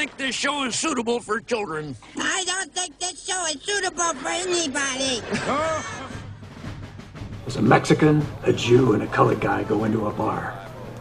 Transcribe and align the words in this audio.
think 0.00 0.16
this 0.16 0.34
show 0.34 0.64
is 0.64 0.74
suitable 0.74 1.20
for 1.20 1.40
children. 1.40 1.94
I 2.16 2.42
don't 2.46 2.72
think 2.72 2.98
this 2.98 3.26
show 3.26 3.44
is 3.52 3.60
suitable 3.60 4.14
for 4.14 4.28
anybody. 4.28 5.20
There's 7.44 7.56
a 7.56 7.60
Mexican, 7.60 8.26
a 8.44 8.52
Jew, 8.52 8.94
and 8.94 9.02
a 9.02 9.06
colored 9.08 9.42
guy 9.42 9.62
go 9.64 9.84
into 9.84 10.06
a 10.06 10.10
bar. 10.10 10.56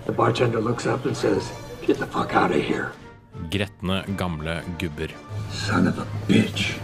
The 0.06 0.12
bartender 0.12 0.60
looks 0.60 0.86
up 0.86 1.06
and 1.06 1.16
says, 1.16 1.50
Get 1.82 1.98
the 1.98 2.08
fuck 2.08 2.36
out 2.36 2.52
of 2.52 2.62
here, 2.62 2.92
Gretne 3.50 4.04
gamle 4.20 4.62
gubber. 4.78 5.12
son 5.50 5.88
of 5.88 5.97
a 5.97 6.06
bitch. 6.28 6.78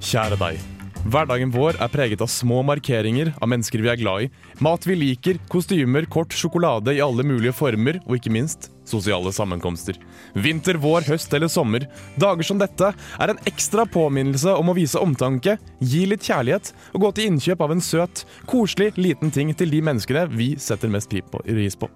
Kjære 0.00 0.36
deg. 0.36 0.77
Hverdagen 1.06 1.52
vår 1.54 1.76
er 1.78 1.90
preget 1.92 2.22
av 2.24 2.26
små 2.26 2.58
markeringer 2.66 3.30
av 3.38 3.48
mennesker 3.52 3.78
vi 3.84 3.90
er 3.92 4.00
glad 4.00 4.24
i, 4.24 4.30
mat 4.64 4.82
vi 4.86 4.96
liker, 4.98 5.38
kostymer, 5.50 6.08
kort, 6.10 6.34
sjokolade 6.34 6.96
i 6.96 7.02
alle 7.04 7.22
mulige 7.22 7.54
former, 7.54 8.00
og 8.08 8.16
ikke 8.18 8.32
minst 8.34 8.72
sosiale 8.88 9.30
sammenkomster. 9.32 9.94
Vinter, 10.34 10.80
vår, 10.82 11.06
høst 11.06 11.32
eller 11.36 11.52
sommer. 11.52 11.86
Dager 12.18 12.48
som 12.48 12.58
dette 12.58 12.90
er 12.90 13.30
en 13.30 13.40
ekstra 13.46 13.86
påminnelse 13.86 14.56
om 14.58 14.72
å 14.72 14.76
vise 14.76 14.98
omtanke, 14.98 15.54
gi 15.78 16.02
litt 16.10 16.26
kjærlighet 16.26 16.72
og 16.90 17.06
gå 17.06 17.14
til 17.14 17.30
innkjøp 17.30 17.62
av 17.62 17.76
en 17.76 17.84
søt, 17.84 18.26
koselig 18.50 18.90
liten 18.98 19.30
ting 19.30 19.54
til 19.54 19.70
de 19.70 19.84
menneskene 19.84 20.26
vi 20.34 20.56
setter 20.58 20.90
mest 20.90 21.14
pris 21.14 21.78
på. 21.78 21.92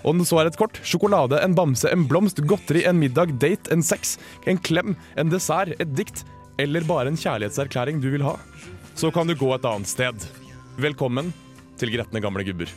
Om 0.00 0.16
det 0.16 0.30
så 0.30 0.40
er 0.40 0.48
et 0.48 0.56
kort, 0.56 0.80
sjokolade, 0.80 1.36
en 1.44 1.54
bamse, 1.54 1.84
en 1.92 2.08
blomst, 2.08 2.40
godteri, 2.48 2.86
en 2.88 2.96
middag, 2.96 3.36
date, 3.36 3.68
en 3.68 3.84
sex, 3.84 4.16
en 4.48 4.56
klem, 4.56 4.96
en 5.20 5.28
dessert, 5.28 5.76
et 5.76 5.92
dikt 5.92 6.24
eller 6.60 6.84
bare 6.84 7.08
en 7.08 7.16
kjærlighetserklæring 7.16 8.02
du 8.02 8.10
vil 8.12 8.24
ha, 8.26 8.34
så 8.94 9.08
kan 9.14 9.28
du 9.28 9.32
gå 9.38 9.48
et 9.54 9.64
annet 9.64 9.88
sted. 9.88 10.26
Velkommen 10.80 11.32
til 11.80 11.92
Gretne 11.94 12.20
gamle 12.20 12.44
gubber. 12.44 12.68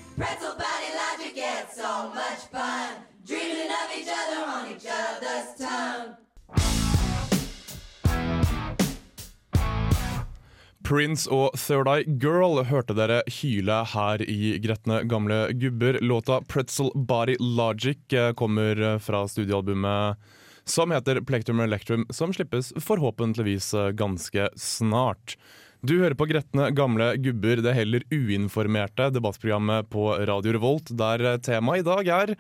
Prince 10.84 11.32
og 11.32 11.56
Third 11.58 11.88
Eye 11.88 12.16
Girl 12.20 12.62
hørte 12.68 12.96
dere 12.96 13.22
hyle 13.32 13.82
her 13.96 14.24
i 14.24 14.54
Gretne 14.64 15.02
gamle 15.10 15.48
gubber. 15.60 16.00
Låta 16.04 16.40
Pretzel 16.48 16.92
Body 16.96 17.36
Logic 17.40 18.14
eh, 18.14 18.32
kommer 18.36 18.80
eh, 18.80 19.00
fra 19.00 19.24
studioalbumet 19.28 20.20
som 20.66 20.92
heter 20.92 21.22
Plectrum 21.22 21.62
Electrum, 21.64 22.06
som 22.10 22.34
slippes 22.34 22.74
forhåpentligvis 22.80 23.74
eh, 23.74 23.92
ganske 23.98 24.50
snart. 24.56 25.38
Du 25.84 25.98
hører 26.00 26.16
på 26.16 26.30
Gretne 26.30 26.70
gamle 26.72 27.10
gubber, 27.20 27.60
det 27.60 27.76
heller 27.76 28.06
uinformerte 28.14 29.10
debattprogrammet 29.12 29.90
på 29.92 30.14
Radio 30.30 30.54
Revolt, 30.56 30.94
der 30.96 31.26
eh, 31.34 31.42
temaet 31.44 31.84
i 31.84 31.90
dag 31.90 32.14
er 32.22 32.38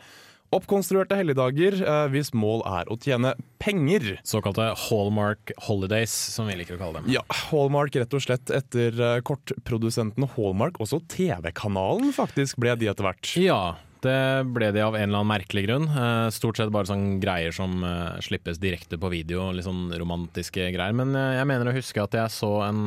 oppkonstruerte 0.53 1.17
helligdager 1.17 1.77
eh, 1.81 2.05
hvis 2.13 2.31
mål 2.37 2.63
er 2.69 2.89
å 2.91 2.97
tjene 3.01 3.33
penger. 3.63 4.19
Såkalte 4.27 4.69
Hallmark 4.85 5.53
Holidays, 5.67 6.13
som 6.13 6.49
vi 6.49 6.57
liker 6.59 6.77
å 6.77 6.81
kalle 6.81 7.01
dem. 7.01 7.09
Ja, 7.15 7.23
Hallmark 7.49 7.95
rett 7.97 8.13
og 8.15 8.23
slett 8.23 8.53
etter 8.53 8.95
eh, 8.95 9.21
kortprodusenten 9.25 10.27
Hallmark. 10.35 10.79
Også 10.83 11.01
TV-kanalen 11.11 12.13
faktisk 12.15 12.61
ble 12.63 12.77
de 12.79 12.91
etter 12.91 13.07
hvert. 13.07 13.33
Ja, 13.39 13.63
det 14.05 14.17
ble 14.53 14.71
de 14.75 14.83
av 14.85 14.95
en 14.97 15.05
eller 15.07 15.21
annen 15.21 15.31
merkelig 15.33 15.65
grunn. 15.67 15.87
Eh, 15.89 16.29
Stort 16.35 16.59
sett 16.59 16.71
bare 16.73 16.89
sånn 16.89 17.19
greier 17.23 17.55
som 17.55 17.83
eh, 17.87 18.17
slippes 18.25 18.61
direkte 18.61 18.99
på 19.01 19.11
video, 19.13 19.49
litt 19.55 19.67
sånn 19.67 19.87
romantiske 19.99 20.71
greier. 20.75 20.95
Men 20.97 21.15
eh, 21.17 21.37
jeg 21.39 21.49
mener 21.49 21.71
å 21.71 21.77
huske 21.77 22.03
at 22.03 22.17
jeg 22.19 22.35
så 22.35 22.55
en 22.67 22.83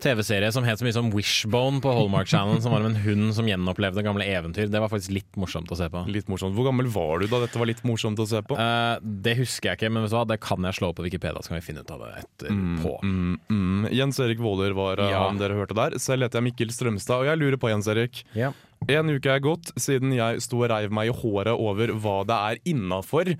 TV-serie 0.00 0.48
som 0.52 0.64
het 0.64 0.80
så 0.80 0.86
mye 0.86 0.94
som 0.96 1.10
Wishbone 1.12 1.80
på 1.84 1.92
Hallmark 1.92 2.28
Channel, 2.30 2.60
som 2.64 2.72
var 2.72 2.80
om 2.84 2.88
en 2.90 3.00
hund 3.02 3.34
som 3.36 3.48
gjenopplevde 3.48 4.04
gamle 4.04 4.24
eventyr. 4.24 4.70
Det 4.72 4.80
var 4.80 4.88
faktisk 4.92 5.12
litt 5.12 5.36
morsomt 5.40 5.70
å 5.72 5.76
se 5.78 5.90
på. 5.92 6.02
Litt 6.08 6.30
morsomt. 6.32 6.56
Hvor 6.56 6.70
gammel 6.70 6.88
var 6.92 7.20
du 7.20 7.28
da 7.30 7.42
dette 7.44 7.60
var 7.60 7.68
litt 7.68 7.82
morsomt 7.86 8.20
å 8.22 8.26
se 8.28 8.40
på? 8.46 8.56
Uh, 8.56 8.96
det 9.02 9.36
husker 9.42 9.72
jeg 9.72 9.80
ikke, 9.80 9.92
men 9.92 10.08
det 10.30 10.40
kan 10.40 10.68
jeg 10.70 10.78
slå 10.78 10.90
opp 10.90 11.00
på 11.00 11.06
Wikipedia, 11.06 11.44
så 11.44 11.52
kan 11.52 11.60
vi 11.60 11.66
finne 11.68 11.84
ut 11.84 11.92
av 11.92 12.06
det 12.06 12.24
etterpå. 12.24 12.94
Mm, 13.04 13.36
mm. 13.52 13.90
Jens 14.00 14.22
Erik 14.24 14.40
Våler 14.40 14.72
var 14.76 15.04
Ja. 15.04 15.26
han 15.26 15.40
dere 15.40 15.58
hørte 15.58 15.76
der. 15.76 15.98
Selv 16.00 16.24
heter 16.24 16.40
jeg 16.40 16.48
Mikkel 16.48 16.72
Strømstad, 16.74 17.20
og 17.20 17.28
jeg 17.28 17.42
lurer 17.42 17.60
på, 17.60 17.68
Jens 17.72 17.90
Erik. 17.92 18.24
Ja. 18.32 18.54
En 18.88 19.10
uke 19.12 19.28
er 19.28 19.42
gått 19.44 19.72
siden 19.80 20.14
jeg 20.16 20.40
sto 20.44 20.62
og 20.62 20.70
reiv 20.72 20.94
meg 20.94 21.10
i 21.10 21.16
håret 21.16 21.52
over 21.52 21.92
hva 22.00 22.20
det 22.28 22.38
er 22.52 22.62
innafor 22.72 23.34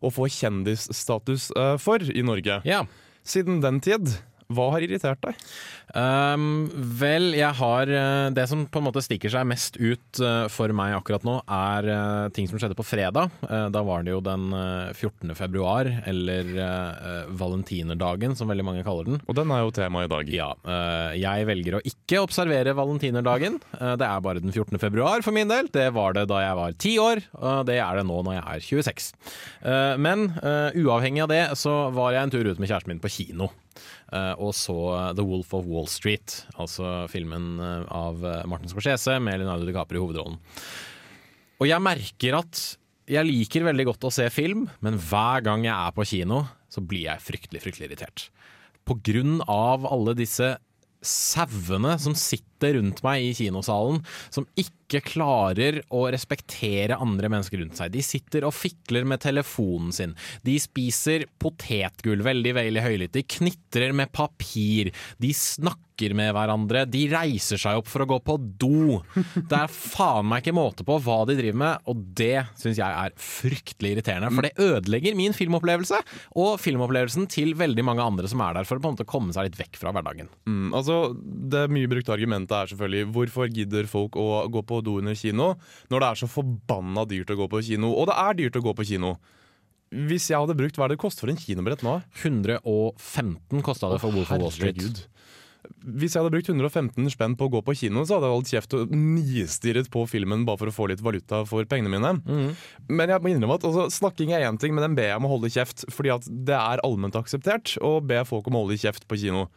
å 0.00 0.12
få 0.12 0.28
kjendisstatus 0.32 1.50
eh, 1.56 1.74
for 1.82 2.00
i 2.00 2.24
Norge. 2.24 2.62
ja. 2.64 2.84
Siden 3.26 3.58
den 3.58 3.80
tid, 3.82 4.06
hva 4.54 4.68
har 4.74 4.84
irritert 4.84 5.22
deg? 5.24 5.38
Um, 5.96 6.66
vel, 6.98 7.30
jeg 7.38 7.54
har 7.56 7.90
eh, 7.90 8.28
Det 8.34 8.44
som 8.50 8.64
på 8.68 8.80
en 8.80 8.86
måte 8.88 9.02
stikker 9.04 9.30
seg 9.32 9.46
mest 9.48 9.78
ut 9.78 10.20
eh, 10.22 10.46
for 10.52 10.72
meg 10.76 10.96
akkurat 10.96 11.24
nå, 11.26 11.38
er 11.46 11.88
eh, 11.90 12.28
ting 12.36 12.46
som 12.50 12.60
skjedde 12.60 12.76
på 12.78 12.86
fredag. 12.86 13.32
Da 13.42 13.82
var 13.86 14.04
det 14.06 14.14
jo 14.14 14.22
den 14.24 14.48
eh, 14.54 14.92
14. 14.94 15.34
februar, 15.38 15.88
eller 16.06 16.50
uh, 16.58 17.26
valentinerdagen, 17.38 18.36
som 18.38 18.50
veldig 18.50 18.66
mange 18.66 18.84
kaller 18.86 19.08
den. 19.08 19.20
Og 19.26 19.38
den 19.38 19.50
er 19.54 19.64
jo 19.64 19.74
tema 19.74 20.04
i 20.04 20.10
dag. 20.10 20.30
Ja, 20.30 20.48
jeg 21.16 21.46
velger 21.48 21.78
å 21.78 21.82
ikke 21.86 22.22
observere 22.24 22.74
valentinerdagen. 22.76 23.58
Det 23.70 24.06
er 24.06 24.24
bare 24.24 24.42
den 24.42 24.54
14. 24.54 24.78
februar 24.82 25.24
for 25.24 25.34
min 25.36 25.50
del. 25.50 25.70
Det 25.72 25.88
var 25.96 26.16
det 26.16 26.26
da 26.30 26.42
jeg 26.42 26.58
var 26.58 26.78
ti 26.86 26.96
år, 27.02 27.22
og 27.40 27.66
det 27.68 27.78
er 27.82 28.00
det 28.00 28.06
nå 28.08 28.22
når 28.26 28.38
jeg 28.38 28.44
er 28.46 28.66
26. 28.70 29.12
Eh, 29.66 29.94
men 30.02 30.28
uavhengig 30.76 31.24
av 31.26 31.32
det 31.32 31.44
så 31.58 31.76
var 31.94 32.14
jeg 32.14 32.26
en 32.26 32.34
tur 32.34 32.50
ut 32.50 32.60
med 32.60 32.70
kjæresten 32.70 32.94
min 32.94 33.02
på 33.02 33.12
kino. 33.12 33.50
Eh, 34.12 34.32
og 34.38 34.54
så 34.56 34.76
The 35.16 35.24
Wolf 35.26 35.54
of 35.56 35.68
Wall 35.70 35.88
Street, 35.90 36.42
altså 36.56 37.06
filmen 37.12 37.56
eh, 37.62 37.86
av 37.92 38.24
eh, 38.24 38.42
Martin 38.50 38.72
Scorsese 38.72 39.18
med 39.22 39.40
Leonardo 39.40 39.68
DiCaprio 39.68 40.00
i 40.00 40.04
hovedrollen. 40.04 40.40
Og 41.56 41.70
jeg 41.70 41.84
merker 41.84 42.38
at 42.40 42.62
jeg 43.06 43.28
liker 43.28 43.66
veldig 43.68 43.86
godt 43.92 44.08
å 44.08 44.12
se 44.12 44.26
film, 44.34 44.66
men 44.82 44.98
hver 44.98 45.44
gang 45.46 45.64
jeg 45.64 45.74
er 45.74 45.94
på 45.94 46.06
kino, 46.08 46.42
så 46.68 46.82
blir 46.82 47.06
jeg 47.06 47.22
fryktelig, 47.22 47.62
fryktelig 47.62 47.90
irritert. 47.90 48.28
På 48.86 48.98
grunn 49.06 49.38
av 49.50 49.86
alle 49.86 50.16
disse 50.18 50.56
sauene 51.06 51.94
som 52.02 52.16
sitter 52.18 52.46
rundt 52.62 53.02
meg 53.06 53.24
i 53.24 53.34
kinosalen, 53.36 54.02
som 54.30 54.46
ikke 54.56 55.02
klarer 55.02 55.80
å 55.94 56.04
respektere 56.14 56.98
andre 57.02 57.30
mennesker 57.32 57.58
rundt 57.62 57.78
seg. 57.78 57.92
De 57.94 58.04
sitter 58.06 58.46
og 58.46 58.54
fikler 58.54 59.06
med 59.08 59.22
telefonen 59.24 59.92
sin. 59.94 60.14
De 60.46 60.56
spiser 60.62 61.26
potetgull 61.42 62.22
veldig, 62.26 62.54
veldig 62.56 62.84
høylytt. 62.84 63.16
De 63.16 63.26
knitrer 63.26 63.96
med 63.96 64.12
papir. 64.14 64.92
De 65.22 65.32
snakker 65.34 66.12
med 66.14 66.34
hverandre. 66.36 66.84
De 66.92 67.06
reiser 67.08 67.58
seg 67.60 67.80
opp 67.80 67.88
for 67.88 68.04
å 68.04 68.08
gå 68.10 68.18
på 68.22 68.36
do. 68.60 69.00
Det 69.16 69.56
er 69.58 69.72
faen 69.72 70.28
meg 70.28 70.44
ikke 70.44 70.54
måte 70.54 70.86
på 70.86 70.98
hva 71.02 71.22
de 71.28 71.38
driver 71.38 71.60
med, 71.62 71.86
og 71.88 72.02
det 72.18 72.44
syns 72.60 72.78
jeg 72.78 72.86
er 72.86 73.16
fryktelig 73.16 73.96
irriterende. 73.96 74.30
For 74.36 74.46
det 74.46 74.54
ødelegger 74.60 75.16
min 75.18 75.34
filmopplevelse, 75.36 76.02
og 76.38 76.60
filmopplevelsen 76.62 77.26
til 77.32 77.56
veldig 77.58 77.86
mange 77.88 78.04
andre 78.04 78.30
som 78.30 78.44
er 78.44 78.58
der 78.60 78.68
for 78.68 78.78
å 78.78 78.84
på 78.84 78.92
en 78.92 78.98
måte 78.98 79.08
komme 79.08 79.34
seg 79.34 79.48
litt 79.48 79.58
vekk 79.58 79.80
fra 79.80 79.94
hverdagen. 79.96 80.30
Mm, 80.46 80.68
altså, 80.76 81.00
det 81.16 81.66
mye 81.72 81.90
brukte 81.90 82.12
argumentet 82.46 82.56
er 82.56 82.72
selvfølgelig 82.72 83.12
hvorfor 83.14 83.50
gidder 83.50 83.86
folk 83.86 84.16
å 84.16 84.46
gå 84.48 84.62
på 84.62 84.82
do 84.84 84.98
under 85.00 85.14
kino 85.14 85.56
når 85.90 86.00
det 86.00 86.08
er 86.08 86.20
så 86.20 86.28
forbanna 86.30 87.06
dyrt 87.06 87.30
å 87.30 87.36
gå 87.36 87.48
på 87.48 87.62
kino? 87.62 87.92
Og 87.94 88.06
det 88.08 88.16
er 88.16 88.38
dyrt 88.38 88.56
å 88.56 88.64
gå 88.64 88.74
på 88.74 88.86
kino. 88.86 89.16
Hvis 89.90 90.30
jeg 90.30 90.38
hadde 90.38 90.56
brukt 90.56 90.76
hva 90.76 90.86
er 90.86 90.94
det 90.94 91.00
koster 91.00 91.26
for 91.26 91.30
en 91.30 91.38
kinobillett 91.38 91.82
nå? 91.86 92.00
115 92.22 93.62
kosta 93.62 93.90
det 93.92 94.00
for 94.02 94.12
Wolf 94.12 94.30
of 94.30 94.40
Wall 94.42 94.52
Street. 94.52 94.76
Herregud. 94.76 95.04
Hvis 95.66 96.14
jeg 96.14 96.22
hadde 96.22 96.30
brukt 96.30 96.46
115 96.46 97.10
spenn 97.10 97.34
på 97.34 97.48
å 97.48 97.50
gå 97.56 97.60
på 97.66 97.74
kino, 97.74 98.04
så 98.06 98.16
hadde 98.16 98.28
jeg 98.28 98.36
holdt 98.36 98.50
kjeft 98.52 98.74
og 98.78 98.92
nistirret 98.94 99.88
på 99.90 100.04
filmen 100.06 100.44
bare 100.46 100.60
for 100.60 100.70
å 100.70 100.74
få 100.74 100.86
litt 100.92 101.02
valuta 101.02 101.40
for 101.46 101.66
pengene 101.66 101.90
mine. 101.90 102.12
Mm. 102.22 102.52
Men 102.86 103.10
jeg 103.10 103.22
må 103.22 103.32
innrømme 103.32 103.58
at 103.58 103.66
altså, 103.66 103.88
snakking 103.90 104.30
er 104.34 104.46
én 104.46 104.60
ting, 104.62 104.76
men 104.76 104.86
den 104.86 104.94
ber 104.98 105.10
jeg 105.10 105.18
om 105.18 105.26
å 105.26 105.32
holde 105.34 105.50
kjeft. 105.50 105.82
Fordi 105.90 106.14
at 106.14 106.28
det 106.30 106.54
er 106.54 106.82
allment 106.86 107.18
akseptert 107.18 107.74
å 107.82 107.96
be 107.98 108.22
folk 108.28 108.46
om 108.46 108.58
å 108.58 108.66
holde 108.66 108.78
kjeft 108.78 109.08
på 109.10 109.18
kino. 109.26 109.48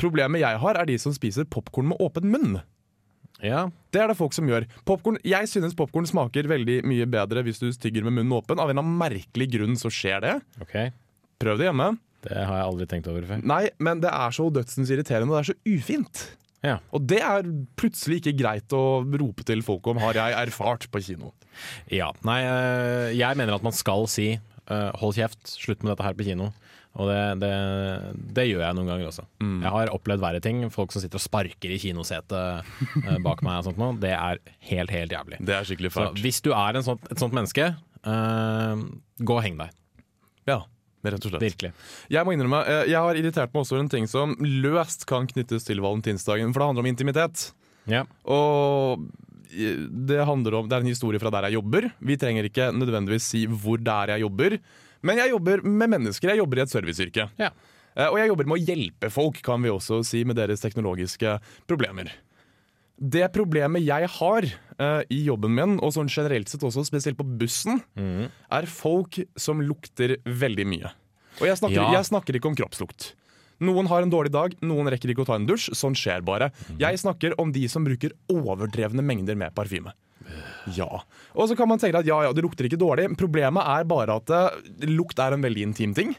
Problemet 0.00 0.42
jeg 0.42 0.60
har, 0.62 0.78
er 0.78 0.88
de 0.88 0.98
som 1.00 1.14
spiser 1.14 1.48
popkorn 1.50 1.90
med 1.92 2.00
åpen 2.02 2.30
munn. 2.32 2.60
Ja, 3.42 3.66
Det 3.90 3.98
er 4.00 4.12
det 4.12 4.16
folk 4.18 4.34
som 4.36 4.46
gjør. 4.46 4.68
Popcorn, 4.86 5.18
jeg 5.26 5.48
synes 5.50 5.74
popkorn 5.74 6.06
smaker 6.06 6.46
veldig 6.50 6.80
mye 6.86 7.08
bedre 7.10 7.42
hvis 7.42 7.58
du 7.58 7.66
tygger 7.74 8.04
med 8.06 8.14
munnen 8.20 8.36
åpen. 8.36 8.60
Av 8.62 8.70
en 8.70 8.76
eller 8.76 8.84
annen 8.86 9.00
merkelig 9.00 9.48
grunn 9.56 9.74
så 9.80 9.90
skjer 9.90 10.22
det. 10.22 10.36
Okay. 10.62 10.92
Prøv 11.42 11.58
det 11.58 11.66
hjemme. 11.66 11.88
Det 12.22 12.36
har 12.38 12.60
jeg 12.60 12.68
aldri 12.68 12.86
tenkt 12.86 13.08
over 13.10 13.26
før. 13.26 13.42
Nei, 13.42 13.64
men 13.82 13.98
det 14.04 14.12
er 14.14 14.36
så 14.36 14.46
dødsens 14.54 14.92
irriterende, 14.94 15.32
og 15.32 15.40
det 15.40 15.42
er 15.42 15.50
så 15.50 15.74
ufint. 15.74 16.22
Ja. 16.62 16.76
Og 16.94 17.02
det 17.10 17.18
er 17.26 17.48
plutselig 17.80 18.20
ikke 18.20 18.36
greit 18.38 18.74
å 18.78 19.02
rope 19.02 19.42
til 19.48 19.64
folk 19.66 19.90
om, 19.90 19.98
har 20.04 20.14
jeg 20.20 20.36
erfart 20.44 20.86
på 20.94 21.02
kino. 21.02 21.32
ja. 21.90 22.12
Nei, 22.22 22.38
eh, 22.46 23.08
jeg 23.18 23.38
mener 23.40 23.58
at 23.58 23.66
man 23.66 23.74
skal 23.74 24.06
si 24.06 24.28
eh, 24.38 24.90
hold 25.02 25.18
kjeft, 25.18 25.42
slutt 25.50 25.82
med 25.82 25.96
dette 25.96 26.06
her 26.06 26.14
på 26.14 26.28
kino. 26.30 26.52
Og 27.00 27.08
det, 27.08 27.20
det, 27.40 27.52
det 28.36 28.44
gjør 28.50 28.66
jeg 28.66 28.76
noen 28.76 28.90
ganger 28.90 29.08
også. 29.08 29.24
Jeg 29.40 29.72
har 29.74 29.92
opplevd 29.94 30.24
verre 30.24 30.42
ting. 30.44 30.60
Folk 30.72 30.92
som 30.92 31.00
sitter 31.00 31.16
og 31.16 31.24
sparker 31.24 31.72
i 31.72 31.78
kinosetet 31.80 32.68
eh, 33.06 33.16
bak 33.24 33.40
meg 33.46 33.62
og 33.62 33.70
sånt. 33.70 34.02
Det 34.02 34.12
er 34.12 34.42
helt, 34.68 34.92
helt 34.92 35.14
jævlig. 35.16 35.40
Det 35.40 35.56
er 35.56 35.68
skikkelig 35.68 35.92
Så 35.94 36.10
hvis 36.20 36.42
du 36.44 36.52
er 36.52 36.76
en 36.76 36.84
sånt, 36.84 37.08
et 37.08 37.22
sånt 37.22 37.36
menneske, 37.36 37.70
uh, 38.04 38.84
gå 39.24 39.38
og 39.38 39.42
heng 39.46 39.56
deg. 39.62 39.72
Ja, 40.50 40.60
rett 41.06 41.24
og 41.24 41.32
slett. 41.32 41.46
Virkelig. 41.46 41.72
Jeg 42.12 42.28
må 42.28 42.36
innrømme, 42.36 42.60
eh, 42.68 42.84
jeg 42.92 43.00
har 43.08 43.22
irritert 43.22 43.54
meg 43.54 43.64
også 43.64 43.78
over 43.78 43.86
en 43.86 43.92
ting 43.96 44.10
som 44.10 44.36
løst 44.42 45.08
kan 45.08 45.28
knyttes 45.30 45.64
til 45.68 45.80
valentinsdagen, 45.84 46.52
for 46.52 46.60
det 46.60 46.70
handler 46.72 46.84
om 46.84 46.92
intimitet. 46.92 47.48
Ja. 47.88 48.04
Og 48.28 49.08
det 49.52 50.22
handler 50.24 50.54
om 50.56 50.68
Det 50.68 50.76
er 50.76 50.80
en 50.80 50.88
historie 50.88 51.20
fra 51.20 51.30
der 51.32 51.48
jeg 51.48 51.58
jobber. 51.58 51.90
Vi 52.00 52.16
trenger 52.16 52.46
ikke 52.48 52.70
nødvendigvis 52.72 53.26
si 53.34 53.44
hvor 53.46 53.80
det 53.80 53.92
er 53.92 54.14
jeg 54.14 54.24
jobber. 54.24 54.58
Men 55.02 55.18
jeg 55.18 55.30
jobber 55.34 55.62
med 55.66 55.90
mennesker. 55.96 56.30
Jeg 56.32 56.38
jobber 56.42 56.58
i 56.58 56.64
et 56.66 56.72
serviceyrke. 56.72 57.28
Ja. 57.40 57.50
Eh, 57.96 58.06
Og 58.08 58.18
jeg 58.18 58.28
jobber 58.30 58.46
med 58.48 58.58
å 58.60 58.64
hjelpe 58.64 59.10
folk, 59.12 59.40
kan 59.42 59.62
vi 59.62 59.68
også 59.72 60.02
si, 60.06 60.24
med 60.24 60.36
deres 60.36 60.60
teknologiske 60.62 61.38
problemer. 61.68 62.12
Det 63.02 63.24
problemet 63.34 63.82
jeg 63.82 64.06
har 64.18 64.44
uh, 64.78 65.02
i 65.10 65.24
jobben 65.26 65.54
min, 65.56 65.78
og 65.82 65.90
sånn 65.96 66.10
generelt 66.12 66.48
sett 66.52 66.62
også, 66.62 66.84
spesielt 66.86 67.16
på 67.18 67.24
bussen, 67.26 67.80
er 67.98 68.66
folk 68.70 69.18
som 69.36 69.60
lukter 69.64 70.18
veldig 70.24 70.66
mye. 70.70 70.92
Og 71.40 71.48
jeg 71.48 71.58
snakker, 71.58 71.80
Ja. 71.80 71.92
jeg 71.98 72.06
snakker 72.12 72.36
ikke 72.38 72.50
om 72.52 72.54
kroppslukt. 72.54 73.14
Noen 73.62 73.86
har 73.88 74.02
en 74.02 74.10
dårlig 74.12 74.30
dag, 74.34 74.54
noen 74.62 74.86
rekker 74.90 75.10
ikke 75.10 75.22
å 75.24 75.26
ta 75.26 75.34
en 75.38 75.46
dusj. 75.46 75.70
Sånn 75.74 75.94
skjer 75.98 76.22
bare. 76.22 76.50
Jeg 76.78 76.98
snakker 76.98 77.34
om 77.38 77.50
de 77.54 77.66
som 77.70 77.84
bruker 77.86 78.12
overdrevne 78.30 79.02
mengder 79.02 79.36
med 79.38 79.54
parfyme. 79.54 79.92
Ja. 80.76 80.88
Og 81.34 81.48
så 81.50 81.56
kan 81.58 81.70
man 81.70 81.80
tenke 81.82 82.02
at 82.02 82.08
ja, 82.08 82.20
ja, 82.26 82.32
det 82.36 82.44
lukter 82.44 82.68
ikke 82.68 82.80
dårlig. 82.80 83.08
Problemet 83.20 83.66
er 83.66 83.86
bare 83.88 84.18
at 84.20 84.32
eh, 84.32 84.60
lukt 84.90 85.18
er 85.22 85.36
en 85.36 85.44
veldig 85.44 85.68
intim 85.70 85.94
ting. 85.96 86.14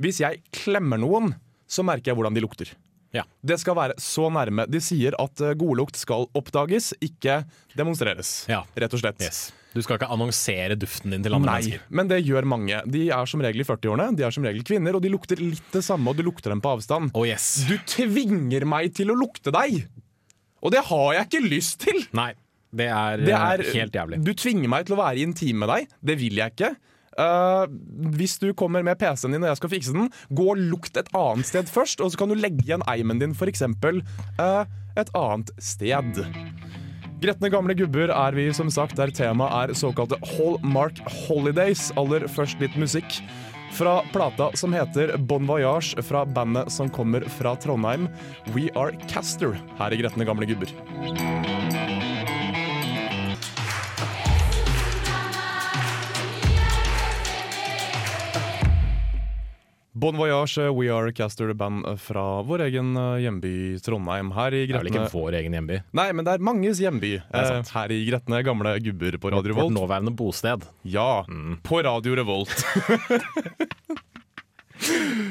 Hvis 0.00 0.22
jeg 0.24 0.42
klemmer 0.54 1.00
noen, 1.00 1.32
så 1.66 1.84
merker 1.86 2.12
jeg 2.12 2.18
hvordan 2.20 2.36
de 2.36 2.44
lukter. 2.44 2.72
Ja. 3.14 3.22
Det 3.46 3.56
skal 3.62 3.76
være 3.78 3.94
så 4.02 4.26
nærme. 4.32 4.66
De 4.68 4.80
sier 4.82 5.14
at 5.22 5.40
eh, 5.44 5.54
godlukt 5.58 5.96
skal 5.98 6.26
oppdages, 6.36 6.92
ikke 7.04 7.40
demonstreres. 7.78 8.42
Ja. 8.50 8.64
Rett 8.76 8.96
og 8.96 9.02
slett. 9.02 9.22
Yes. 9.24 9.46
Du 9.76 9.82
skal 9.84 9.98
ikke 9.98 10.08
annonsere 10.12 10.76
duften 10.80 11.12
din 11.12 11.24
til 11.24 11.34
andre 11.36 11.50
Nei, 11.52 11.56
mennesker. 11.66 11.82
men 11.92 12.08
det 12.08 12.22
gjør 12.24 12.46
mange. 12.48 12.78
De 12.88 13.02
er 13.12 13.28
som 13.28 13.42
regel 13.44 13.60
i 13.60 13.66
40-årene, 13.68 14.16
de 14.16 14.24
er 14.24 14.32
som 14.32 14.46
regel 14.48 14.64
kvinner, 14.64 14.96
og 14.96 15.04
de 15.04 15.10
lukter 15.12 15.40
litt 15.42 15.68
det 15.74 15.82
samme, 15.84 16.08
og 16.08 16.16
du 16.16 16.24
lukter 16.24 16.52
dem 16.54 16.62
på 16.64 16.72
avstand. 16.78 17.12
Oh 17.12 17.26
yes. 17.28 17.66
Du 17.68 17.76
tvinger 17.92 18.64
meg 18.68 18.94
til 18.96 19.12
å 19.12 19.18
lukte 19.18 19.52
deg! 19.52 19.82
Og 20.64 20.72
det 20.72 20.80
har 20.88 21.10
jeg 21.18 21.28
ikke 21.28 21.42
lyst 21.44 21.84
til! 21.84 22.00
Nei, 22.16 22.30
det 22.76 22.90
er, 22.92 23.22
Det 23.22 23.32
eh, 23.32 23.46
er, 23.52 23.64
helt 23.74 23.96
jævlig. 23.96 24.20
Du 24.24 24.34
tvinger 24.36 24.72
meg 24.72 24.86
til 24.86 24.96
å 24.96 25.00
være 25.02 25.24
intim 25.24 25.62
med 25.62 25.72
deg. 25.72 25.96
Det 26.04 26.18
vil 26.20 26.42
jeg 26.42 26.54
ikke. 26.56 26.74
Uh, 27.16 27.64
hvis 28.12 28.36
du 28.42 28.50
kommer 28.52 28.84
med 28.84 28.98
PC-en 29.00 29.32
din 29.32 29.44
og 29.46 29.48
jeg 29.48 29.60
skal 29.62 29.72
fikse 29.72 29.94
den, 29.96 30.10
gå 30.36 30.50
og 30.52 30.60
lukt 30.60 30.98
et 31.00 31.08
annet 31.16 31.48
sted 31.48 31.70
først, 31.72 32.02
og 32.04 32.12
så 32.12 32.20
kan 32.20 32.28
du 32.32 32.36
legge 32.36 32.66
igjen 32.66 32.84
eimen 32.92 33.22
din 33.22 33.32
f.eks. 33.32 33.64
Uh, 33.64 34.66
et 35.00 35.12
annet 35.16 35.52
sted. 35.56 36.20
Gretne 37.22 37.48
gamle 37.48 37.72
gubber 37.78 38.12
er 38.12 38.36
vi 38.36 38.50
som 38.52 38.68
sagt 38.72 38.98
der 39.00 39.12
temaet 39.16 39.72
er 39.72 39.78
såkalte 39.80 40.20
Hallmark 40.36 41.00
Holidays. 41.24 41.88
Aller 41.96 42.28
først 42.28 42.60
litt 42.60 42.76
musikk. 42.76 43.22
Fra 43.76 43.98
plata 44.12 44.50
som 44.56 44.72
heter 44.76 45.16
Bon 45.18 45.48
Voyage 45.48 46.04
fra 46.04 46.24
bandet 46.24 46.70
som 46.72 46.92
kommer 46.92 47.24
fra 47.38 47.56
Trondheim, 47.60 48.06
We 48.54 48.68
Are 48.76 48.92
Caster, 49.08 49.56
her 49.80 49.92
i 49.92 50.00
Gretne 50.00 50.28
gamle 50.28 50.48
gubber. 50.48 50.72
Bon 59.96 60.12
Voyage, 60.16 60.58
We 60.76 60.90
Are 60.92 61.08
Caster, 61.12 61.54
band 61.56 61.86
fra 62.04 62.42
vår 62.44 62.66
egen 62.66 62.90
eh, 63.00 63.14
hjemby 63.24 63.52
Trondheim. 63.80 64.28
Her 64.36 64.52
i 64.52 64.66
Det 64.66 64.74
er 64.76 64.82
vel 64.82 64.90
ikke 64.90 65.06
vår 65.14 65.38
egen 65.38 65.56
hjemby. 65.56 65.78
Nei, 65.96 66.10
men 66.12 66.26
det 66.26 66.34
er 66.36 66.44
manges 66.44 66.82
hjemby. 66.84 67.14
er 67.32 67.54
Eh, 67.62 67.70
her 67.72 67.94
i 67.96 68.02
Gretne 68.10 68.42
gamle 68.44 68.74
gubber 68.84 69.16
på 69.22 69.32
Radio 69.32 69.54
Vårt 69.56 69.62
Revolt. 69.64 69.78
nåværende 69.78 70.12
bosted. 70.18 70.66
Ja, 70.84 71.24
på 71.64 71.80
Radio 71.86 72.12
Revolt. 72.20 72.52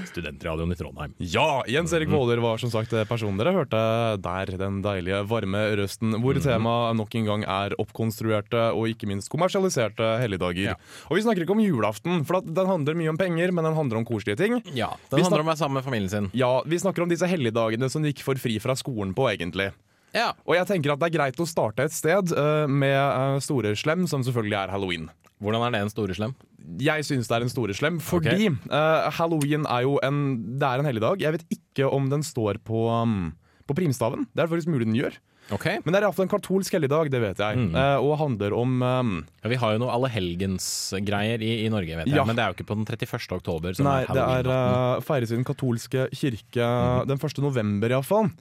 Studentradioen 0.09 0.71
i 0.71 0.77
Trondheim. 0.79 1.13
Ja, 1.17 1.63
Jens 1.69 1.93
Erik 1.95 2.09
Våler 2.11 2.39
var 2.43 2.59
som 2.61 2.71
sagt 2.73 2.93
personen 3.09 3.39
dere 3.39 3.53
hørte 3.55 3.79
der. 4.23 4.51
Den 4.59 4.81
deilige, 4.85 5.21
varme 5.29 5.61
røsten 5.79 6.15
hvor 6.23 6.37
temaet 6.41 6.97
nok 6.99 7.15
en 7.19 7.29
gang 7.29 7.45
er 7.47 7.75
oppkonstruerte 7.81 8.67
og 8.75 8.89
ikke 8.91 9.09
minst 9.09 9.31
kommersialiserte 9.33 10.15
helligdager. 10.21 10.73
Ja. 10.73 10.77
Og 11.09 11.19
vi 11.19 11.25
snakker 11.25 11.45
ikke 11.45 11.55
om 11.57 11.63
julaften, 11.63 12.23
for 12.27 12.41
at 12.41 12.47
den 12.47 12.69
handler 12.69 12.97
mye 12.99 13.13
om 13.13 13.19
penger, 13.19 13.51
men 13.55 13.67
den 13.67 13.77
handler 13.77 14.01
om 14.01 14.07
koselige 14.07 14.39
ting. 14.43 14.59
Ja, 14.77 14.93
Den 15.11 15.23
handler 15.25 15.43
om 15.43 15.49
å 15.49 15.53
være 15.53 15.61
sammen 15.63 15.79
med 15.79 15.87
familien 15.87 16.11
sin. 16.11 16.29
Ja, 16.37 16.53
Vi 16.65 16.79
snakker 16.81 17.03
om 17.05 17.11
disse 17.11 17.27
helligdagene 17.29 17.89
som 17.91 18.03
de 18.03 18.13
ikke 18.13 18.25
får 18.27 18.41
fri 18.41 18.59
fra 18.63 18.75
skolen 18.79 19.13
på, 19.15 19.27
egentlig. 19.31 19.71
Ja. 20.15 20.31
Og 20.47 20.55
jeg 20.57 20.69
tenker 20.69 20.95
at 20.95 21.03
det 21.03 21.11
er 21.11 21.17
greit 21.17 21.39
å 21.43 21.47
starte 21.49 21.85
et 21.85 21.95
sted 21.95 22.31
uh, 22.33 22.65
med 22.71 22.95
uh, 22.95 23.37
store 23.43 23.75
slem, 23.77 24.07
som 24.09 24.23
selvfølgelig 24.25 24.59
er 24.63 24.73
halloween. 24.73 25.09
Hvordan 25.43 25.65
er 25.67 25.75
det 25.75 25.83
en 25.83 25.91
store 25.91 26.15
slem? 26.15 26.33
Jeg 26.81 27.05
syns 27.05 27.29
det 27.29 27.35
er 27.37 27.45
en 27.45 27.51
store 27.51 27.75
slem, 27.77 27.99
fordi 28.01 28.47
eh, 28.47 29.07
halloween 29.19 29.67
er 29.69 29.83
jo 29.85 29.99
en 30.05 30.19
Det 30.57 30.65
er 30.65 30.81
en 30.81 30.87
helligdag. 30.87 31.21
Jeg 31.21 31.35
vet 31.35 31.45
ikke 31.51 31.91
om 31.91 32.07
den 32.09 32.23
står 32.25 32.57
på, 32.65 32.87
um, 32.89 33.33
på 33.67 33.75
primstaven. 33.77 34.25
Det 34.33 34.45
er 34.45 34.49
faktisk 34.49 34.71
mulig 34.73 34.87
den 34.87 34.97
gjør. 34.97 35.19
Okay. 35.53 35.77
Men 35.83 35.93
det 35.93 35.99
er 35.99 36.07
iallfall 36.07 36.25
en 36.25 36.31
katolsk 36.31 36.73
helligdag, 36.73 37.11
det 37.13 37.19
vet 37.21 37.41
jeg. 37.43 37.67
Eh, 37.77 37.97
og 38.01 38.15
handler 38.17 38.55
om 38.57 38.79
um, 38.81 39.11
ja, 39.43 39.51
Vi 39.51 39.59
har 39.61 39.75
jo 39.75 39.83
noe 39.83 39.93
allehelgensgreier 39.93 41.43
i, 41.45 41.51
i 41.67 41.69
Norge, 41.69 41.99
vet 41.99 42.09
jeg. 42.09 42.17
Ja. 42.17 42.25
Men 42.25 42.39
det 42.39 42.45
er 42.45 42.49
jo 42.49 42.57
ikke 42.57 42.69
på 42.71 42.79
den 42.79 42.87
31. 42.87 43.27
oktober. 43.37 43.77
Som 43.77 43.85
Nei, 43.85 43.99
er 44.07 44.17
det 44.17 44.25
er 44.25 44.49
uh, 44.49 45.03
feires 45.05 45.35
i 45.35 45.37
den 45.37 45.45
katolske 45.45 46.07
kirke 46.15 46.71
den 47.11 47.21
1. 47.21 47.43
november, 47.45 47.93
iallfall. 47.93 48.31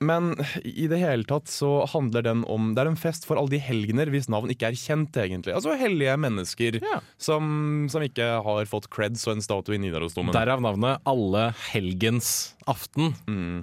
Men 0.00 0.32
i 0.64 0.86
det 0.90 0.98
hele 0.98 1.26
tatt 1.28 1.50
så 1.52 1.84
handler 1.92 2.24
den 2.26 2.42
om 2.50 2.72
Det 2.74 2.82
er 2.82 2.90
en 2.90 2.98
fest 2.98 3.26
for 3.28 3.38
alle 3.40 3.52
de 3.54 3.60
helgener 3.62 4.10
hvis 4.12 4.26
navn 4.32 4.50
ikke 4.52 4.72
er 4.72 4.78
kjent, 4.78 5.14
egentlig. 5.16 5.54
Altså 5.54 5.76
hellige 5.78 6.16
mennesker 6.20 6.80
Ja. 6.82 6.98
som, 7.18 7.86
som 7.92 8.02
ikke 8.02 8.26
har 8.44 8.70
fått 8.70 8.90
creds 8.92 9.26
og 9.28 9.36
en 9.36 9.44
statue 9.44 9.76
i 9.76 9.82
Nidarosdomen. 9.82 10.34
Derav 10.34 10.64
navnet 10.64 11.00
Alle 11.06 11.52
helgens 11.70 12.54
aften. 12.66 13.14
Mm. 13.28 13.62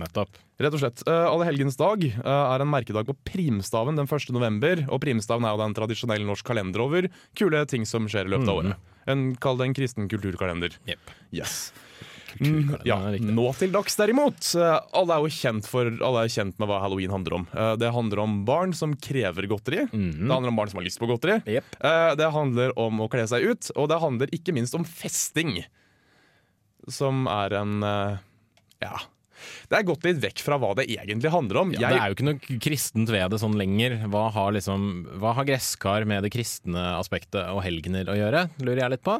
Nettopp. 0.00 0.38
Rett 0.60 0.76
og 0.76 0.80
slett. 0.82 1.02
Uh, 1.08 1.26
Alle 1.30 1.46
helgens 1.48 1.76
dag 1.80 2.02
uh, 2.04 2.28
er 2.54 2.62
en 2.62 2.68
merkedag 2.70 3.08
på 3.08 3.16
primstaven 3.24 3.96
den 3.96 4.08
1. 4.08 4.30
november. 4.36 4.84
Og 4.92 5.00
primstaven 5.02 5.44
er 5.44 5.54
jo 5.54 5.60
den 5.62 5.72
en 5.72 5.76
tradisjonell 5.78 6.24
norsk 6.28 6.46
kalender 6.46 6.84
over 6.84 7.08
kule 7.38 7.62
ting 7.68 7.86
som 7.88 8.08
skjer 8.10 8.28
i 8.28 8.34
løpet 8.34 8.48
av 8.48 8.60
året. 8.62 8.88
En, 9.08 9.30
Kall 9.40 9.56
det 9.60 9.70
en 9.70 9.76
kristen 9.76 10.08
kulturkalender. 10.12 10.76
Yep. 10.88 11.14
Yes. 11.32 11.72
Kulturkalender, 12.38 12.84
Ja. 12.86 13.32
Nå 13.34 13.46
til 13.58 13.72
dags 13.74 13.96
derimot. 13.96 14.40
Eh, 14.54 14.78
Alle 15.00 15.16
er 15.16 15.24
jo 15.26 15.32
kjent, 15.34 15.66
for, 15.66 15.86
alle 15.90 16.24
er 16.24 16.28
kjent 16.32 16.58
med 16.58 16.68
hva 16.70 16.80
halloween 16.84 17.10
handler 17.10 17.34
om. 17.40 17.46
Eh, 17.54 17.76
Det 17.76 17.92
handler 17.92 18.18
om 18.24 18.44
barn 18.44 18.72
som 18.76 18.94
krever 18.96 19.48
godteri. 19.50 19.86
Det 19.90 20.30
handler 20.30 20.48
om 20.48 20.56
barn 20.56 20.70
som 20.70 20.78
har 20.80 20.86
lyst 20.86 21.00
på 21.00 21.08
godteri. 21.10 21.40
Jepp. 21.46 21.76
Eh, 21.80 22.14
Det 22.16 22.30
handler 22.32 22.72
om 22.78 23.00
å 23.00 23.08
kle 23.10 23.26
seg 23.26 23.42
ut, 23.50 23.70
og 23.76 23.88
det 23.88 24.00
handler 24.00 24.26
ikke 24.36 24.52
minst 24.54 24.74
om 24.74 24.84
festing. 24.84 25.64
Som 26.88 27.26
er 27.28 27.54
en 27.60 27.80
Ja. 28.80 28.96
Det 29.70 29.78
er 29.78 29.84
gått 29.88 30.04
litt 30.04 30.18
vekk 30.20 30.40
fra 30.44 30.58
hva 30.60 30.74
det 30.76 30.84
egentlig 30.92 31.30
handler 31.32 31.60
om. 31.62 31.70
Ja, 31.72 31.88
det 31.88 32.00
er 32.00 32.10
jo 32.10 32.16
ikke 32.18 32.26
noe 32.28 32.58
kristent 32.60 33.08
ved 33.08 33.30
det 33.32 33.38
sånn 33.40 33.56
lenger. 33.56 33.94
Hva 34.12 34.26
har, 34.34 34.52
liksom, 34.52 35.06
hva 35.18 35.32
har 35.34 35.46
gresskar 35.48 36.04
med 36.06 36.22
det 36.26 36.30
kristne 36.34 36.82
aspektet 36.98 37.48
og 37.48 37.62
helgener 37.64 38.04
å 38.12 38.16
gjøre, 38.18 38.50
lurer 38.60 38.82
jeg 38.82 38.90
litt 38.90 39.02
på. 39.06 39.14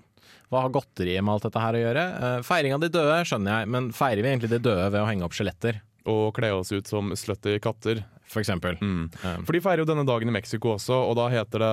Hva 0.51 0.63
har 0.65 0.73
godteri 0.75 1.15
med 1.23 1.33
alt 1.35 1.43
dette 1.47 1.61
her 1.63 1.77
å 1.79 1.83
gjøre? 1.85 2.05
Eh, 2.23 2.41
feiring 2.47 2.75
av 2.75 2.81
de 2.83 2.89
døde 2.89 3.19
skjønner 3.29 3.61
jeg, 3.61 3.69
men 3.69 3.91
feirer 3.95 4.23
vi 4.25 4.31
egentlig 4.33 4.51
de 4.51 4.59
døde 4.59 4.89
ved 4.91 5.01
å 5.03 5.07
henge 5.09 5.25
opp 5.29 5.37
skjeletter, 5.37 5.81
Og 6.11 6.33
kle 6.35 6.49
oss 6.57 6.73
ut 6.73 6.87
som 6.89 7.11
slutty 7.15 7.59
katter. 7.61 8.05
for 8.31 8.41
eksempel? 8.41 8.77
Mm. 8.81 9.11
Um, 9.25 9.45
For 9.45 9.53
de 9.53 9.61
feirer 9.61 9.79
jo 9.83 9.89
denne 9.91 10.07
dagen 10.07 10.29
i 10.29 10.33
Mexico 10.33 10.77
også, 10.77 10.95
og 11.11 11.17
da 11.19 11.29
heter 11.29 11.59
det 11.59 11.71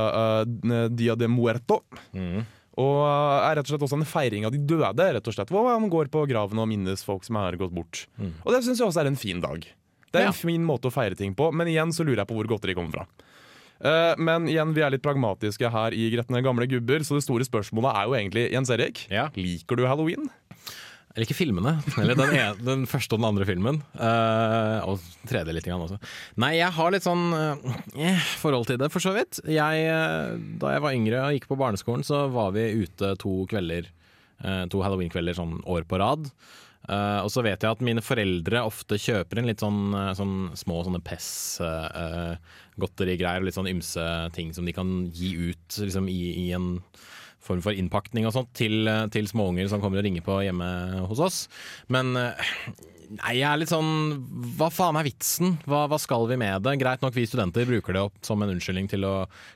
uh, 0.74 0.88
Dia 0.90 1.16
de 1.16 1.28
Muerto. 1.28 1.84
mm. 2.14 2.46
Og 2.78 3.00
eh, 3.08 3.50
er 3.50 3.56
rett 3.58 3.66
og 3.66 3.72
slett 3.74 3.86
også 3.88 3.98
en 3.98 4.06
feiring 4.06 4.44
av 4.46 4.52
de 4.54 4.60
døde, 4.62 5.06
rett 5.16 5.28
og 5.28 5.34
slett, 5.34 5.50
hvor 5.50 5.64
man 5.66 5.90
går 5.90 6.12
på 6.14 6.28
graven 6.30 6.60
og 6.62 6.68
minnes 6.70 7.02
folk 7.04 7.24
som 7.26 7.36
er 7.42 7.58
gått 7.58 7.74
bort. 7.74 8.04
Og 8.46 8.52
det 8.54 8.60
syns 8.68 8.78
jeg 8.78 8.86
også 8.86 9.02
er 9.02 9.08
en 9.10 9.18
fin 9.18 9.42
dag. 9.42 9.66
Det 10.14 10.20
er 10.22 10.28
Ja. 10.28 10.28
en 10.30 10.38
fin 10.38 10.62
måte 10.64 10.86
å 10.86 10.94
feire 10.94 11.18
ting 11.18 11.34
på, 11.34 11.50
men 11.52 11.66
igjen 11.68 11.90
så 11.92 12.06
lurer 12.06 12.22
jeg 12.22 12.28
på 12.30 12.36
hvor 12.38 12.46
godteri 12.48 12.76
kommer 12.78 12.94
fra. 12.94 13.08
Eh, 13.82 14.14
men 14.18 14.48
igjen, 14.50 14.74
vi 14.76 14.82
er 14.86 14.94
litt 14.94 15.04
pragmatiske 15.06 15.70
her 15.74 15.94
i 15.94 16.10
Gretne 16.14 16.42
gamle 16.46 16.68
gubber, 16.70 17.04
så 17.06 17.18
det 17.18 17.26
store 17.26 17.46
spørsmålet 17.48 17.94
er 17.94 18.08
jo 18.10 18.18
egentlig, 18.18 18.46
Jens 18.54 18.72
Erik, 18.74 19.06
Ja. 19.14 19.28
liker 19.38 19.78
du 19.78 19.86
halloween? 19.86 20.30
Jeg 21.18 21.24
liker 21.26 21.38
filmene. 21.40 21.72
Eller 21.98 22.14
den, 22.14 22.30
ene, 22.30 22.58
den 22.62 22.84
første 22.86 23.16
og 23.16 23.22
den 23.24 23.26
andre 23.32 23.46
filmen. 23.50 23.80
Uh, 23.98 24.86
og 24.86 25.00
tredje 25.26 25.56
litt 25.56 25.66
grann 25.66 25.82
også. 25.82 25.98
Nei, 26.38 26.52
jeg 26.60 26.70
har 26.76 26.94
litt 26.94 27.08
sånn 27.08 27.24
uh, 27.34 28.22
forhold 28.38 28.68
til 28.70 28.78
det, 28.78 28.92
for 28.94 29.02
så 29.02 29.16
vidt. 29.16 29.40
Jeg, 29.50 29.88
da 30.62 30.76
jeg 30.76 30.84
var 30.86 30.94
yngre 30.94 31.24
og 31.26 31.34
gikk 31.34 31.48
på 31.50 31.58
barneskolen, 31.58 32.06
så 32.06 32.28
var 32.30 32.54
vi 32.54 32.68
ute 32.84 33.16
to 33.18 33.34
kvelder. 33.50 33.90
to 34.70 34.84
halloween-kvelder 34.86 35.34
sånn 35.34 35.58
år 35.66 35.90
på 35.90 35.98
rad. 35.98 36.30
Eh, 36.88 37.20
og 37.20 37.28
så 37.34 37.42
vet 37.44 37.64
jeg 37.64 37.72
at 37.76 37.82
mine 37.84 38.02
foreldre 38.04 38.64
ofte 38.68 38.98
kjøper 39.02 39.38
inn 39.40 39.48
litt 39.50 39.62
sånn, 39.64 39.82
eh, 39.92 40.14
sånn 40.16 40.52
små 40.56 40.84
sånne 40.88 41.02
Pess-godterigreier 41.04 43.40
og 43.42 43.46
litt 43.50 43.60
sånn 43.60 43.74
ymse 43.74 44.06
ting 44.38 44.50
som 44.56 44.66
de 44.68 44.74
kan 44.76 44.90
gi 45.12 45.30
ut 45.52 45.68
liksom, 45.84 46.06
i, 46.12 46.22
i 46.48 46.50
en 46.56 46.68
form 47.48 47.62
for 47.64 47.76
innpakning 47.76 48.28
og 48.28 48.34
sånt 48.36 48.52
til, 48.58 48.88
eh, 48.88 49.08
til 49.14 49.26
småunger 49.30 49.70
som 49.72 49.82
kommer 49.84 50.02
og 50.02 50.08
ringer 50.08 50.24
på 50.26 50.36
hjemme 50.46 50.70
hos 51.10 51.22
oss. 51.24 51.38
Men 51.92 52.06
eh, 52.20 52.34
Nei, 53.08 53.38
jeg 53.40 53.48
er 53.48 53.60
litt 53.62 53.72
sånn 53.72 54.18
Hva 54.58 54.68
faen 54.74 54.98
er 55.00 55.06
vitsen? 55.08 55.54
Hva, 55.68 55.86
hva 55.88 56.00
skal 56.02 56.26
vi 56.28 56.38
med 56.40 56.66
det? 56.66 56.74
Greit 56.82 57.04
nok, 57.04 57.16
vi 57.16 57.24
studenter 57.30 57.68
bruker 57.70 57.96
det 57.96 58.04
opp 58.04 58.18
som 58.26 58.42
en 58.44 58.52
unnskyldning 58.52 58.90
til 58.92 59.06
å 59.08 59.14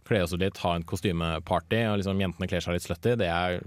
kle 0.08 0.22
oss 0.24 0.31
ut 0.36 0.39
litt, 0.41 0.62
ha 0.63 0.77
en 0.77 0.86
kostymeparty, 0.88 1.81
og 1.89 2.00
liksom 2.00 2.22
jentene 2.24 2.48
kler 2.48 2.63
seg 2.63 2.77
litt 2.77 2.86
slutty. 2.88 3.17
Det 3.20 3.27
er 3.27 3.60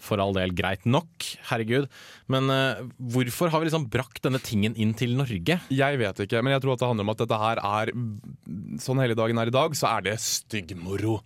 for 0.00 0.22
all 0.22 0.32
del 0.36 0.54
greit 0.56 0.86
nok, 0.88 1.26
herregud. 1.50 1.88
Men 2.32 2.52
uh, 2.52 2.80
hvorfor 3.12 3.52
har 3.52 3.60
vi 3.60 3.68
liksom 3.68 3.88
brakt 3.92 4.22
denne 4.24 4.40
tingen 4.40 4.76
inn 4.80 4.94
til 4.96 5.16
Norge? 5.18 5.58
Jeg 5.68 6.00
vet 6.00 6.24
ikke, 6.24 6.42
men 6.44 6.54
jeg 6.54 6.64
tror 6.64 6.76
at 6.76 6.84
det 6.84 6.92
handler 6.92 7.08
om 7.08 7.14
at 7.14 7.24
dette 7.24 7.42
her 7.44 7.64
er 7.68 7.94
Sånn 8.78 9.00
hele 9.02 9.16
dagen 9.18 9.40
er 9.40 9.50
i 9.50 9.54
dag, 9.54 9.74
så 9.76 9.90
er 9.90 10.06
det 10.06 10.20
styggmoro. 10.22 11.18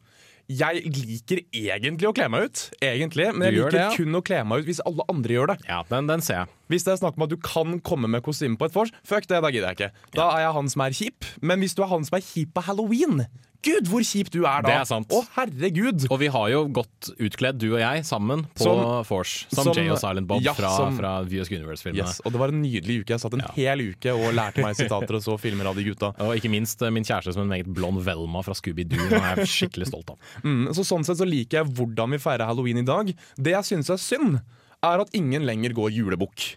Jeg 0.51 0.83
liker 0.91 1.43
egentlig 1.55 2.09
å 2.09 2.15
kle 2.17 2.27
meg 2.33 2.49
ut, 2.49 2.63
egentlig, 2.83 3.29
men 3.37 3.47
jeg 3.47 3.57
liker 3.57 3.77
det, 3.77 3.85
ja. 3.85 3.93
kun 3.95 4.19
å 4.19 4.23
kle 4.27 4.41
meg 4.49 4.63
ut 4.63 4.71
hvis 4.71 4.83
alle 4.89 5.07
andre 5.13 5.37
gjør 5.37 5.53
det. 5.53 5.57
Ja, 5.69 5.79
den, 5.89 6.11
den 6.11 6.25
ser 6.25 6.43
jeg. 6.43 6.53
Hvis 6.73 6.87
det 6.87 6.95
er 6.95 7.01
snakk 7.03 7.17
om 7.19 7.27
at 7.27 7.33
du 7.33 7.39
kan 7.41 7.79
komme 7.85 8.11
med 8.11 8.25
kostyme 8.27 8.59
på 8.61 8.69
et 8.69 8.77
vors, 8.77 8.93
fuck 9.07 9.29
det, 9.31 9.39
da 9.45 9.53
gidder 9.53 9.73
jeg 9.73 9.79
ikke. 9.79 10.09
Da 10.19 10.29
er 10.35 10.47
jeg 10.47 10.57
han 10.59 10.73
som 10.73 10.85
er 10.85 10.99
kjip. 10.99 11.31
Men 11.45 11.63
hvis 11.63 11.77
du 11.79 11.85
er 11.85 11.93
han 11.93 12.07
som 12.09 12.19
er 12.19 12.27
kjip 12.27 12.53
på 12.57 12.65
halloween, 12.67 13.25
gud 13.62 13.88
hvor 13.90 14.02
kjip 14.07 14.28
du 14.35 14.40
er 14.42 14.62
da! 14.64 14.69
Det 14.69 14.75
er 14.81 14.87
sant. 14.88 15.12
Å 15.14 15.21
herregud! 15.37 16.07
Og 16.11 16.19
vi 16.21 16.28
har 16.35 16.49
jo 16.52 16.62
gått 16.81 17.11
utkledd, 17.23 17.59
du 17.62 17.69
og 17.75 17.81
jeg, 17.81 18.02
sammen 18.09 18.45
på 18.59 18.66
Som- 18.66 19.04
Force. 19.09 19.47
Som, 19.52 19.64
som- 19.69 19.76
Jay 19.78 19.88
og 19.92 19.99
Silent 20.02 20.26
Bob 20.31 20.42
ja, 20.45 20.52
fra, 20.57 20.71
som- 20.76 20.97
fra 20.99 21.12
VS 21.26 21.50
Universe-filmene. 21.52 22.02
Yes, 22.07 22.21
og 22.25 22.33
det 22.35 22.40
var 22.42 22.49
en 22.54 22.62
nydelig 22.62 23.00
uke. 23.02 23.14
Jeg 23.14 23.21
satt 23.23 23.35
en 23.38 23.45
Ja. 23.47 23.52
hel 23.57 23.85
uke 23.92 24.12
og 24.14 24.35
lærte 24.35 24.62
meg 24.62 24.75
sitater 24.83 25.14
og 25.19 25.23
så 25.23 25.38
filmer 25.40 25.66
av 25.71 25.76
de 25.78 25.85
gutta. 25.85 26.12
Og 26.21 26.35
ikke 26.37 26.50
minst 26.50 26.83
eh, 26.83 26.90
min 26.90 27.04
kjæreste 27.07 27.35
som 27.35 27.42
en 27.47 27.52
meget 27.54 27.71
blond 27.73 28.02
Velma 28.02 28.42
fra 28.42 28.54
Scooby-Doo. 28.59 29.09
Den 29.11 29.21
er 29.23 29.37
jeg 29.45 29.49
skikkelig 29.71 29.88
stolt 29.92 30.11
av. 30.11 30.19
Mm, 30.42 30.66
så 30.75 30.83
sånn 30.85 31.04
sett 31.07 31.19
så 31.21 31.26
liker 31.28 31.62
jeg 31.62 31.71
hvordan 31.76 32.11
vi 32.16 32.19
feirer 32.19 32.47
halloween 32.49 32.78
i 32.83 32.87
dag. 32.87 33.12
Det 33.38 33.52
jeg 33.54 33.64
syns 33.69 33.90
er 33.95 34.00
synd, 34.00 34.40
er 34.83 35.00
at 35.04 35.12
ingen 35.14 35.45
lenger 35.47 35.73
går 35.76 35.92
julebukk. 35.95 36.57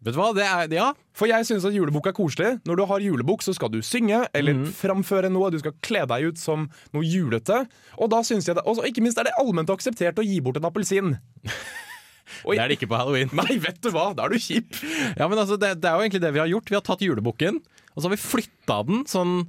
Vet 0.00 0.16
du 0.16 0.20
hva, 0.20 0.30
det 0.32 0.46
er 0.46 0.70
Ja, 0.72 0.86
For 1.16 1.28
jeg 1.28 1.44
syns 1.44 1.66
at 1.68 1.74
julebukk 1.76 2.08
er 2.08 2.16
koselig. 2.16 2.54
Når 2.68 2.78
du 2.78 2.84
har 2.88 3.04
julebukk, 3.04 3.44
så 3.44 3.52
skal 3.56 3.72
du 3.72 3.82
synge 3.84 4.22
eller 4.36 4.56
mm. 4.56 4.70
framføre 4.78 5.28
noe. 5.32 5.50
Du 5.52 5.58
skal 5.60 5.76
kle 5.84 6.06
deg 6.08 6.30
ut 6.30 6.40
som 6.40 6.68
noe 6.94 7.04
julete. 7.04 7.66
Og 8.00 8.08
da 8.12 8.22
synes 8.24 8.48
jeg 8.48 8.56
det, 8.56 8.64
og 8.64 8.80
ikke 8.88 9.04
minst 9.04 9.20
er 9.20 9.28
det 9.28 9.36
allment 9.40 9.72
akseptert 9.72 10.20
å 10.20 10.24
gi 10.24 10.40
bort 10.44 10.60
en 10.60 10.68
appelsin. 10.70 11.14
Oi. 12.46 12.54
det 12.54 12.62
er 12.62 12.70
det 12.70 12.78
ikke 12.78 12.88
på 12.92 12.96
halloween. 12.96 13.32
Nei, 13.40 13.58
vet 13.60 13.80
du 13.84 13.90
hva, 13.92 14.10
da 14.16 14.24
er 14.24 14.32
du 14.32 14.40
kjip! 14.40 14.72
Ja, 15.18 15.26
men 15.26 15.36
altså, 15.36 15.58
det, 15.60 15.74
det 15.82 15.90
er 15.90 15.98
jo 15.98 16.06
egentlig 16.06 16.22
det 16.24 16.32
vi 16.36 16.42
har 16.42 16.50
gjort. 16.50 16.70
Vi 16.70 16.78
har 16.78 16.84
tatt 16.86 17.04
julebukken, 17.04 17.60
og 17.92 17.98
så 17.98 18.06
har 18.06 18.14
vi 18.14 18.22
flytta 18.22 18.80
den 18.88 19.02
sånn 19.10 19.40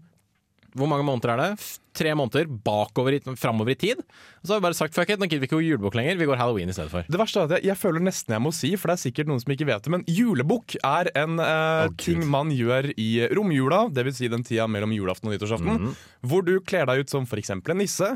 Hvor 0.78 0.88
mange 0.88 1.04
måneder 1.04 1.34
er 1.34 1.42
det? 1.42 1.66
Tre 2.00 2.14
måneder 2.16 2.48
bakover 2.64 3.18
i, 3.18 3.20
framover 3.36 3.74
i 3.74 3.76
tid. 3.76 4.00
Og 4.40 4.46
så 4.48 4.54
har 4.54 4.62
vi 4.62 4.66
bare 4.70 4.78
sagt 4.78 4.96
fuck 4.96 5.10
it, 5.12 5.20
nå 5.20 5.28
gidder 5.28 5.44
vi 5.44 5.50
ikke 5.50 5.60
julebukk 5.60 5.98
lenger, 6.00 6.16
vi 6.22 6.28
går 6.30 6.40
halloween 6.40 6.72
i 6.72 6.76
stedet 6.76 6.92
for. 6.94 7.04
Det 7.12 7.20
verste 7.20 7.42
er 7.42 7.50
at 7.50 7.56
jeg, 7.58 7.66
jeg 7.72 7.78
føler 7.82 8.06
nesten 8.08 8.36
jeg 8.38 8.44
må 8.46 8.54
si, 8.56 8.72
for 8.80 8.88
det 8.92 8.96
er 8.96 9.04
sikkert 9.04 9.28
noen 9.32 9.42
som 9.44 9.52
ikke 9.52 9.68
vet 9.68 9.84
det, 9.84 9.92
men 9.92 10.06
julebukk 10.08 10.78
er 10.88 11.12
en 11.20 11.40
eh, 11.44 11.88
oh, 11.90 11.96
ting 12.00 12.24
man 12.32 12.54
gjør 12.56 12.92
i 12.96 13.10
romjula, 13.36 13.90
dvs. 13.92 14.22
Si 14.22 14.32
den 14.32 14.48
tida 14.48 14.70
mellom 14.72 14.96
julaften 14.96 15.28
og 15.28 15.36
nyttårsaften, 15.36 15.74
Mhm. 15.76 15.96
hvor 16.32 16.46
du 16.48 16.56
kler 16.62 16.88
deg 16.88 17.04
ut 17.04 17.10
som 17.12 17.28
f.eks. 17.28 17.52
en 17.58 17.62
nisse. 17.78 18.14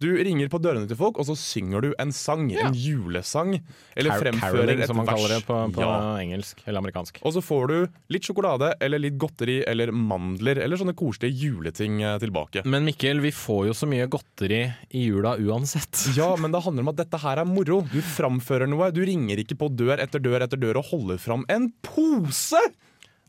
Du 0.00 0.08
ringer 0.16 0.48
på 0.48 0.58
dørene 0.64 0.88
til 0.88 0.96
folk, 0.96 1.18
og 1.20 1.26
så 1.28 1.34
synger 1.36 1.82
du 1.84 1.90
en 2.00 2.10
sang. 2.16 2.46
En 2.56 2.72
julesang. 2.72 3.58
Eller 3.94 4.10
Car- 4.14 4.22
fremfører 4.22 4.54
caroling, 4.64 4.80
et 4.80 4.86
som 4.88 4.96
man 4.96 5.06
vers. 5.06 5.14
kaller 5.20 5.34
det 5.34 5.46
på, 5.46 5.58
på 5.76 5.82
Ja. 5.84 6.16
engelsk 6.22 6.62
eller 6.66 6.80
amerikansk. 6.80 7.18
Og 7.22 7.34
så 7.36 7.42
får 7.44 7.66
du 7.68 7.76
litt 8.08 8.22
sjokolade 8.24 8.72
eller 8.80 8.98
litt 8.98 9.18
godteri 9.20 9.58
eller 9.68 9.92
mandler 9.92 10.56
eller 10.64 10.76
sånne 10.80 10.96
koselige 10.96 11.36
juleting 11.36 12.00
eh, 12.02 12.16
tilbake. 12.18 12.64
Men 12.64 12.84
Mikkel, 12.88 13.20
vi 13.20 13.30
får 13.30 13.66
jo 13.68 13.76
så 13.76 13.86
mye 13.86 14.08
godteri 14.08 14.62
i 14.96 15.04
jula 15.10 15.36
uansett. 15.36 16.06
Ja, 16.16 16.34
men 16.40 16.50
det 16.52 16.62
handler 16.64 16.82
om 16.86 16.88
at 16.94 16.96
dette 17.04 17.20
her 17.20 17.38
er 17.44 17.44
moro. 17.44 17.82
Du 17.92 18.00
framfører 18.00 18.66
noe. 18.68 18.90
Du 18.92 19.02
ringer 19.04 19.36
ikke 19.44 19.58
på 19.60 19.68
dør 19.76 20.00
etter 20.00 20.18
dør 20.24 20.40
etter 20.48 20.56
dør 20.60 20.80
og 20.80 20.88
holder 20.94 21.18
fram 21.20 21.44
en 21.52 21.70
pose! 21.84 22.56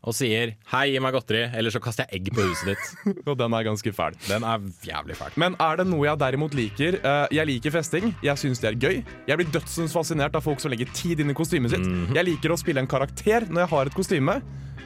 Og 0.02 0.16
sier 0.18 0.56
'hei, 0.66 0.86
gi 0.90 0.98
meg 0.98 1.14
godteri', 1.14 1.54
eller 1.54 1.70
så 1.70 1.78
kaster 1.78 2.08
jeg 2.10 2.20
egg 2.20 2.32
på 2.34 2.42
huset 2.42 2.72
ditt. 2.72 2.86
Og 3.28 3.36
den 3.38 3.54
er 3.54 3.66
ganske 3.68 3.92
fæl. 3.94 4.16
Den 4.26 4.42
er 4.42 4.58
jævlig 4.82 5.16
fæl. 5.16 5.36
Men 5.38 5.54
er 5.62 5.76
det 5.78 5.86
noe 5.86 6.08
jeg 6.08 6.18
derimot 6.18 6.56
liker? 6.58 6.98
Uh, 7.04 7.26
jeg 7.30 7.46
liker 7.46 7.70
festing. 7.70 8.10
Jeg 8.22 8.38
syns 8.38 8.58
det 8.58 8.72
er 8.72 8.80
gøy. 8.82 9.04
Jeg 9.28 9.38
blir 9.38 9.52
dødsens 9.54 9.94
fascinert 9.94 10.34
av 10.34 10.42
folk 10.42 10.58
som 10.60 10.74
legger 10.74 10.90
tid 10.92 11.22
inn 11.22 11.30
i 11.30 11.38
kostymet 11.38 11.70
sitt. 11.70 11.86
Jeg 12.14 12.26
liker 12.26 12.50
å 12.50 12.58
spille 12.58 12.82
en 12.82 12.90
karakter 12.90 13.46
når 13.46 13.66
jeg 13.66 13.72
har 13.76 13.92
et 13.92 14.00
kostyme. 14.00 14.40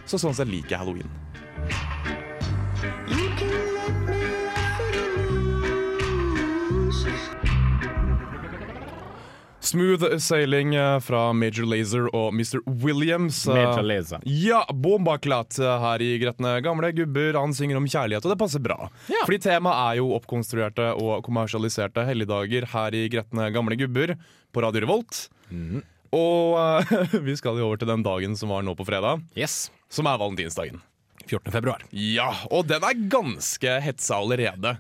Så 0.07 0.21
sånn 0.21 0.37
sett 0.37 0.53
liker 0.53 0.77
jeg 0.77 0.85
halloween. 0.85 1.11
Smooth 9.67 10.05
sailing 10.23 10.75
eh, 10.79 10.99
fra 11.03 11.33
Major 11.35 11.67
Lazer 11.67 12.07
og 12.15 12.33
Mr. 12.37 12.61
Williams. 12.85 13.41
eh, 13.49 13.55
Major 13.57 13.83
Lazer. 13.83 14.23
Ja, 14.31 14.61
bombaklat 14.71 15.59
her 15.59 16.03
i 16.07 16.13
Gretne 16.23 16.57
gamle 16.65 16.93
gubber. 16.95 17.39
Han 17.41 17.55
synger 17.57 17.81
om 17.81 17.89
kjærlighet, 17.91 18.25
og 18.29 18.33
det 18.35 18.39
passer 18.41 18.63
bra. 18.63 18.89
Ja. 19.11 19.25
Fordi 19.27 19.41
temaet 19.49 19.83
er 19.91 20.01
jo 20.01 20.13
oppkonstruerte 20.17 20.93
og 21.03 21.25
kommersialiserte 21.27 22.07
helligdager 22.07 22.69
her 22.73 22.95
i 22.95 23.07
Gretne 23.13 23.51
gamle 23.55 23.79
gubber 23.81 24.15
på 24.55 24.63
Radio 24.65 24.85
Revolt. 24.87 25.25
Mm. 25.51 25.83
Og 26.17 26.55
uh, 26.57 27.17
vi 27.27 27.35
skal 27.37 27.59
jo 27.59 27.67
over 27.73 27.81
til 27.83 27.91
den 27.91 28.05
dagen 28.07 28.37
som 28.39 28.55
var 28.55 28.63
nå 28.65 28.77
på 28.79 28.87
fredag, 28.89 29.25
Yes. 29.37 29.67
som 29.93 30.07
er 30.07 30.21
valentinsdagen. 30.23 30.79
14. 31.27 31.51
februar. 31.51 31.83
Ja, 31.91 32.29
og 32.55 32.69
den 32.71 32.85
er 32.87 32.95
ganske 33.11 33.81
hetsa 33.83 34.21
allerede. 34.23 34.77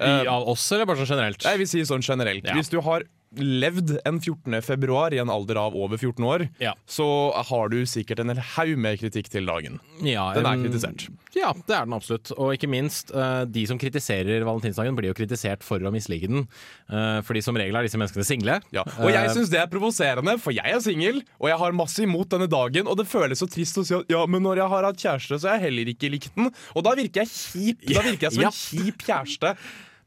I, 0.00 0.24
av 0.32 0.46
oss, 0.48 0.62
eller 0.72 0.86
bare 0.88 1.02
sånn 1.02 1.10
generelt? 1.12 1.44
Jeg 1.44 1.58
vil 1.60 1.68
si 1.68 1.82
sånn 1.84 2.00
generelt. 2.00 2.46
Ja. 2.48 2.54
Hvis 2.56 2.70
du 2.72 2.78
har 2.80 3.04
levd 3.38 3.92
en 4.04 4.18
14. 4.20 4.56
februar 4.66 5.14
i 5.14 5.18
en 5.22 5.30
alder 5.30 5.56
av 5.60 5.76
over 5.78 5.96
14 6.00 6.24
år, 6.26 6.48
Ja. 6.58 6.72
så 6.88 7.32
har 7.46 7.68
du 7.68 7.76
sikkert 7.86 8.18
en 8.20 8.28
hel 8.32 8.40
haug 8.56 8.76
med 8.78 8.98
kritikk 8.98 9.28
til 9.30 9.46
dagen. 9.46 9.78
Ja, 10.02 10.32
Den 10.34 10.46
er 10.46 10.56
kritisert. 10.58 11.08
Ja, 11.36 11.52
det 11.52 11.70
er 11.76 11.84
den 11.86 11.94
absolutt. 11.94 12.32
Og 12.36 12.54
ikke 12.56 12.68
minst, 12.68 13.12
eh, 13.14 13.44
de 13.44 13.66
som 13.66 13.78
kritiserer 13.78 14.42
valentinsdagen, 14.42 14.96
blir 14.96 15.12
jo 15.12 15.14
kritisert 15.14 15.62
for 15.62 15.78
å 15.78 15.92
mislike 15.92 16.26
den. 16.26 16.48
Eh, 16.90 17.20
fordi 17.22 17.42
som 17.42 17.54
regel 17.54 17.76
er 17.76 17.82
disse 17.86 17.96
menneskene 17.98 18.24
single. 18.26 18.60
Ja. 18.72 18.82
Og 18.98 19.10
jeg 19.12 19.28
Eh, 19.30 19.34
syns 19.34 19.48
det 19.50 19.60
er 19.60 19.66
provoserende, 19.68 20.38
for 20.40 20.50
jeg 20.52 20.66
er 20.66 20.80
singel, 20.80 21.22
og 21.40 21.48
jeg 21.48 21.58
har 21.58 21.72
masse 21.72 22.00
imot 22.02 22.28
denne 22.30 22.48
dagen, 22.48 22.88
og 22.88 22.96
det 22.96 23.06
føles 23.06 23.38
så 23.38 23.46
trist 23.48 23.76
å 23.78 23.84
si 23.86 23.94
at 23.94 24.06
ja, 24.10 24.26
men 24.26 24.42
når 24.42 24.56
jeg 24.56 24.68
har 24.68 24.82
hatt 24.84 24.96
kjæreste, 24.96 25.38
så 25.40 25.48
har 25.50 25.58
jeg 25.60 25.70
heller 25.70 25.84
ikke 25.94 26.10
likt 26.10 26.34
den. 26.34 26.50
Og 26.74 26.82
da 26.82 26.96
virker 26.96 27.22
jeg 27.22 27.28
kjip. 27.28 27.94
Da 27.94 28.00
virker 28.02 28.26
jeg 28.26 28.32
som 28.32 28.44
en 28.44 28.50
kjip 28.50 28.98
kjæreste. 29.06 29.56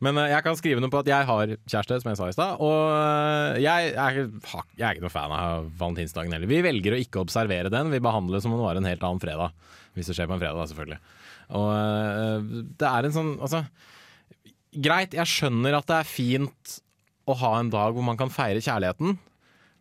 Men 0.04 0.20
eh, 0.20 0.32
jeg 0.34 0.46
kan 0.46 0.58
skrive 0.60 0.84
noe 0.84 0.92
på 0.94 1.02
at 1.02 1.10
jeg 1.10 1.28
har 1.30 1.56
kjæreste, 1.56 2.00
som 2.04 2.12
jeg 2.12 2.20
sa 2.20 2.30
i 2.30 2.36
stad. 2.36 2.62
Og 2.64 2.78
eh, 2.98 3.62
jeg 3.64 3.94
er, 3.94 4.20
jeg 4.20 4.86
er 4.86 4.96
ikke 4.96 5.06
noen 5.06 5.16
fan 5.16 5.36
av 5.38 5.68
valentinsdagen 5.80 6.36
heller. 6.36 6.52
Vi 6.52 6.62
velger 6.66 6.96
å 6.96 7.02
ikke 7.02 7.24
observere 7.24 7.72
den. 7.74 7.92
Vi 7.94 8.04
behandler 8.04 8.38
det 8.38 8.46
som 8.46 8.56
om 8.56 8.62
det 8.62 8.68
var 8.68 8.80
en 8.80 8.90
helt 8.90 9.06
annen 9.08 9.24
fredag. 9.24 9.56
Hvis 9.94 10.10
det 10.10 10.18
skjer 10.18 10.30
på 10.30 10.36
en 10.38 10.42
fredag, 10.42 10.60
da, 10.60 10.70
selvfølgelig. 10.72 11.02
Og 11.60 11.68
eh, 11.76 12.48
det 12.82 12.90
er 12.90 13.08
en 13.08 13.16
sånn 13.16 13.34
Altså, 13.44 13.64
greit, 14.84 15.16
jeg 15.18 15.30
skjønner 15.30 15.78
at 15.78 15.90
det 15.90 16.00
er 16.00 16.10
fint 16.10 16.80
å 17.30 17.36
ha 17.40 17.54
en 17.60 17.72
dag 17.72 17.96
hvor 17.96 18.06
man 18.06 18.20
kan 18.20 18.32
feire 18.34 18.64
kjærligheten. 18.64 19.18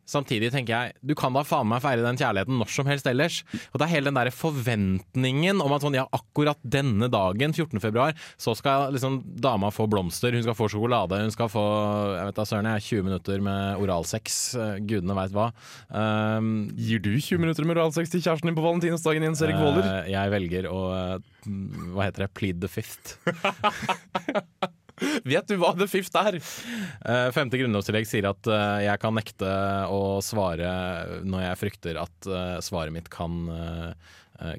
Samtidig 0.08 0.50
tenker 0.52 0.74
jeg, 0.74 0.96
du 1.06 1.14
kan 1.18 1.34
da 1.34 1.44
faen 1.46 1.68
meg 1.70 1.82
feire 1.84 2.02
den 2.04 2.18
kjærligheten 2.18 2.58
når 2.58 2.70
som 2.74 2.88
helst 2.90 3.06
ellers. 3.06 3.40
Og 3.70 3.78
det 3.78 3.86
er 3.86 3.92
hele 3.94 4.10
den 4.10 4.18
der 4.18 4.32
forventningen 4.34 5.62
om 5.62 5.74
at 5.74 5.84
sånn, 5.84 5.96
ja, 5.96 6.06
akkurat 6.14 6.58
denne 6.62 7.08
dagen, 7.12 7.54
14. 7.54 7.78
februar, 7.82 8.16
så 8.40 8.56
skal 8.58 8.90
liksom 8.94 9.20
dama 9.42 9.70
få 9.74 9.86
blomster, 9.90 10.34
hun 10.34 10.44
skal 10.44 10.58
få 10.58 10.68
sjokolade, 10.72 11.20
hun 11.22 11.34
skal 11.34 11.50
få 11.52 11.64
jeg 12.16 12.28
vet 12.28 12.40
da 12.40 12.46
søren, 12.48 12.70
jeg, 12.74 12.86
20 12.88 13.08
minutter 13.08 13.44
med 13.44 13.82
oralsex, 13.82 14.40
eh, 14.58 14.74
gudene 14.82 15.16
veit 15.18 15.34
hva. 15.36 15.48
Um, 15.88 16.52
Gir 16.76 17.02
du 17.02 17.14
20 17.14 17.42
minutter 17.42 17.68
med 17.68 17.78
oralsex 17.78 18.12
til 18.12 18.24
kjæresten 18.24 18.50
din 18.50 18.58
på 18.58 18.66
valentinsdagen, 18.66 19.28
Jens 19.28 19.42
Erik 19.44 19.60
Våler? 19.60 19.86
Uh, 19.86 20.12
jeg 20.12 20.34
velger 20.36 20.70
å 20.72 20.84
eh, 20.98 21.16
hva 21.94 22.06
heter 22.08 22.26
det, 22.26 22.32
plead 22.38 22.62
the 22.62 22.70
fifth. 22.70 23.18
Vet 25.24 25.48
du 25.48 25.56
hva 25.60 25.72
the 25.78 25.86
fifth 25.90 26.14
er? 26.20 26.36
Eh, 26.38 27.28
femte 27.34 27.58
grunnlovstillegg 27.60 28.06
sier 28.06 28.28
at 28.30 28.46
eh, 28.46 28.80
jeg 28.88 29.00
kan 29.02 29.14
nekte 29.16 29.52
å 29.90 30.20
svare 30.24 31.22
når 31.24 31.46
jeg 31.48 31.60
frykter 31.62 32.00
at 32.02 32.28
eh, 32.28 32.58
svaret 32.64 32.92
mitt 32.94 33.08
kan 33.12 33.38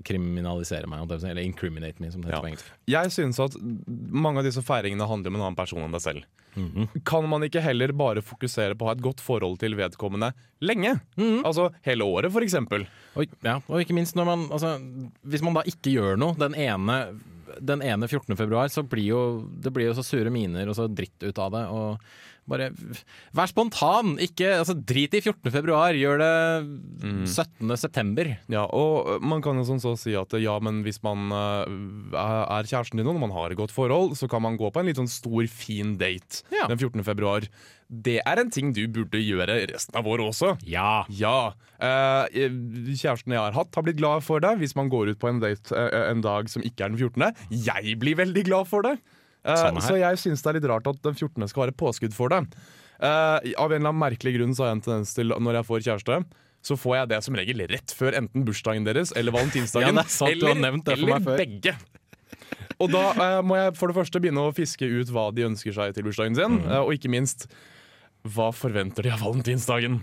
kriminalisere 0.07 0.87
meg, 0.87 1.09
eller 1.11 1.41
incriminate 1.43 1.99
me, 1.99 2.07
som 2.13 2.21
det 2.23 2.29
heter 2.29 2.37
Ja. 2.37 2.41
på 2.45 2.47
engelsk. 2.53 2.69
Jeg 2.87 3.11
synes 3.11 3.39
at 3.43 3.57
mange 4.15 4.39
av 4.39 4.45
disse 4.47 4.61
feiringene 4.63 5.07
handler 5.09 5.27
om 5.27 5.35
en 5.35 5.41
annen 5.49 5.57
person 5.59 5.81
enn 5.83 5.91
deg 5.91 6.01
selv. 6.05 6.23
Kan 7.03 7.27
man 7.27 7.43
ikke 7.43 7.59
heller 7.65 7.91
bare 7.91 8.21
fokusere 8.23 8.77
på 8.77 8.85
å 8.85 8.91
ha 8.91 8.93
et 8.95 9.01
godt 9.03 9.19
forhold 9.19 9.57
til 9.59 9.75
vedkommende 9.75 10.31
lenge? 10.61 10.93
Altså 11.43 11.71
hele 11.83 12.05
året, 12.05 12.31
for 12.31 12.45
eksempel. 12.45 12.85
Og, 13.17 13.25
ja, 13.43 13.57
og 13.67 13.81
ikke 13.83 13.97
minst 13.97 14.15
når 14.15 14.25
man 14.29 14.45
altså, 14.53 14.77
Hvis 15.27 15.43
man 15.43 15.53
da 15.57 15.63
ikke 15.67 15.91
gjør 15.97 16.15
noe 16.21 16.37
den 16.39 16.55
ene, 16.55 16.99
den 17.60 17.83
ene 17.86 18.07
14. 18.07 18.36
februar, 18.39 18.72
så 18.72 18.83
blir 18.83 19.10
jo 19.12 19.24
det 19.63 19.74
blir 19.74 19.89
jo 19.89 19.98
så 19.98 20.05
sure 20.05 20.31
miner 20.33 20.69
og 20.69 20.77
så 20.77 20.88
dritt 20.88 21.24
ut 21.24 21.41
av 21.41 21.53
det. 21.55 21.63
Og 21.74 22.13
bare 22.50 22.69
vær 23.38 23.47
spontan! 23.51 24.17
Ikke, 24.23 24.50
altså, 24.59 24.75
drit 24.75 25.13
i 25.15 25.21
14. 25.23 25.51
februar, 25.53 25.93
gjør 25.95 26.17
det 26.19 26.31
Mm. 27.03 27.25
17. 27.27 27.75
september. 27.77 28.29
Ja, 28.51 28.63
og 28.71 29.21
man 29.23 29.41
kan 29.43 29.57
jo 29.59 29.63
sånn 29.67 29.81
så 29.83 29.93
si 30.00 30.13
at 30.15 30.31
ja, 30.39 30.57
men 30.63 30.81
hvis 30.85 31.01
man 31.03 31.31
øh, 31.31 32.15
er 32.15 32.63
kjæresten 32.69 33.00
din 33.01 33.07
og 33.12 33.19
man 33.19 33.31
har 33.35 33.51
et 33.51 33.57
godt 33.59 33.71
forhold, 33.75 34.15
så 34.19 34.29
kan 34.31 34.41
man 34.43 34.57
gå 34.59 34.69
på 34.71 34.79
en 34.79 34.88
litt 34.88 35.00
sånn 35.00 35.09
stor, 35.12 35.43
fin 35.51 35.95
date 36.00 36.43
Ja. 36.53 36.67
den 36.71 36.77
14. 36.79 37.03
februar. 37.03 37.47
Det 37.93 38.21
er 38.25 38.39
en 38.39 38.50
ting 38.50 38.71
du 38.73 38.88
burde 38.88 39.19
gjøre 39.21 39.67
resten 39.69 39.95
av 40.00 40.07
året 40.07 40.25
også. 40.31 40.55
Ja. 40.65 41.03
Ja. 41.09 41.53
eh, 41.79 42.25
kjæresten 42.95 43.33
jeg 43.35 43.39
har 43.43 43.51
hatt, 43.57 43.75
har 43.75 43.83
blitt 43.85 44.00
glad 44.00 44.23
for 44.23 44.39
deg 44.39 44.57
hvis 44.62 44.75
man 44.75 44.89
går 44.89 45.12
ut 45.13 45.19
på 45.19 45.29
en 45.29 45.39
date 45.43 45.71
eh, 45.75 46.09
en 46.12 46.21
dag 46.23 46.47
som 46.50 46.63
ikke 46.63 46.85
er 46.88 46.93
den 46.95 46.97
14. 46.97 47.35
Jeg 47.51 48.00
blir 48.00 48.15
veldig 48.17 48.45
glad 48.47 48.67
for 48.71 48.81
det. 48.88 48.97
Eh, 49.43 49.81
så 49.83 49.97
jeg 50.00 50.21
syns 50.21 50.43
det 50.43 50.51
er 50.51 50.59
litt 50.59 50.69
rart 50.71 50.88
at 50.88 51.01
den 51.03 51.17
14. 51.17 51.47
skal 51.51 51.65
være 51.65 51.75
påskudd 51.79 52.15
for 52.15 52.31
det. 52.33 52.45
Uh, 53.03 53.41
av 53.59 53.73
en 53.73 53.81
eller 53.81 53.89
annen 53.89 54.00
merkelig 54.00 54.38
grunn 54.38 54.53
så 54.55 54.63
har 54.63 54.71
jeg 54.71 54.77
en 54.79 54.85
tendens 54.85 55.12
til 55.17 55.33
når 55.33 55.59
jeg 55.59 55.67
får 55.67 55.81
kjæreste, 55.89 56.19
så 56.63 56.77
får 56.79 56.95
jeg 56.95 57.09
det 57.12 57.19
som 57.25 57.35
regel 57.35 57.65
rett 57.67 57.95
før 57.97 58.15
enten 58.21 58.45
bursdagen 58.47 58.85
deres 58.88 59.12
eller 59.19 59.35
valentinsdagen. 59.35 59.97
Ja, 60.00 60.05
er 60.05 60.13
sant, 60.13 60.39
for 60.39 60.93
eller 60.95 61.27
begge. 61.35 61.75
Og 62.79 62.89
da 62.93 63.03
uh, 63.17 63.41
må 63.45 63.59
jeg 63.59 63.75
for 63.79 63.91
det 63.91 63.97
første 63.97 64.21
begynne 64.23 64.47
å 64.47 64.55
fiske 64.55 64.88
ut 64.88 65.12
hva 65.12 65.27
de 65.35 65.45
ønsker 65.50 65.75
seg 65.75 65.93
til 65.97 66.07
bursdagen 66.07 66.39
sin, 66.39 66.62
Mm. 66.63 66.71
og 66.85 66.95
ikke 66.95 67.12
minst 67.12 67.50
hva 68.23 68.53
forventer 68.55 69.03
de 69.03 69.12
av 69.12 69.19
valentinsdagen. 69.25 70.00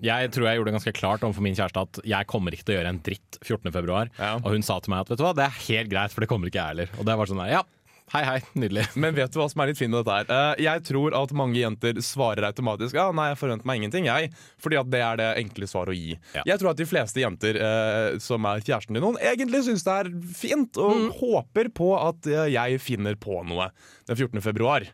Jeg 0.00 0.30
tror 0.32 0.46
jeg 0.48 0.56
gjorde 0.56 0.70
det 0.70 0.76
ganske 0.78 0.94
klart 0.96 1.24
overfor 1.26 1.44
min 1.44 1.56
kjæreste 1.58 1.82
at 1.82 1.98
jeg 2.08 2.28
kommer 2.30 2.54
ikke 2.54 2.64
til 2.64 2.76
å 2.76 2.78
gjøre 2.78 2.92
en 2.94 3.02
dritt 3.04 3.36
14. 3.42 3.68
februar. 3.74 4.08
Ja. 4.16 4.36
Og 4.38 4.54
hun 4.54 4.64
sa 4.64 4.78
til 4.80 4.94
meg 4.94 5.02
at 5.04 5.10
vet 5.12 5.20
du 5.20 5.26
hva, 5.26 5.34
det 5.36 5.44
er 5.44 5.58
helt 5.66 5.90
greit, 5.92 6.14
for 6.14 6.24
det 6.24 6.30
kommer 6.30 6.48
ikke 6.48 6.62
jeg 6.62 6.72
heller. 6.72 6.94
Og 6.96 7.04
det 7.08 7.16
var 7.20 7.28
sånn 7.28 7.42
der, 7.42 7.50
ja, 7.58 7.64
hei 8.10 8.22
hei, 8.26 8.38
nydelig. 8.58 8.86
Men 9.02 9.14
vet 9.14 9.30
du 9.32 9.38
hva 9.40 9.46
som 9.52 9.60
er 9.62 9.70
litt 9.70 9.78
fint 9.78 9.92
med 9.92 10.00
dette 10.02 10.16
her? 10.16 10.30
Eh, 10.56 10.62
jeg 10.66 10.82
tror 10.88 11.14
at 11.18 11.34
mange 11.36 11.60
jenter 11.60 12.00
svarer 12.02 12.46
automatisk 12.48 12.96
Ja, 12.98 13.08
nei, 13.14 13.28
jeg 13.32 13.38
forventer 13.40 13.68
meg 13.70 13.80
ingenting, 13.80 14.08
jeg. 14.10 14.32
Fordi 14.62 14.78
at 14.80 14.90
det 14.90 15.02
er 15.06 15.20
det 15.20 15.28
enkle 15.44 15.68
svaret 15.70 15.94
å 15.94 15.98
gi. 15.98 16.16
Ja. 16.34 16.42
Jeg 16.50 16.58
tror 16.62 16.72
at 16.72 16.80
de 16.82 16.88
fleste 16.90 17.22
jenter 17.22 17.58
eh, 17.62 18.18
som 18.22 18.48
er 18.50 18.64
kjæresten 18.66 18.98
til 18.98 19.04
noen, 19.06 19.20
egentlig 19.22 19.62
syns 19.68 19.86
det 19.86 19.96
er 20.02 20.10
fint, 20.36 20.80
og 20.82 20.96
Mm. 21.00 21.10
håper 21.20 21.70
på 21.76 21.92
at 22.00 22.26
eh, 22.26 22.48
jeg 22.56 22.80
finner 22.82 23.14
på 23.20 23.40
noe 23.46 23.70
den 24.10 24.16
14. 24.18 24.42
februar. 24.42 24.84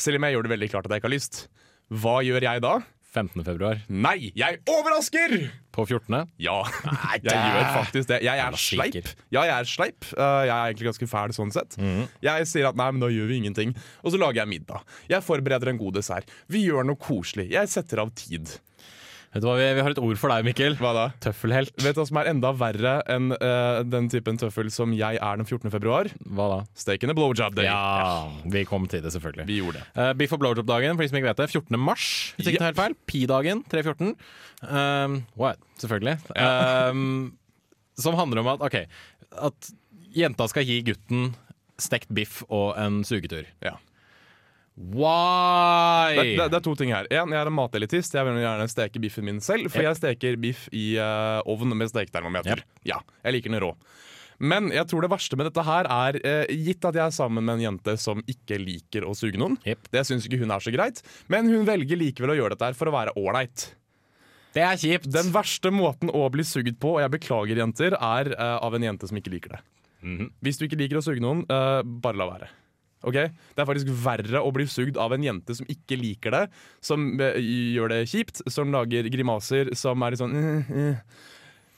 Selv 0.00 0.18
om 0.18 0.24
jeg 0.26 0.34
gjør 0.34 0.46
det 0.48 0.54
veldig 0.56 0.70
klart 0.72 0.88
at 0.88 0.94
jeg 0.96 1.02
ikke 1.04 1.10
har 1.10 1.18
lyst. 1.18 1.42
Hva 1.94 2.16
gjør 2.24 2.42
jeg 2.48 2.62
da? 2.64 2.78
15. 3.14 3.44
februar 3.46 3.84
Nei, 3.88 4.32
jeg 4.34 4.60
overrasker! 4.70 5.38
på 5.74 5.84
14. 5.88 6.28
Ja, 6.38 6.60
jeg 7.18 7.34
gjør 7.34 7.64
faktisk 7.74 8.10
det. 8.12 8.20
Jeg 8.22 8.38
er 8.38 8.58
sleip. 8.60 9.08
Ja, 9.34 9.42
jeg 9.42 9.54
er 9.56 9.66
sleip. 9.66 10.06
Uh, 10.12 10.44
jeg 10.46 10.52
er 10.54 10.68
egentlig 10.70 10.90
ganske 10.92 11.08
fæl 11.10 11.34
sånn 11.34 11.50
sett. 11.54 11.74
Jeg 12.22 12.46
sier 12.50 12.68
at 12.70 12.78
nei, 12.78 12.90
men 12.94 13.02
da 13.02 13.10
gjør 13.10 13.32
vi 13.32 13.40
ingenting. 13.42 13.74
Og 14.04 14.14
så 14.14 14.20
lager 14.20 14.44
jeg 14.44 14.52
middag. 14.52 14.84
Jeg 15.10 15.26
forbereder 15.26 15.72
en 15.72 15.80
god 15.80 15.98
dessert. 15.98 16.30
Vi 16.46 16.62
gjør 16.68 16.86
noe 16.86 17.00
koselig. 17.00 17.48
Jeg 17.54 17.72
setter 17.72 18.04
av 18.04 18.14
tid. 18.18 18.54
Vet 19.34 19.42
du 19.42 19.48
hva, 19.48 19.56
vi, 19.58 19.64
vi 19.74 19.82
har 19.82 19.90
et 19.90 19.98
ord 19.98 20.18
for 20.20 20.30
deg, 20.30 20.44
Mikkel. 20.46 20.76
Hva 20.78 20.92
da? 20.94 21.04
Tøffelhelt. 21.24 21.72
Vet 21.82 21.96
du 21.96 21.98
hva 21.98 22.06
som 22.06 22.18
er 22.20 22.28
enda 22.30 22.52
verre 22.54 22.92
enn 23.10 23.32
uh, 23.34 23.80
den 23.82 24.06
typen 24.12 24.38
tøffel 24.38 24.68
som 24.70 24.92
jeg 24.94 25.18
er 25.18 25.40
den 25.40 25.48
14. 25.48 25.72
februar? 25.74 26.06
Hva 26.22 26.46
da? 26.52 26.58
Steak 26.78 27.02
and 27.02 27.10
a 27.10 27.16
blowjob 27.18 27.56
day. 27.58 27.66
Ja, 27.66 28.28
vi 28.54 28.62
kom 28.68 28.86
til 28.90 29.02
det, 29.02 29.10
selvfølgelig. 29.16 29.48
Vi 29.50 29.56
gjorde 29.58 29.80
det. 29.82 29.88
Uh, 29.98 30.12
Biff 30.20 30.36
og 30.36 30.42
blowjob-dagen, 30.44 30.94
for 30.94 31.02
de 31.02 31.10
som 31.10 31.18
ikke 31.18 31.32
vet 31.32 31.42
det. 31.42 31.48
14. 31.50 31.80
mars, 31.82 32.06
hvis 32.36 32.52
ikke 32.52 32.60
Yep. 32.60 32.66
helt 32.68 32.78
feil. 32.78 32.94
Pi-dagen, 33.10 33.64
314. 33.74 34.14
Um, 34.70 35.16
what? 35.40 35.58
Selvfølgelig. 35.82 36.14
Um, 36.38 37.34
som 37.98 38.14
handler 38.18 38.44
om 38.44 38.52
at 38.54 38.62
OK, 38.70 38.78
at 39.50 39.72
jenta 40.14 40.46
skal 40.50 40.66
gi 40.70 40.78
gutten 40.86 41.32
stekt 41.82 42.14
biff 42.14 42.44
og 42.54 42.76
en 42.78 43.02
sugetur. 43.02 43.50
Ja. 43.66 43.74
Why? 44.74 46.14
Det, 46.16 46.24
det, 46.38 46.46
det 46.50 46.58
er 46.58 46.64
to 46.64 46.74
ting 46.78 46.90
her. 46.94 47.06
En, 47.12 47.30
jeg 47.30 47.40
er 47.40 47.50
en 47.50 47.54
matelitist. 47.54 48.14
Jeg 48.16 48.26
vil 48.26 48.40
gjerne 48.42 48.66
steke 48.72 49.02
biffen 49.02 49.26
min 49.28 49.40
selv. 49.44 49.68
For 49.70 49.80
Yep. 49.84 49.86
jeg 49.90 50.00
steker 50.00 50.38
biff 50.42 50.64
i 50.74 50.86
uh, 50.98 51.40
ovn 51.50 51.76
med 51.78 51.92
steketermometer. 51.92 52.62
Yep. 52.64 52.80
Ja, 52.90 52.98
jeg 53.26 53.36
liker 53.38 53.54
den 53.54 53.62
rå. 53.62 53.74
Men 54.42 54.66
jeg 54.74 54.88
tror 54.90 55.04
det 55.06 55.12
verste 55.12 55.38
med 55.38 55.46
dette 55.46 55.62
her 55.62 55.86
er 55.86 56.16
eh, 56.26 56.50
gitt 56.66 56.82
at 56.88 56.96
jeg 56.98 57.04
er 57.06 57.12
sammen 57.14 57.44
med 57.46 57.54
en 57.60 57.62
jente 57.68 57.92
som 58.02 58.18
ikke 58.28 58.58
liker 58.58 59.06
å 59.06 59.12
suge 59.14 59.38
noen. 59.38 59.54
Yep. 59.62 59.86
Det 59.94 60.02
syns 60.08 60.26
ikke 60.26 60.40
hun 60.42 60.50
er 60.50 60.64
så 60.64 60.72
greit, 60.74 60.98
men 61.30 61.46
hun 61.52 61.62
velger 61.68 62.00
likevel 62.00 62.34
å 62.34 62.36
gjøre 62.40 62.56
dette 62.56 62.66
her 62.72 62.76
for 62.76 62.90
å 62.90 62.94
være 62.96 63.14
ålreit. 63.20 63.68
Det 64.58 64.62
er 64.66 64.78
kjipt. 64.82 65.06
Den 65.14 65.30
verste 65.34 65.70
måten 65.74 66.10
å 66.14 66.24
bli 66.34 66.42
sugd 66.46 66.74
på, 66.82 66.96
og 66.96 67.04
jeg 67.04 67.14
beklager 67.14 67.62
jenter, 67.62 67.94
er 67.94 68.32
eh, 68.34 68.56
av 68.58 68.74
en 68.74 68.88
jente 68.90 69.06
som 69.10 69.22
ikke 69.22 69.32
liker 69.38 69.54
det. 69.54 69.62
Mhm. 70.02 70.28
Hvis 70.44 70.58
du 70.58 70.66
ikke 70.66 70.82
liker 70.82 70.98
å 70.98 71.06
suge 71.06 71.22
noen, 71.22 71.46
eh, 71.46 71.80
bare 71.86 72.18
la 72.20 72.28
være. 72.34 72.50
Ok? 73.04 73.18
Det 73.54 73.60
er 73.62 73.68
faktisk 73.68 73.92
verre 74.04 74.40
å 74.40 74.50
bli 74.54 74.66
sugd 74.70 74.96
av 75.00 75.12
en 75.16 75.24
jente 75.26 75.54
som 75.58 75.68
ikke 75.70 75.98
liker 76.00 76.34
det, 76.34 76.42
som 76.84 77.06
eh, 77.20 77.36
gjør 77.76 77.92
det 77.94 78.02
kjipt, 78.10 78.42
som 78.50 78.72
lager 78.74 79.06
grimaser, 79.12 79.70
som 79.78 80.02
er 80.06 80.14
litt 80.14 80.22
sånn 80.24 80.34
uh, 80.34 80.74
uh. 80.74 81.30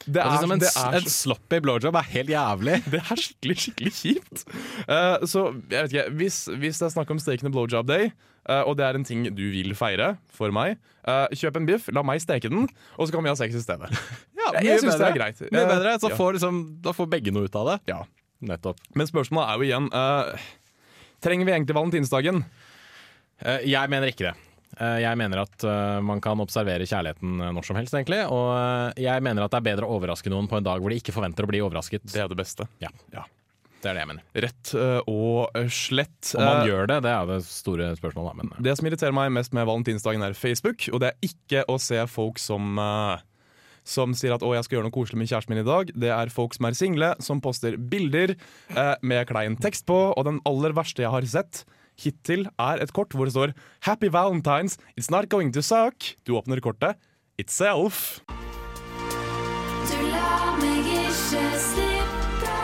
Det 0.06 0.20
Altså, 0.22 0.44
som 0.44 0.52
en, 0.54 0.60
det 0.62 0.68
er 0.70 0.96
en 1.00 1.06
sloppy 1.10 1.58
blowjob 1.64 1.96
er 1.98 2.04
helt 2.12 2.28
jævlig. 2.30 2.74
det 2.92 3.00
er 3.00 3.18
skikkelig 3.18 3.56
skikkelig 3.64 3.92
kjipt. 3.96 4.42
Uh, 4.86 5.24
så 5.26 5.48
jeg 5.72 5.80
vet 5.88 5.94
ikke, 5.96 6.04
hvis, 6.20 6.36
hvis 6.62 6.78
det 6.78 6.86
er 6.86 6.92
snakk 6.94 7.10
om 7.10 7.18
stekende 7.22 7.50
blowjob 7.54 7.88
day, 7.88 8.12
uh, 8.46 8.60
og 8.68 8.76
det 8.78 8.84
er 8.86 8.98
en 9.00 9.06
ting 9.08 9.24
du 9.34 9.42
vil 9.50 9.72
feire 9.74 10.12
for 10.36 10.54
meg, 10.54 10.76
uh, 11.08 11.24
kjøp 11.34 11.58
en 11.58 11.66
biff, 11.66 11.88
la 11.96 12.04
meg 12.06 12.22
steke 12.22 12.52
den, 12.52 12.68
og 12.94 13.08
så 13.08 13.16
kan 13.16 13.26
vi 13.26 13.32
ha 13.32 13.38
sex 13.40 13.58
i 13.58 13.64
stedet. 13.64 13.90
Ja, 14.46 14.52
Jeg- 14.60 14.66
jeg 14.68 14.78
synes 14.84 15.00
det 15.00 15.06
er 15.08 15.16
greit. 15.16 15.40
Mye 15.50 15.64
bedre, 15.66 15.96
så 15.98 16.12
ja. 16.12 16.16
får 16.20 16.36
liksom, 16.36 16.58
Da 16.84 16.92
får 16.94 17.08
begge 17.10 17.32
noe 17.34 17.48
ut 17.48 17.56
av 17.58 17.66
det. 17.72 17.76
Ja. 17.90 17.96
Nettopp. 18.46 18.78
Men 18.94 19.08
spørsmålet 19.08 19.48
er 19.48 19.56
jo 19.58 19.66
igjen 19.66 19.88
eh, 19.90 20.44
Trenger 21.24 21.46
vi 21.48 21.52
egentlig 21.52 21.76
valentinsdagen? 21.76 22.42
Eh, 23.44 23.60
Jeg 23.70 23.90
mener 23.92 24.10
ikke 24.12 24.30
det. 24.30 24.34
Eh, 24.80 24.98
Jeg 25.04 25.16
mener 25.16 25.42
at 25.44 25.64
eh, 25.64 26.00
man 26.04 26.20
kan 26.20 26.40
observere 26.40 26.84
kjærligheten 26.88 27.38
når 27.54 27.64
som 27.64 27.76
helst, 27.76 27.94
egentlig. 27.94 28.22
Og 28.30 28.98
jeg 29.00 29.22
mener 29.24 29.44
at 29.46 29.50
det 29.54 29.60
er 29.62 29.68
bedre 29.70 29.86
å 29.88 29.96
overraske 30.00 30.30
noen 30.32 30.48
på 30.50 30.58
en 30.58 30.66
dag 30.66 30.80
hvor 30.82 30.90
de 30.92 31.00
ikke 31.00 31.14
forventer 31.16 31.44
å 31.46 31.50
bli 31.50 31.62
overrasket. 31.64 32.04
Det 32.12 32.20
er 32.24 32.28
det 32.28 32.36
beste. 32.38 32.68
Ja, 32.82 32.88
Ja. 33.12 33.24
det 33.82 33.90
er 33.90 33.94
det 33.94 34.02
jeg 34.04 34.10
mener. 34.12 34.22
Rett 34.34 34.74
og 35.06 35.56
slett. 35.70 36.34
Om 36.36 36.44
man 36.44 36.66
gjør 36.68 36.86
det, 36.90 37.02
det 37.06 37.12
er 37.12 37.26
det 37.26 37.40
store 37.44 37.90
spørsmålet. 37.96 38.28
da, 38.28 38.34
Men 38.42 38.52
ja. 38.52 38.62
Det 38.68 38.76
som 38.78 38.86
irriterer 38.86 39.12
meg 39.14 39.32
mest 39.32 39.52
med 39.56 39.66
valentinsdagen, 39.66 40.22
er 40.22 40.32
Facebook. 40.34 40.88
Og 40.92 41.00
det 41.00 41.12
er 41.14 41.30
ikke 41.30 41.64
å 41.68 41.78
se 41.80 42.00
folk 42.06 42.38
som 42.38 42.76
eh, 42.78 43.18
som 43.86 44.12
sier 44.14 44.34
at 44.34 44.42
'å, 44.42 44.52
jeg 44.54 44.66
skal 44.66 44.78
gjøre 44.78 44.88
noe 44.90 44.96
koselig 44.98 45.18
med 45.20 45.30
kjæresten 45.30 45.54
min 45.54 45.62
i 45.62 45.68
dag'. 45.68 45.92
Det 45.94 46.10
er 46.10 46.32
folk 46.32 46.54
som 46.54 46.66
er 46.66 46.74
single, 46.74 47.14
som 47.22 47.40
poster 47.40 47.76
bilder 47.78 48.34
eh, 48.74 48.94
med 49.02 49.26
klein 49.30 49.56
tekst 49.56 49.86
på. 49.86 50.12
Og 50.16 50.24
den 50.26 50.40
aller 50.44 50.74
verste 50.74 51.02
jeg 51.02 51.10
har 51.10 51.22
sett 51.22 51.64
hittil, 51.96 52.46
er 52.58 52.82
et 52.82 52.92
kort 52.92 53.14
hvor 53.14 53.24
det 53.24 53.34
står 53.34 53.54
'Happy 53.82 54.08
Valentines, 54.08 54.76
it's 54.98 55.10
not 55.10 55.28
going 55.28 55.52
to 55.52 55.60
suck'. 55.60 56.16
Du 56.26 56.32
åpner 56.34 56.60
kortet. 56.60 56.96
Itself. 57.38 58.20
Du 58.26 59.98
lar 60.10 60.56
meg 60.58 60.82
ikke 60.86 61.44
slippe. 61.54 62.54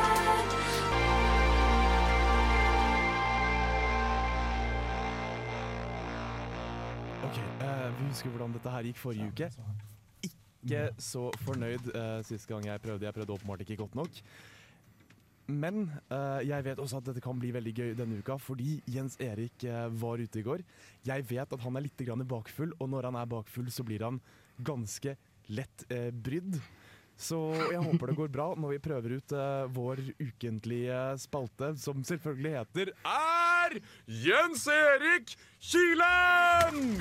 Ok, 7.23 7.39
eh, 7.61 7.91
Vi 7.99 8.09
husker 8.09 8.31
hvordan 8.31 8.53
dette 8.53 8.71
her 8.71 8.83
gikk 8.83 8.97
forrige 8.97 9.29
uke. 9.29 9.51
Ikke 10.62 10.88
så 11.03 11.29
fornøyd 11.42 11.88
uh, 11.90 12.20
sist 12.27 12.46
gang 12.51 12.66
jeg 12.66 12.83
prøvde. 12.83 13.07
Jeg 13.09 13.14
prøvde 13.16 13.35
åpenbart 13.35 13.64
ikke 13.64 13.81
godt 13.83 13.96
nok. 13.98 14.20
Men 15.51 15.88
uh, 16.12 16.38
jeg 16.46 16.64
vet 16.64 16.79
også 16.79 17.01
at 17.01 17.09
dette 17.09 17.22
kan 17.22 17.38
bli 17.40 17.51
veldig 17.55 17.72
gøy 17.75 17.94
denne 17.98 18.18
uka, 18.22 18.37
fordi 18.38 18.77
Jens 18.90 19.16
Erik 19.22 19.64
uh, 19.66 19.88
var 19.90 20.22
ute 20.22 20.38
i 20.38 20.46
går. 20.46 20.62
Jeg 21.07 21.27
vet 21.31 21.53
at 21.53 21.64
han 21.64 21.77
er 21.77 21.83
litt 21.88 22.05
bakfull, 22.29 22.72
og 22.79 22.88
når 22.88 23.11
han 23.11 23.16
er 23.18 23.27
bakfull, 23.27 23.70
så 23.70 23.83
blir 23.83 24.03
han 24.07 24.20
ganske 24.62 25.16
lett 25.51 25.85
uh, 25.90 26.11
brydd. 26.14 26.61
Så 27.22 27.37
jeg 27.70 27.83
håper 27.85 28.07
det 28.09 28.16
går 28.16 28.31
bra 28.33 28.55
når 28.57 28.70
vi 28.72 28.79
prøver 28.83 29.12
ut 29.20 29.33
vår 29.77 30.01
ukentlige 30.16 31.18
spalte, 31.20 31.77
som 31.79 32.03
selvfølgelig 32.03 32.57
heter 32.57 32.90
Er 33.05 33.77
Jens 34.09 34.66
Erik 34.66 35.37
Kilen! 35.61 36.98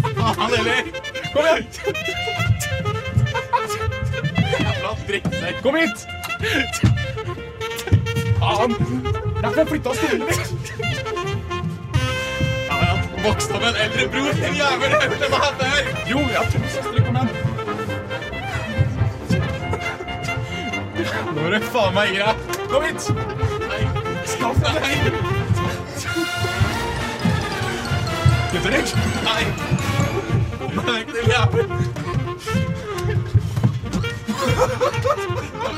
Faen 0.24 0.52
heller! 0.54 0.84
Kom 1.32 1.44
igjen! 1.44 1.66
Jævla 4.60 4.92
drittsekk. 5.08 5.56
Kom 5.62 5.74
hit! 5.76 5.98
Faen! 8.40 8.72
Derfor 9.42 9.60
jeg 9.60 9.68
flytta 9.68 9.90
stolen 9.94 10.22
min. 10.24 10.28
Ja, 12.70 12.76
ja. 12.80 12.94
Vokst 13.26 13.52
opp 13.52 13.60
med 13.60 13.68
en 13.68 13.76
eldre 13.84 14.04
bror. 14.14 14.32
Din 14.40 14.56
jævel, 14.60 14.90
jeg 14.94 15.00
hørte 15.02 15.28
meg 15.34 15.40
før. 15.60 15.82
Jo, 16.08 16.18
jeg 16.18 16.38
har 16.38 16.48
to 16.54 16.58
søstre. 16.72 17.00
Kom 17.04 17.16
igjen. 17.20 17.28
Nå 21.34 21.40
er 21.44 21.50
du 21.58 21.68
faen 21.68 21.94
meg 22.00 22.08
greit! 22.16 22.40
Kom 22.72 22.82
hit! 22.88 23.02
Nei. 23.68 23.82
Skaff 24.24 24.58
deg. 24.64 24.74
Nei. 24.80 24.96
Gutter, 28.54 28.70
Nei. 29.28 29.73
Kom 30.74 30.84
deg 30.84 30.94
vekk, 30.94 31.10
din 31.14 31.28
jævel. 31.30 31.66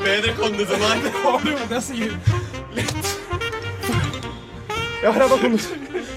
Bedre 0.04 0.32
kondis 0.38 0.70
enn 0.72 0.80
meg. 0.82 0.96
Det 1.04 1.12
var 1.24 1.38
det 1.44 1.56
jeg 1.76 1.82
sier 1.90 2.12
litt. 2.76 3.04
Ja, 5.02 5.12
her 5.12 5.22
er 5.26 5.36
Thomas. 5.36 5.68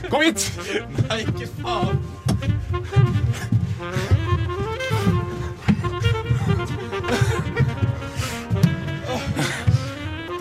Kom 0.09 0.23
hit! 0.23 0.45
Nei, 1.09 1.19
ikke 1.25 1.47
faen. 1.59 1.99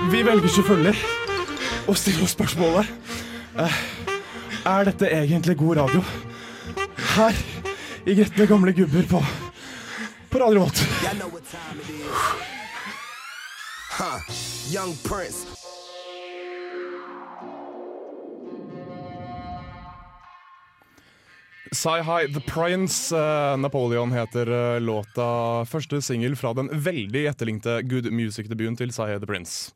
Vi 0.09 0.22
velger 0.24 0.48
selvfølgelig 0.48 0.96
å 1.88 1.94
stille 1.98 2.24
oss 2.24 2.33
spørsmålet 2.33 2.88
eh, 3.61 3.74
Er 4.66 4.88
dette 4.88 5.11
egentlig 5.12 5.59
god 5.61 5.83
radio? 5.83 6.01
Her 7.12 7.37
i 8.05 8.15
Gretne 8.15 8.47
gamle 8.47 8.73
gubber 8.73 9.03
på, 9.11 9.23
på 10.31 10.39
Radio 10.39 10.61
Volt. 10.61 10.83
Huh. 13.99 14.21
Young 14.75 14.95
Prince. 15.05 15.47
Say 21.73 22.01
Hi, 22.01 22.27
The 22.33 22.41
Prince. 22.41 23.13
eh, 23.17 23.57
Napoleon 23.57 24.13
heter 24.13 24.75
eh, 24.75 24.81
låta. 24.81 25.65
Første 25.65 26.03
singel 26.03 26.37
fra 26.37 26.55
den 26.55 26.71
veldig 26.73 27.27
etterlengte 27.29 27.83
Good 27.83 28.09
Music-debuten 28.13 28.77
til 28.77 28.93
Hi, 28.97 29.19
The 29.19 29.27
Prince. 29.27 29.73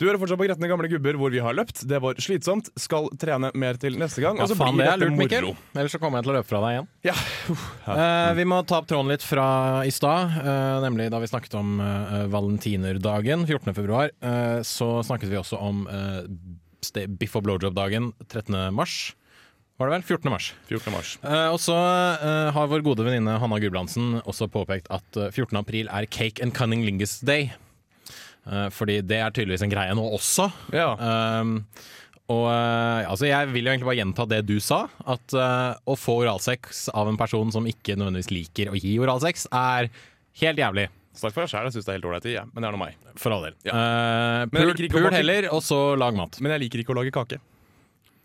Du 0.00 0.06
hører 0.08 0.18
fortsatt 0.20 0.40
på 0.40 0.46
Gretne 0.48 0.70
gamle 0.70 0.88
gubber 0.90 1.18
hvor 1.20 1.32
vi 1.34 1.42
har 1.44 1.54
løpt. 1.56 1.84
Det 1.88 2.00
var 2.02 2.18
slitsomt. 2.22 2.70
Skal 2.80 3.10
trene 3.20 3.52
mer 3.58 3.78
til 3.80 3.98
neste 4.00 4.24
gang. 4.24 4.40
Ja, 4.40 4.46
og 4.46 4.52
så 4.52 4.58
faen, 4.58 4.78
blir 4.78 4.88
det 4.88 4.94
er 4.94 5.02
lurt, 5.04 5.18
Mikkel. 5.20 5.48
Ellers 5.76 5.94
så 5.94 6.00
kommer 6.02 6.20
jeg 6.20 6.28
til 6.28 6.34
å 6.34 6.36
løpe 6.38 6.50
fra 6.50 6.62
deg 6.64 6.76
igjen. 6.76 6.90
Ja. 7.06 7.16
Uh, 7.86 8.32
vi 8.38 8.46
må 8.48 8.62
ta 8.66 8.80
opp 8.80 8.90
tråden 8.90 9.12
litt 9.12 9.26
fra 9.26 9.46
i 9.86 9.92
stad, 9.94 10.36
uh, 10.42 10.80
nemlig 10.84 11.10
da 11.12 11.22
vi 11.22 11.30
snakket 11.30 11.56
om 11.60 11.76
uh, 11.82 12.22
valentinerdagen 12.32 13.46
14. 13.46 13.74
februar. 13.76 14.12
Eh, 14.20 14.60
så 14.66 15.02
snakket 15.06 15.30
vi 15.32 15.38
også 15.40 15.58
om 15.60 15.86
eh, 15.90 17.06
biff 17.08 17.36
og 17.38 17.46
blowjob-dagen 17.46 18.12
13. 18.28 18.56
mars. 18.74 19.12
Var 19.80 19.88
det 19.88 19.94
vel? 19.96 20.04
14. 20.04 20.30
mars. 20.30 20.52
14. 20.68 20.92
mars. 20.94 21.12
Uh, 21.24 21.48
og 21.50 21.58
så 21.62 21.74
uh, 21.74 22.52
har 22.54 22.68
vår 22.70 22.84
gode 22.86 23.06
venninne 23.06 23.38
Hanna 23.40 23.58
Gulbrandsen 23.62 24.20
også 24.22 24.46
påpekt 24.52 24.90
at 24.94 25.18
eh, 25.18 25.32
14. 25.32 25.56
april 25.58 25.90
er 25.90 26.06
Cake 26.06 26.44
and 26.44 26.54
Cunning 26.54 26.84
Lingus 26.86 27.18
Day. 27.24 27.50
Eh, 28.46 28.68
fordi 28.74 29.00
det 29.06 29.20
er 29.22 29.34
tydeligvis 29.34 29.64
en 29.66 29.72
greie 29.72 29.96
nå 29.96 30.04
også. 30.16 30.48
Ja. 30.74 30.92
Um, 30.98 31.60
og 32.32 32.46
eh, 32.48 33.10
altså 33.10 33.26
Jeg 33.26 33.50
vil 33.50 33.66
jo 33.66 33.72
egentlig 33.72 33.88
bare 33.88 33.98
gjenta 33.98 34.26
det 34.30 34.40
du 34.48 34.56
sa. 34.62 34.84
At 35.04 35.36
uh, 35.36 35.74
å 35.84 35.98
få 35.98 36.22
oralsex 36.24 36.86
av 36.94 37.10
en 37.10 37.20
person 37.20 37.52
som 37.54 37.68
ikke 37.68 37.96
nødvendigvis 37.98 38.32
liker 38.32 38.72
å 38.72 38.78
gi 38.78 38.96
oralsex, 39.02 39.46
er 39.52 39.92
helt 40.42 40.62
jævlig. 40.62 40.88
Snakk 41.12 41.34
for 41.34 41.44
deg 41.44 41.52
sjæl, 41.52 41.66
jeg 41.68 41.76
syns 41.76 41.86
det 41.86 41.92
er 41.92 41.98
helt 41.98 42.06
ålreit, 42.08 42.26
ja. 42.32 42.42
men 42.48 42.64
det 42.64 42.68
er 42.70 42.74
nå 42.74 42.80
meg. 42.80 43.00
For 43.20 43.34
all 43.34 43.42
del. 43.44 43.56
Ja. 43.68 43.76
Uh, 43.76 44.46
pul 44.54 44.72
pul 44.94 45.10
heller, 45.12 45.50
og 45.52 45.60
så 45.66 45.80
lag 46.00 46.16
mat. 46.16 46.40
Men 46.40 46.56
jeg 46.56 46.66
liker 46.66 46.82
ikke 46.82 46.94
å 46.94 47.02
lage 47.02 47.12
kake. 47.14 47.38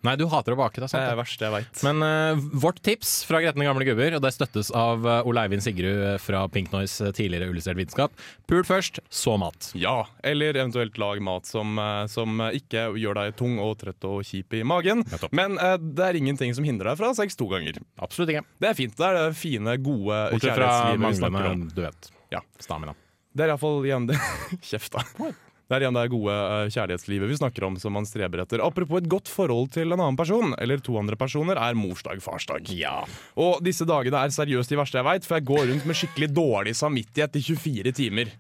Nei, 0.06 0.14
du 0.20 0.28
hater 0.30 0.54
å 0.54 0.58
bake. 0.60 0.78
Det 0.78 0.86
er 0.86 0.92
sant. 0.92 1.02
er 1.02 1.08
det 1.10 1.16
det. 1.16 1.20
verst, 1.24 1.42
jeg 1.42 1.54
vet. 1.54 1.80
Men 1.88 2.04
uh, 2.06 2.44
vårt 2.62 2.78
tips 2.86 3.24
fra 3.26 3.40
Gretne 3.42 3.66
gamle 3.66 3.86
gubber, 3.88 4.14
og 4.14 4.22
det 4.22 4.30
støttes 4.36 4.70
av 4.78 5.02
uh, 5.08 5.26
Ole 5.28 5.42
Eivind 5.48 5.66
Sigrud 5.66 6.04
eh, 6.12 6.18
fra 6.22 6.44
Pink 6.54 6.70
Noise, 6.72 7.10
tidligere 7.18 7.50
Illustrert 7.50 7.80
vitenskap. 7.80 8.14
Pul 8.48 8.62
først, 8.68 9.02
så 9.10 9.34
mat. 9.42 9.72
Ja, 9.78 10.04
eller 10.22 10.54
eventuelt 10.62 11.00
lag 11.02 11.20
mat 11.26 11.50
som, 11.50 11.82
som 12.14 12.38
ikke 12.46 12.86
gjør 13.02 13.18
deg 13.24 13.36
tung 13.42 13.58
og 13.64 13.74
trøtt 13.82 14.06
og 14.08 14.22
kjip 14.28 14.54
i 14.60 14.62
magen. 14.68 15.02
Ja, 15.10 15.32
Men 15.36 15.58
uh, 15.58 15.76
det 15.82 16.06
er 16.12 16.22
ingenting 16.22 16.54
som 16.56 16.68
hindrer 16.68 16.94
deg 16.94 17.02
fra 17.02 17.12
sex 17.18 17.36
to 17.40 17.50
ganger. 17.52 17.82
Absolutt 17.98 18.36
ikke. 18.36 18.46
Det 18.62 18.70
er 18.70 18.78
fint. 18.78 18.96
Det 19.02 19.10
er 19.10 19.18
det 19.18 19.34
fine, 19.42 19.76
gode 19.82 20.22
Bortsett 20.36 20.54
fra 20.54 20.70
kjærlighetslivet 20.70 21.10
vi 21.10 21.20
snakker 21.24 21.34
om. 21.34 21.42
manglende, 21.42 21.74
du 21.74 21.84
vet, 21.88 22.14
Ja. 22.38 22.46
stamina. 22.62 22.94
Det 23.38 23.46
er 23.46 23.54
iallfall 23.54 23.84
igjen 23.86 24.08
det 24.10 24.22
Kjeft, 24.70 24.94
da. 24.94 25.34
Det 25.68 25.76
er 25.76 25.84
igjen 25.84 25.98
det 25.98 26.06
gode 26.14 26.32
eh, 26.32 26.70
kjærlighetslivet 26.72 27.28
vi 27.28 27.38
snakker 27.42 27.66
om 27.68 27.76
som 27.82 27.92
man 27.98 28.08
streber 28.08 28.40
etter. 28.44 28.64
Apropos 28.64 29.02
et 29.02 29.10
godt 29.12 29.28
forhold 29.28 29.74
til 29.76 29.92
en 29.92 30.00
annen 30.00 30.20
person, 30.20 30.56
eller 30.64 30.80
to 30.84 30.96
andre 31.00 31.20
personer, 31.20 31.60
er 31.60 31.76
morsdag, 31.76 32.24
farsdag. 32.24 32.72
Ja. 32.72 33.02
Og 33.36 33.60
disse 33.66 33.88
dagene 33.88 34.24
er 34.24 34.32
seriøst 34.32 34.72
de 34.72 34.80
verste 34.80 35.02
jeg 35.02 35.08
veit, 35.10 35.28
for 35.28 35.40
jeg 35.40 35.50
går 35.50 35.66
rundt 35.74 35.88
med 35.90 36.00
skikkelig 36.00 36.32
dårlig 36.32 36.76
samvittighet 36.80 37.36
i 37.36 37.44
24 37.52 37.96
timer. 38.00 38.32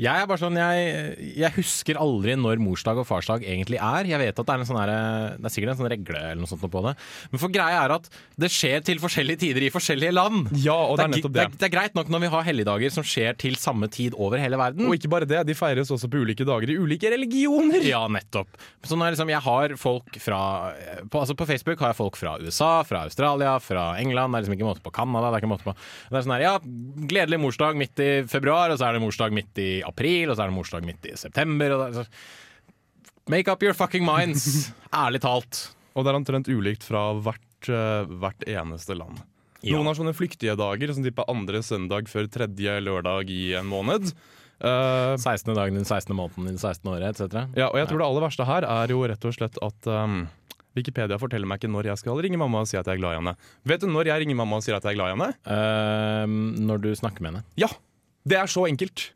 Jeg 0.00 0.10
er 0.10 0.26
bare 0.26 0.40
sånn, 0.42 0.56
jeg, 0.58 1.34
jeg 1.38 1.54
husker 1.54 1.98
aldri 2.02 2.34
når 2.34 2.58
morsdag 2.58 2.98
og 2.98 3.06
farsdag 3.06 3.44
egentlig 3.46 3.78
er. 3.78 4.08
Jeg 4.10 4.18
vet 4.18 4.32
at 4.34 4.48
det 4.48 4.54
er, 4.54 4.62
en 4.64 4.66
sånn 4.66 4.78
her, 4.80 4.90
det 5.38 5.46
er 5.46 5.54
sikkert 5.54 5.74
en 5.74 5.78
sånn 5.78 5.90
regle 5.92 6.18
eller 6.18 6.40
noe 6.42 6.50
sånt 6.50 6.64
på 6.66 6.82
det. 6.82 6.94
Men 7.30 7.42
for 7.42 7.54
greia 7.54 7.84
er 7.84 7.94
at 7.94 8.08
det 8.40 8.50
skjer 8.50 8.82
til 8.88 8.98
forskjellige 8.98 9.44
tider 9.44 9.68
i 9.68 9.70
forskjellige 9.70 10.16
land. 10.16 10.50
Ja, 10.64 10.74
og 10.74 10.98
det 10.98 11.04
er 11.06 11.12
nettopp 11.12 11.36
det, 11.36 11.38
det. 11.38 11.44
er, 11.46 11.60
det 11.60 11.68
er 11.68 11.74
greit 11.76 11.94
nok 11.94 12.10
når 12.10 12.24
vi 12.24 12.30
har 12.32 12.48
helligdager 12.48 12.94
som 12.96 13.06
skjer 13.06 13.38
til 13.38 13.54
samme 13.60 13.86
tid 13.92 14.16
over 14.18 14.42
hele 14.42 14.58
verden. 14.58 14.88
Og 14.88 14.98
ikke 14.98 15.12
bare 15.14 15.30
det, 15.30 15.44
de 15.46 15.56
feires 15.58 15.94
også 15.94 16.10
på 16.10 16.24
ulike 16.24 16.48
dager 16.48 16.74
i 16.74 16.78
ulike 16.80 17.14
religioner. 17.14 17.86
Ja, 17.86 18.02
nettopp. 18.10 18.50
Så 18.82 18.98
når 18.98 19.14
liksom, 19.14 19.30
jeg 19.30 19.46
har 19.46 19.76
folk 19.78 20.18
fra 20.24 20.42
på, 21.06 21.22
altså 21.22 21.38
på 21.38 21.46
Facebook 21.46 21.78
har 21.84 21.94
jeg 21.94 22.00
folk 22.00 22.18
fra 22.18 22.34
USA, 22.42 22.72
fra 22.82 23.04
Australia, 23.06 23.54
fra 23.62 23.86
England. 24.02 24.34
Det 24.34 24.40
er 24.40 24.46
liksom 24.48 24.58
ikke 24.58 24.70
måte 24.72 24.82
på 24.82 24.94
Canada. 24.98 25.30
Det 25.30 25.38
er 25.38 25.44
ikke 25.44 25.54
måte 25.54 25.68
på 25.70 25.78
Det 25.78 26.18
er 26.18 26.26
sånn 26.26 26.34
her, 26.34 26.46
ja, 26.48 26.58
Gledelig 27.14 27.38
morsdag 27.42 27.78
midt 27.78 28.00
i 28.02 28.10
februar, 28.26 28.72
og 28.74 28.80
så 28.80 28.88
er 28.88 28.96
det 28.96 29.04
morsdag 29.04 29.34
midt 29.34 29.62
i 29.62 29.70
april, 29.86 30.30
og 30.30 30.36
så 30.36 30.44
er 30.44 30.52
det 30.52 30.56
morsdag 30.56 30.88
midt 30.88 31.08
i 31.10 31.14
september. 31.18 31.76
Er 31.88 32.08
make 33.30 33.50
up 33.50 33.62
your 33.62 33.76
fucking 33.76 34.04
minds, 34.06 34.70
ærlig 35.04 35.22
talt. 35.24 35.66
Og 35.94 36.04
det 36.04 36.12
er 36.12 36.18
omtrent 36.18 36.50
ulikt 36.50 36.86
fra 36.86 37.12
hvert, 37.24 37.70
eh, 37.70 38.14
hvert 38.20 38.46
eneste 38.50 38.96
land. 38.98 39.22
Ja. 39.64 39.78
Noen 39.78 39.88
har 39.88 39.96
sånne 39.96 40.16
flyktige 40.16 40.56
dager, 40.60 40.92
som 40.92 41.04
type 41.06 41.24
andre 41.30 41.62
søndag 41.64 42.10
før 42.12 42.28
tredje 42.28 42.78
lørdag 42.84 43.30
i 43.32 43.54
en 43.56 43.68
måned. 43.70 44.12
Uh, 44.64 45.16
16. 45.18 45.50
dagen 45.56 45.74
i 45.74 45.80
den 45.80 45.88
16. 45.88 46.14
måneden 46.14 46.46
det 46.54 46.60
16. 46.60 46.86
året, 46.88 47.08
etc. 47.10 47.50
ja, 47.58 47.66
og 47.66 47.78
jeg 47.80 47.88
tror 47.90 48.00
det 48.00 48.06
aller 48.06 48.22
verste 48.22 48.46
her 48.48 48.64
er 48.64 48.92
jo 48.94 49.00
rett 49.10 49.26
og 49.26 49.34
slett 49.34 49.58
at 49.66 49.88
um, 49.90 50.22
Wikipedia 50.78 51.18
forteller 51.20 51.48
meg 51.50 51.58
ikke 51.58 51.72
når 51.74 51.90
jeg 51.90 52.00
skal 52.00 52.20
ringe 52.22 52.38
mamma 52.40 52.62
og 52.62 52.70
si 52.70 52.78
at 52.78 52.86
jeg 52.86 52.96
er 52.96 53.02
glad 53.02 53.16
i 53.16 53.18
henne. 53.18 53.34
Vet 53.66 53.82
du 53.82 53.90
når 53.90 54.12
jeg 54.12 54.22
ringer 54.22 54.38
mamma 54.38 54.60
og 54.60 54.64
sier 54.64 54.78
at 54.78 54.86
jeg 54.86 54.94
er 54.94 55.00
glad 55.00 55.10
i 55.10 55.16
henne? 55.16 55.28
Uh, 55.42 56.62
når 56.70 56.84
du 56.86 56.88
snakker 56.98 57.24
med 57.24 57.32
henne. 57.32 57.44
Ja! 57.60 57.72
Det 58.24 58.38
er 58.40 58.48
så 58.48 58.64
enkelt. 58.70 59.10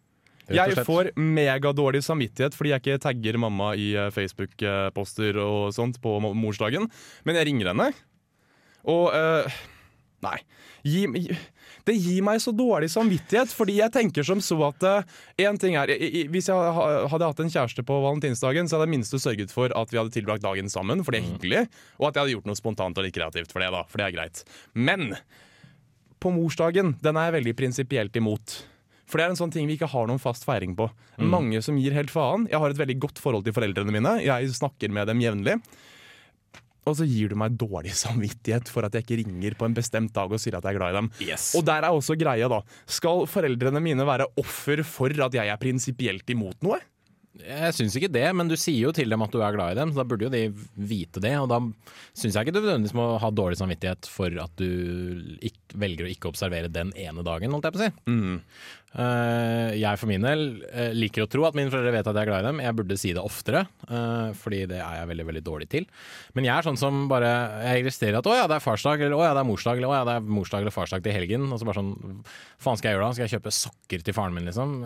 Jeg 0.55 0.85
får 0.87 1.13
megadårlig 1.19 2.01
samvittighet 2.07 2.57
fordi 2.57 2.75
jeg 2.75 2.85
ikke 2.85 3.01
tagger 3.05 3.41
mamma 3.41 3.73
i 3.77 3.91
eh, 3.99 4.13
Facebook-poster 4.15 5.41
og 5.43 5.75
sånt 5.77 6.01
på 6.05 6.19
morsdagen, 6.25 6.89
men 7.29 7.39
jeg 7.39 7.51
ringer 7.51 7.73
henne. 7.73 7.91
Og 8.89 9.11
uh, 9.13 9.59
Nei. 10.25 10.39
Gi, 10.87 11.05
det 11.87 11.95
gir 11.95 12.23
meg 12.27 12.41
så 12.43 12.51
dårlig 12.55 12.89
samvittighet, 12.91 13.53
fordi 13.55 13.77
jeg 13.79 13.93
tenker 13.95 14.27
som 14.27 14.41
så 14.43 14.57
at 14.67 14.87
én 15.39 15.59
ting 15.61 15.77
er 15.79 15.91
Hvis 16.33 16.49
jeg 16.51 16.73
hadde 17.13 17.29
hatt 17.29 17.43
en 17.43 17.53
kjæreste 17.53 17.85
på 17.87 17.99
valentinsdagen, 18.03 18.67
så 18.67 18.77
hadde 18.77 18.89
jeg 18.89 18.95
minst 18.97 19.15
sørget 19.15 19.55
for 19.55 19.75
at 19.79 19.93
vi 19.93 20.01
hadde 20.01 20.15
tilbrakt 20.15 20.43
dagen 20.43 20.71
sammen, 20.73 21.05
for 21.05 21.15
det 21.15 21.21
er 21.21 21.29
hyggelig, 21.29 21.63
og 21.99 22.09
at 22.09 22.19
jeg 22.19 22.23
hadde 22.23 22.35
gjort 22.37 22.51
noe 22.51 22.59
spontant 22.59 22.99
og 22.99 23.07
litt 23.07 23.19
kreativt 23.19 23.55
for 23.55 23.63
det, 23.63 23.71
da, 23.75 23.85
for 23.91 24.01
det 24.01 24.09
er 24.09 24.17
greit. 24.17 24.43
Men 24.75 25.13
på 26.19 26.35
morsdagen, 26.35 26.97
den 27.03 27.19
er 27.19 27.29
jeg 27.29 27.39
veldig 27.39 27.57
prinsipielt 27.59 28.19
imot. 28.19 28.59
For 29.09 29.18
det 29.21 29.27
er 29.27 29.33
en 29.33 29.40
sånn 29.40 29.53
ting 29.55 29.68
vi 29.68 29.79
ikke 29.79 29.88
har 29.90 30.09
noen 30.09 30.21
fast 30.21 30.44
feiring 30.44 30.75
på. 30.79 30.88
Mange 31.18 31.62
som 31.64 31.79
gir 31.81 31.97
helt 31.97 32.12
faen. 32.12 32.44
Jeg 32.51 32.61
har 32.61 32.75
et 32.75 32.81
veldig 32.81 32.99
godt 33.07 33.23
forhold 33.23 33.47
til 33.47 33.57
foreldrene 33.57 33.94
mine. 33.94 34.18
Jeg 34.25 34.51
snakker 34.59 34.92
med 34.92 35.09
dem 35.09 35.23
jevnlig. 35.25 35.57
Og 36.88 36.97
så 36.97 37.07
gir 37.09 37.33
du 37.33 37.37
meg 37.40 37.57
dårlig 37.61 37.94
samvittighet 38.05 38.71
for 38.73 38.87
at 38.88 38.97
jeg 38.97 39.07
ikke 39.07 39.21
ringer 39.23 39.57
på 39.59 39.68
en 39.68 39.77
bestemt 39.77 40.14
dag 40.16 40.33
og 40.33 40.40
sier 40.42 40.59
at 40.59 40.68
jeg 40.68 40.77
er 40.77 40.81
glad 40.81 40.94
i 40.94 40.99
dem. 41.01 41.11
Yes. 41.25 41.51
Og 41.59 41.64
der 41.68 41.85
er 41.85 41.94
også 41.94 42.16
greia, 42.21 42.51
da. 42.53 42.62
Skal 42.88 43.27
foreldrene 43.31 43.83
mine 43.85 44.07
være 44.09 44.29
offer 44.40 44.85
for 44.87 45.12
at 45.29 45.40
jeg 45.40 45.53
er 45.53 45.61
prinsipielt 45.61 46.37
imot 46.37 46.64
noe? 46.66 46.81
Jeg 47.38 47.74
syns 47.77 47.94
ikke 47.98 48.11
det, 48.12 48.27
men 48.35 48.51
du 48.51 48.57
sier 48.59 48.88
jo 48.88 48.92
til 48.94 49.11
dem 49.12 49.22
at 49.24 49.35
du 49.35 49.38
er 49.44 49.55
glad 49.55 49.74
i 49.74 49.79
dem, 49.79 49.92
så 49.92 50.01
da 50.01 50.07
burde 50.09 50.27
jo 50.27 50.33
de 50.33 50.42
vite 50.90 51.22
det. 51.22 51.35
Og 51.38 51.46
da 51.51 51.61
syns 52.16 52.35
jeg 52.35 52.46
ikke 52.46 52.57
du 52.57 52.62
nødvendigvis 52.62 52.96
må 52.98 53.11
ha 53.22 53.31
dårlig 53.31 53.61
samvittighet 53.61 54.11
for 54.11 54.35
at 54.42 54.55
du 54.59 55.38
ikke, 55.38 55.79
velger 55.79 56.09
å 56.09 56.11
ikke 56.11 56.33
observere 56.33 56.72
den 56.72 56.90
ene 56.98 57.24
dagen, 57.27 57.55
holdt 57.55 57.68
jeg 57.68 57.77
på 57.77 57.81
å 57.81 57.87
si. 57.87 57.90
Eh, 58.96 59.74
jeg 59.77 60.01
for 60.01 60.09
min 60.09 60.24
del 60.24 60.42
uh, 60.64 60.88
liker 60.96 61.27
å 61.27 61.29
tro 61.29 61.44
at 61.44 61.57
mine 61.59 61.68
foreldre 61.68 61.92
vet 61.92 62.07
at 62.09 62.16
jeg 62.16 62.24
er 62.24 62.31
glad 62.31 62.42
i 62.42 62.48
dem. 62.48 62.62
Jeg 62.64 62.77
burde 62.79 62.98
si 63.01 63.12
det 63.12 63.22
oftere, 63.22 63.66
uh, 63.90 64.33
fordi 64.38 64.62
det 64.70 64.81
er 64.81 65.03
jeg 65.03 65.11
veldig 65.12 65.29
veldig 65.29 65.44
dårlig 65.44 65.68
til. 65.74 65.87
Men 66.38 66.48
jeg 66.48 66.55
er 66.57 66.68
sånn 66.70 66.81
som 66.81 67.05
bare 67.11 67.29
Jeg 67.68 67.83
registrerer 67.83 68.18
at 68.22 68.31
å 68.31 68.35
ja, 68.38 68.48
det 68.48 68.57
er 68.59 68.64
farsdag, 68.64 69.05
eller 69.05 69.20
å 69.20 69.27
ja, 69.27 69.37
det 69.37 69.44
er 69.44 69.51
morsdag, 69.51 69.79
eller 69.79 69.92
å 69.92 69.96
ja, 70.01 70.05
det 70.09 70.18
er 70.18 70.35
morsdag 70.40 70.64
eller 70.64 70.74
farsdag 70.74 71.05
til 71.05 71.14
helgen. 71.14 71.48
Og 71.53 71.61
så 71.61 71.68
bare 71.68 71.83
sånn 71.83 71.94
faen 72.57 72.81
skal 72.81 72.90
jeg 72.90 72.98
gjøre 72.98 73.11
da? 73.11 73.16
Skal 73.18 73.29
jeg 73.29 73.37
kjøpe 73.37 73.57
sokker 73.61 74.07
til 74.07 74.16
faren 74.16 74.38
min, 74.38 74.48
liksom? 74.48 74.79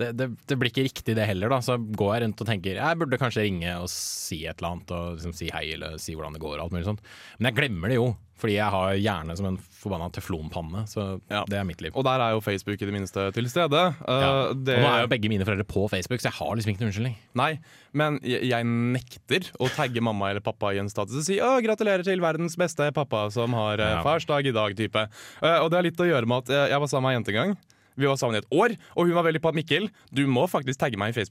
Det, 0.00 0.08
det, 0.18 0.28
det 0.50 0.56
blir 0.60 0.72
ikke 0.72 0.86
riktig 0.88 1.14
det 1.18 1.28
heller, 1.28 1.52
da. 1.52 1.60
Så 1.64 1.76
går 1.78 2.14
jeg 2.16 2.24
rundt 2.26 2.40
og 2.42 2.48
tenker 2.50 2.80
jeg 2.80 2.98
burde 3.00 3.20
kanskje 3.20 3.44
ringe 3.46 3.76
og 3.82 3.88
si 3.92 4.42
et 4.48 4.56
eller 4.58 4.72
annet, 4.74 4.90
og 4.96 5.14
liksom 5.20 5.36
si 5.36 5.50
hei 5.54 5.66
eller 5.76 6.00
si 6.02 6.16
hvordan 6.16 6.34
det 6.36 6.42
går 6.42 6.56
og 6.58 6.64
alt 6.66 6.74
mulig 6.76 6.88
sånt. 6.88 7.04
Men 7.38 7.50
jeg 7.52 7.58
glemmer 7.60 7.92
det 7.92 7.98
jo, 8.00 8.10
fordi 8.40 8.54
jeg 8.56 8.72
har 8.72 8.94
hjerne 8.96 9.34
som 9.36 9.46
en 9.50 9.58
forbanna 9.80 10.06
teflonpanne. 10.16 10.86
Så 10.88 11.20
Ja. 11.28 11.42
det 11.44 11.58
er 11.60 11.64
mitt 11.68 11.82
liv. 11.84 11.92
Og 11.94 12.04
der 12.08 12.22
er 12.24 12.30
jo 12.32 12.40
Facebook 12.40 12.80
i 12.80 12.86
det 12.88 12.94
minste 12.96 13.26
til 13.36 13.44
stede. 13.52 13.82
Uh, 14.00 14.14
Ja. 14.24 14.30
det, 14.56 14.78
Og 14.78 14.84
nå 14.86 14.92
er 14.94 15.02
jo 15.04 15.10
begge 15.12 15.28
mine 15.28 15.44
foreldre 15.44 15.66
på 15.68 15.84
Facebook, 15.92 16.20
så 16.24 16.30
jeg 16.30 16.38
har 16.40 16.56
liksom 16.56 16.72
ikke 16.72 16.80
noen 16.80 16.88
unnskyldning. 16.92 17.16
Nei, 17.36 17.50
men 17.92 18.16
jeg, 18.24 18.48
jeg 18.48 18.64
nekter 18.64 19.50
å 19.60 19.68
tagge 19.76 20.00
mamma 20.00 20.30
eller 20.32 20.40
pappa 20.40 20.72
i 20.72 20.80
en 20.80 20.88
status 20.88 21.16
og 21.20 21.24
si 21.28 21.36
å, 21.36 21.60
'gratulerer 21.60 22.02
til 22.04 22.18
verdens 22.24 22.56
beste 22.56 22.88
pappa 22.96 23.26
som 23.30 23.52
har 23.52 23.76
eh, 23.78 23.90
Ja. 23.98 24.02
farsdag 24.02 24.46
i 24.48 24.52
dag', 24.56 24.76
type. 24.76 25.04
Uh, 25.42 25.60
og 25.60 25.68
det 25.70 25.76
har 25.76 25.82
litt 25.84 26.00
å 26.00 26.08
gjøre 26.08 26.26
med 26.26 26.38
at 26.48 26.48
jeg, 26.48 26.70
jeg 26.72 26.80
var 26.80 26.88
sammen 26.88 27.02
med 27.02 27.12
ei 27.12 27.18
jente 27.20 27.36
en 27.36 27.40
gang. 27.44 27.56
Vi 27.98 28.08
var 28.08 28.20
sammen 28.20 28.38
i 28.38 28.42
et 28.42 28.52
år, 28.54 28.76
og 28.94 29.08
hun 29.08 29.16
var 29.16 29.26
veldig 29.26 29.42
på 29.42 29.50
at 29.52 29.58
Mikkel, 29.58 29.90
du 30.14 30.22
må 30.30 30.46
faktisk 30.50 30.80
tagge 30.80 31.00
meg 31.00 31.10
i 31.10 31.24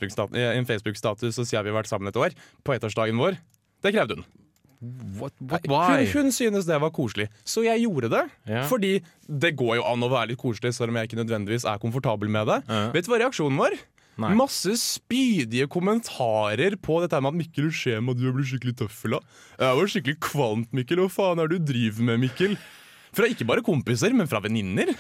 en 0.52 0.67
Facebook-status 0.67 1.39
og 1.39 1.48
si 1.48 1.58
at 1.58 1.65
vi 1.65 1.72
har 1.72 1.80
vært 1.80 1.91
sammen 1.91 2.12
et 2.12 2.19
år. 2.19 2.36
På 2.65 2.76
ettårsdagen 2.76 3.19
vår. 3.19 3.39
Det 3.84 3.95
krevde 3.95 4.19
hun. 4.19 4.28
What, 5.19 5.34
what, 5.43 5.65
Hun, 5.67 6.06
hun 6.24 6.32
synes 6.32 6.63
det 6.63 6.78
var 6.80 6.91
koselig, 6.95 7.28
så 7.43 7.65
jeg 7.65 7.84
gjorde 7.84 8.08
det. 8.13 8.22
Yeah. 8.48 8.67
Fordi 8.69 9.02
det 9.28 9.58
går 9.60 9.76
jo 9.82 9.84
an 9.84 10.06
å 10.06 10.12
være 10.12 10.32
litt 10.32 10.39
koselig 10.39 10.72
selv 10.78 10.93
om 10.93 11.00
jeg 11.00 11.10
ikke 11.10 11.19
nødvendigvis 11.19 11.65
er 11.67 11.82
komfortabel 11.84 12.32
med 12.32 12.48
det. 12.48 12.62
Ja. 12.69 12.86
Vet 12.95 13.08
du 13.08 13.12
hva 13.12 13.19
reaksjonen 13.26 13.60
var? 13.60 13.76
Nei. 14.19 14.34
Masse 14.36 14.74
spydige 14.80 15.67
kommentarer 15.72 16.76
på 16.80 17.00
dette 17.04 17.19
med 17.24 17.32
at 17.32 17.39
Mikkel 17.39 17.69
Skjem 17.76 18.12
og 18.12 18.19
du 18.19 18.28
blir 18.36 18.48
skikkelig 18.48 18.76
tøffel 18.82 19.15
av. 19.19 19.28
Jeg 19.60 19.80
var 19.80 19.91
skikkelig 19.93 20.19
kvant, 20.24 20.72
Mikkel. 20.76 21.04
Hva 21.04 21.12
faen 21.12 21.43
er 21.43 21.52
det 21.52 21.60
du 21.60 21.72
driver 21.74 22.08
med, 22.10 22.24
Mikkel? 22.24 22.56
Fra 23.15 23.30
ikke 23.32 23.48
bare 23.48 23.63
kompiser, 23.65 24.15
men 24.15 24.28
fra 24.32 24.41
venninner. 24.43 24.91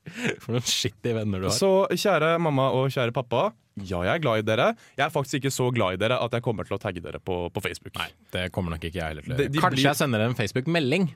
For 0.42 0.54
noen 0.56 0.64
skittige 0.66 1.14
venner 1.18 1.42
du 1.42 1.48
har. 1.50 1.56
Så 1.56 1.70
kjære 1.92 2.34
mamma 2.42 2.70
og 2.76 2.88
kjære 2.94 3.12
pappa, 3.16 3.50
ja, 3.80 4.00
jeg 4.04 4.12
er 4.18 4.22
glad 4.24 4.42
i 4.42 4.46
dere. 4.48 4.70
Jeg 4.98 5.04
er 5.06 5.12
faktisk 5.14 5.38
ikke 5.40 5.52
så 5.54 5.68
glad 5.72 5.96
i 5.96 6.00
dere 6.02 6.18
at 6.20 6.32
jeg 6.36 6.44
kommer 6.44 6.66
til 6.68 6.76
å 6.76 6.80
tagge 6.82 7.00
dere 7.04 7.20
på, 7.22 7.36
på 7.54 7.62
Facebook. 7.64 7.94
Nei, 8.00 8.08
det 8.34 8.48
kommer 8.52 8.74
nok 8.74 8.84
ikke 8.88 8.98
jeg 9.00 9.12
heller 9.14 9.24
til 9.26 9.32
å 9.32 9.38
gjøre. 9.38 9.52
Kanskje 9.56 9.76
blir- 9.76 9.88
jeg 9.90 10.00
sender 10.00 10.24
en 10.26 10.34
Facebook-melding. 10.38 11.06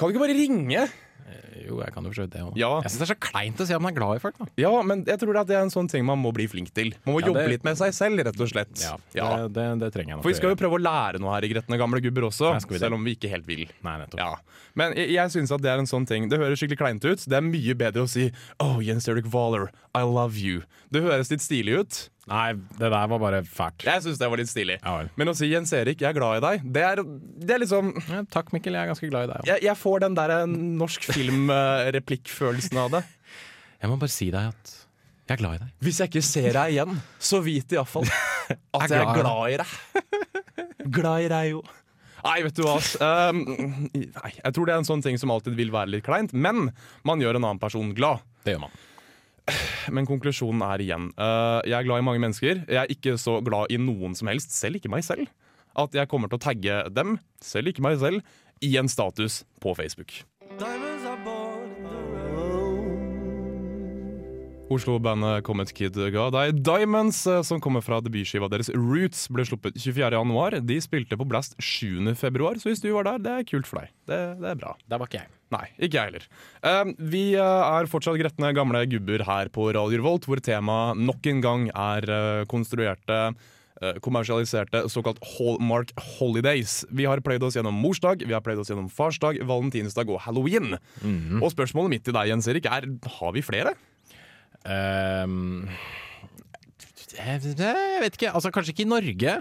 Kan 0.00 0.08
du 0.08 0.16
ikke 0.16 0.24
bare 0.24 0.36
ringe? 0.40 0.88
Jo, 1.60 1.76
jeg 1.84 1.92
kan 1.94 2.02
jo 2.06 2.10
forsøke 2.10 2.32
det 2.32 2.40
òg. 2.42 2.54
Ja. 2.58 2.68
Jeg 2.82 2.90
syns 2.90 3.02
det 3.02 3.04
er 3.04 3.10
så 3.12 3.16
kleint 3.22 3.60
å 3.62 3.66
si 3.68 3.74
at 3.76 3.82
man 3.84 3.92
er 3.92 3.96
glad 4.00 4.16
i 4.16 4.22
folk. 4.22 4.38
da 4.40 4.46
Ja, 4.58 4.70
men 4.82 5.04
jeg 5.06 5.20
tror 5.20 5.36
det 5.36 5.54
er 5.54 5.60
en 5.62 5.70
sånn 5.70 5.86
ting 5.92 6.02
man 6.08 6.18
må 6.18 6.32
bli 6.34 6.46
flink 6.50 6.72
til. 6.74 6.94
Man 7.04 7.14
må 7.14 7.20
Ja, 7.20 7.28
jobbe 7.28 7.44
det- 7.44 7.50
litt 7.52 7.64
med 7.68 7.76
seg 7.78 7.92
selv, 7.94 8.18
rett 8.24 8.40
og 8.40 8.48
slett. 8.50 8.74
Ja, 8.82 8.96
Ja. 9.14 9.28
Det, 9.46 9.52
det, 9.54 9.66
det 9.84 9.92
trenger 9.92 10.08
jeg 10.08 10.16
nok 10.16 10.22
For 10.24 10.30
vi 10.32 10.38
skal 10.40 10.50
jo 10.50 10.56
prøve 10.56 10.80
å 10.80 10.82
lære 10.82 11.20
noe 11.20 11.34
her 11.36 11.44
i 11.46 11.52
Gretne 11.52 11.78
gamle 11.78 12.00
gubber 12.02 12.22
også, 12.26 12.56
selv 12.78 12.94
om 12.94 13.04
vi 13.04 13.14
ikke 13.14 13.28
helt 13.30 13.46
vil. 13.46 13.68
Nei. 13.84 14.06
Men 14.74 14.94
jeg, 14.94 15.10
jeg 15.12 15.28
synes 15.30 15.52
at 15.52 15.60
det 15.62 15.70
er 15.70 15.78
en 15.78 15.86
sånn 15.86 16.06
ting 16.06 16.28
Det 16.28 16.38
høres 16.38 16.58
skikkelig 16.58 16.78
kleint 16.78 17.04
ut. 17.04 17.18
Det 17.28 17.36
er 17.36 17.42
mye 17.42 17.74
bedre 17.74 18.02
å 18.02 18.08
si 18.08 18.32
Oh, 18.58 18.80
Jens 18.80 19.06
Erik 19.06 19.30
Waller, 19.32 19.70
I 19.94 20.02
love 20.02 20.36
you. 20.38 20.62
Det 20.90 21.02
høres 21.02 21.30
litt 21.30 21.40
stilig 21.44 21.78
ut. 21.84 22.08
Nei, 22.30 22.50
det 22.78 22.88
der 22.92 23.08
var 23.10 23.18
bare 23.18 23.40
fælt. 23.42 23.82
Jeg 23.88 24.02
syns 24.04 24.20
det 24.20 24.28
var 24.30 24.38
litt 24.38 24.50
stilig. 24.50 24.76
Ja. 24.84 24.92
Men 25.18 25.32
å 25.32 25.34
si 25.34 25.48
Jens 25.50 25.72
Erik, 25.74 25.98
jeg 26.04 26.12
er 26.12 26.16
glad 26.16 26.38
i 26.38 26.42
deg, 26.44 26.66
det 26.76 26.84
er, 26.86 27.02
det 27.02 27.56
er 27.56 27.62
liksom 27.64 27.90
Ja, 28.06 28.20
takk, 28.30 28.52
Mikkel. 28.54 28.76
Jeg 28.78 28.86
er 28.86 28.92
ganske 28.92 29.10
glad 29.10 29.26
i 29.26 29.32
deg. 29.32 29.48
Jeg, 29.50 29.64
jeg 29.66 29.78
får 29.80 30.04
den 30.04 30.18
der 30.18 30.34
eh, 30.36 30.44
norsk 30.82 31.08
film-replikkfølelsen 31.10 32.78
av 32.84 32.94
det. 32.94 33.02
Jeg 33.80 33.90
må 33.90 33.98
bare 33.98 34.14
si 34.14 34.28
deg 34.30 34.52
at 34.52 34.76
jeg 35.30 35.36
er 35.36 35.42
glad 35.42 35.58
i 35.58 35.62
deg. 35.64 35.74
Hvis 35.86 35.98
jeg 36.02 36.10
ikke 36.10 36.24
ser 36.26 36.48
deg 36.54 36.76
igjen, 36.76 37.02
så 37.22 37.38
vit 37.42 37.74
iallfall 37.74 38.06
at 38.78 38.86
Jeg 38.90 39.02
er 39.02 39.12
glad 39.18 39.42
i 39.50 39.58
deg. 39.60 39.74
Glad 40.90 41.26
i 41.26 41.30
deg, 41.30 41.50
jo. 41.56 41.64
Nei, 42.20 42.36
vet 42.44 42.58
du 42.58 42.62
hva. 42.66 42.76
Um, 43.30 43.42
nei, 43.94 44.30
jeg 44.36 44.54
tror 44.54 44.68
det 44.68 44.74
er 44.74 44.82
en 44.82 44.88
sånn 44.88 45.02
ting 45.04 45.18
som 45.20 45.32
alltid 45.32 45.56
vil 45.58 45.70
være 45.74 45.94
litt 45.94 46.06
kleint, 46.06 46.34
men 46.36 46.68
man 47.06 47.22
gjør 47.22 47.38
en 47.38 47.46
annen 47.46 47.62
person 47.62 47.94
glad. 47.96 48.22
Det 48.44 48.54
gjør 48.54 48.64
man. 48.66 48.74
Men 49.94 50.08
konklusjonen 50.08 50.62
er 50.66 50.84
igjen 50.84 51.08
uh, 51.16 51.60
Jeg 51.66 51.76
er 51.78 51.86
glad 51.88 52.02
i 52.02 52.06
mange 52.06 52.22
mennesker. 52.22 52.62
Jeg 52.66 52.80
er 52.82 52.92
ikke 52.92 53.16
så 53.20 53.38
glad 53.44 53.72
i 53.72 53.80
noen 53.80 54.16
som 54.18 54.30
helst, 54.30 54.54
selv 54.56 54.80
ikke 54.80 54.92
meg 54.92 55.06
selv. 55.06 55.30
At 55.78 55.94
jeg 55.94 56.10
kommer 56.10 56.30
til 56.30 56.40
å 56.40 56.44
tagge 56.44 56.82
dem, 56.94 57.18
selv 57.44 57.70
ikke 57.70 57.84
meg 57.86 58.00
selv, 58.02 58.24
i 58.60 58.74
en 58.80 58.90
status 58.90 59.42
på 59.62 59.74
Facebook. 59.78 60.20
Oslo-bandet 64.70 65.42
Comet 65.42 65.72
Kid 65.74 65.96
ga 66.14 66.28
deg 66.30 66.60
Diamonds, 66.62 67.24
eh, 67.26 67.40
som 67.46 67.58
kommer 67.62 67.82
fra 67.82 67.98
debutskiva 68.04 68.46
deres 68.52 68.70
Roots. 68.70 69.24
Ble 69.32 69.42
sluppet 69.48 69.74
24.1. 69.82 70.60
De 70.68 70.78
spilte 70.82 71.18
på 71.18 71.26
Blast 71.26 71.56
7.2, 71.58 72.14
så 72.62 72.70
hvis 72.70 72.82
du 72.84 72.92
var 72.94 73.08
der, 73.08 73.18
det 73.24 73.34
er 73.34 73.48
kult 73.50 73.66
for 73.66 73.82
deg. 73.82 73.90
Det, 74.06 74.20
det 74.38 74.52
er 74.52 74.60
bra. 74.60 74.76
Der 74.86 75.02
var 75.02 75.10
ikke 75.10 75.24
jeg. 75.24 75.32
Nei, 75.50 75.64
ikke 75.82 75.98
jeg 75.98 76.12
heller. 76.12 76.28
Uh, 76.62 76.92
vi 77.10 77.24
eh, 77.34 77.62
er 77.80 77.90
fortsatt 77.90 78.20
gretne 78.20 78.52
gamle 78.54 78.84
gubber 78.92 79.26
her 79.26 79.50
på 79.50 79.66
Radio 79.74 79.98
Revolt, 79.98 80.30
hvor 80.30 80.38
temaet 80.38 81.02
nok 81.02 81.26
en 81.32 81.42
gang 81.42 81.66
er 81.74 82.06
uh, 82.10 82.44
konstruerte 82.50 83.24
kommersialiserte 84.04 84.82
såkalt 84.92 85.22
Hallmark 85.24 85.94
Holidays. 86.18 86.82
Vi 86.92 87.06
har 87.08 87.22
pløyd 87.24 87.46
oss 87.46 87.54
gjennom 87.56 87.78
morsdag, 87.80 88.26
vi 88.28 88.34
har 88.36 88.42
pløyd 88.44 88.60
oss 88.60 88.68
gjennom 88.68 88.90
farsdag, 88.92 89.38
valentinsdag 89.48 90.10
og 90.12 90.20
halloween. 90.20 90.74
Og 91.40 91.46
spørsmålet 91.54 91.94
mitt 91.94 92.04
til 92.04 92.12
deg, 92.12 92.28
Jens 92.28 92.50
Erik, 92.52 92.68
er 92.68 92.90
har 93.14 93.32
vi 93.32 93.40
flere? 93.46 93.72
Ehm, 94.68 95.68
jeg 97.16 97.40
vet 97.40 98.16
ikke. 98.16 98.32
Altså, 98.32 98.52
kanskje 98.54 98.74
ikke 98.74 98.86
i 98.86 98.90
Norge. 98.90 99.40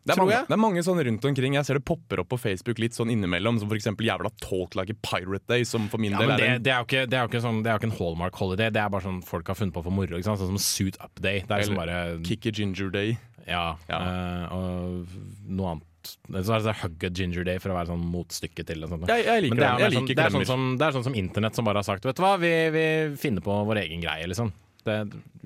Det 0.00 0.14
er, 0.14 0.20
mange, 0.22 0.36
det 0.48 0.54
er 0.56 0.60
mange 0.60 0.82
sånne 0.82 1.02
rundt 1.04 1.24
omkring. 1.28 1.54
Jeg 1.58 1.66
ser 1.68 1.76
det 1.76 1.84
popper 1.84 2.22
opp 2.22 2.30
på 2.32 2.38
Facebook 2.40 2.78
litt 2.80 2.96
sånn 2.96 3.10
innimellom, 3.12 3.58
som 3.60 3.72
eksempel 3.76 4.08
jævla 4.08 4.30
Talk 4.40 4.72
a 4.80 4.84
Pirate 5.04 5.44
Day, 5.50 5.66
som 5.68 5.90
for 5.92 6.00
min 6.00 6.14
Ja, 6.16 6.22
del 6.22 6.32
er 6.32 6.40
det, 6.40 6.46
en 6.48 6.62
det, 6.64 6.72
er 6.72 6.78
jo 6.80 6.88
ikke, 6.88 7.02
det, 7.04 7.18
er 7.18 7.26
jo 7.26 7.30
ikke 7.30 7.42
sånn, 7.44 7.60
det 7.60 7.68
er 7.70 7.76
jo 7.76 7.82
ikke 7.82 7.90
en 7.90 7.98
Hallmark 7.98 8.40
holiday. 8.40 8.72
Det 8.72 8.80
er 8.80 8.94
bare 8.94 9.04
sånn 9.04 9.20
folk 9.28 9.52
har 9.52 9.58
funnet 9.60 9.76
på 9.76 9.84
for 9.84 9.94
moro. 9.94 10.16
Ikke 10.16 10.30
sant? 10.30 10.40
Sånn 10.40 10.54
som 10.54 10.62
Suit 10.64 10.96
Up 11.04 11.20
Day. 11.20 11.44
Det 11.44 11.52
er 11.52 11.62
liksom 11.66 11.78
bare 11.82 12.00
Kick 12.24 12.48
a 12.48 12.54
Ginger 12.56 12.88
Day. 12.96 13.18
Ja. 13.44 13.76
Ja. 13.90 14.00
eh, 14.00 14.56
og 14.56 15.14
noe 15.44 15.74
annet. 15.76 15.89
Så 16.30 16.56
er 16.56 16.64
det 16.64 16.76
Hug 16.80 17.04
a 17.06 17.10
Ginger 17.10 17.46
Day 17.46 17.60
for 17.62 17.72
å 17.72 17.76
være 17.78 17.92
sånn 17.92 18.02
motstykke 18.12 18.64
til 18.66 18.82
det. 18.82 18.90
Sånt. 18.90 19.06
Jeg, 19.10 19.26
jeg 19.26 19.44
liker 19.46 19.56
Men 19.56 19.62
det 19.62 19.68
er. 19.68 19.84
Jeg 19.84 19.94
sånn, 19.94 20.08
liker 20.08 20.18
det, 20.18 20.24
er 20.24 20.34
sånn 20.36 20.48
som, 20.48 20.66
det 20.80 20.88
er 20.88 20.96
sånn 20.96 21.06
som 21.06 21.20
internett 21.20 21.58
som 21.58 21.68
bare 21.68 21.82
har 21.82 21.86
sagt 21.86 22.08
Vet 22.08 22.18
du 22.18 22.24
hva, 22.24 22.34
vi, 22.40 22.52
vi 22.74 22.84
finner 23.20 23.44
på 23.44 23.60
vår 23.68 23.82
egen 23.84 24.04
greie, 24.04 24.28
liksom. 24.30 24.52
Det, 24.80 24.96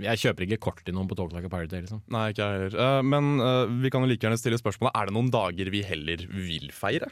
jeg 0.05 0.21
kjøper 0.23 0.47
ikke 0.47 0.61
kort 0.69 0.83
til 0.87 0.95
noen 0.95 1.09
på 1.11 1.17
Talk 1.19 1.33
Like 1.35 1.49
a 1.49 1.53
Pirate 1.53 1.81
liksom. 1.83 2.05
Nei, 2.15 2.29
ikke 2.31 2.47
jeg 2.47 2.59
heller. 2.61 2.77
Uh, 2.79 3.01
men 3.03 3.31
uh, 3.43 3.65
vi 3.83 3.91
kan 3.91 4.05
jo 4.05 4.11
like 4.11 4.23
gjerne 4.23 4.39
stille 4.39 4.61
spørsmålet 4.61 4.95
Er 4.95 5.11
det 5.11 5.17
noen 5.17 5.31
dager 5.35 5.71
vi 5.75 5.83
heller 5.87 6.23
vil 6.31 6.71
feire? 6.75 7.11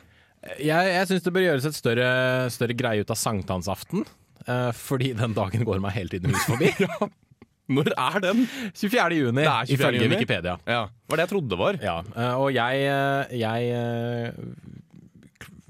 Jeg, 0.58 0.92
jeg 0.94 1.08
syns 1.10 1.26
det 1.26 1.34
bør 1.34 1.46
gjøres 1.48 1.66
et 1.68 1.78
større, 1.78 2.06
større 2.50 2.76
greie 2.78 3.02
ut 3.02 3.10
av 3.14 3.18
sankthansaften. 3.18 4.06
Uh, 4.46 4.70
fordi 4.74 5.12
den 5.18 5.36
dagen 5.36 5.66
går 5.66 5.82
meg 5.82 5.94
hele 5.94 6.14
tiden 6.14 6.34
hus 6.34 6.46
forbi. 6.50 6.72
Når 7.70 7.92
er 7.94 8.18
den? 8.24 8.46
24. 8.74 9.18
juni, 9.18 9.40
Det 9.40 9.46
er 9.46 9.66
24. 9.70 9.74
ifølge 9.76 10.02
juni. 10.02 10.14
Wikipedia. 10.16 10.56
Ja, 10.66 10.80
var 11.08 11.16
det 11.20 11.26
jeg 11.26 11.30
trodde 11.30 11.48
det 11.52 11.58
var. 11.60 11.78
Ja, 11.82 11.98
eh, 12.16 12.34
og 12.40 12.48
jeg, 12.54 12.82
eh, 12.90 13.38
jeg 13.38 13.70
eh, 13.70 14.32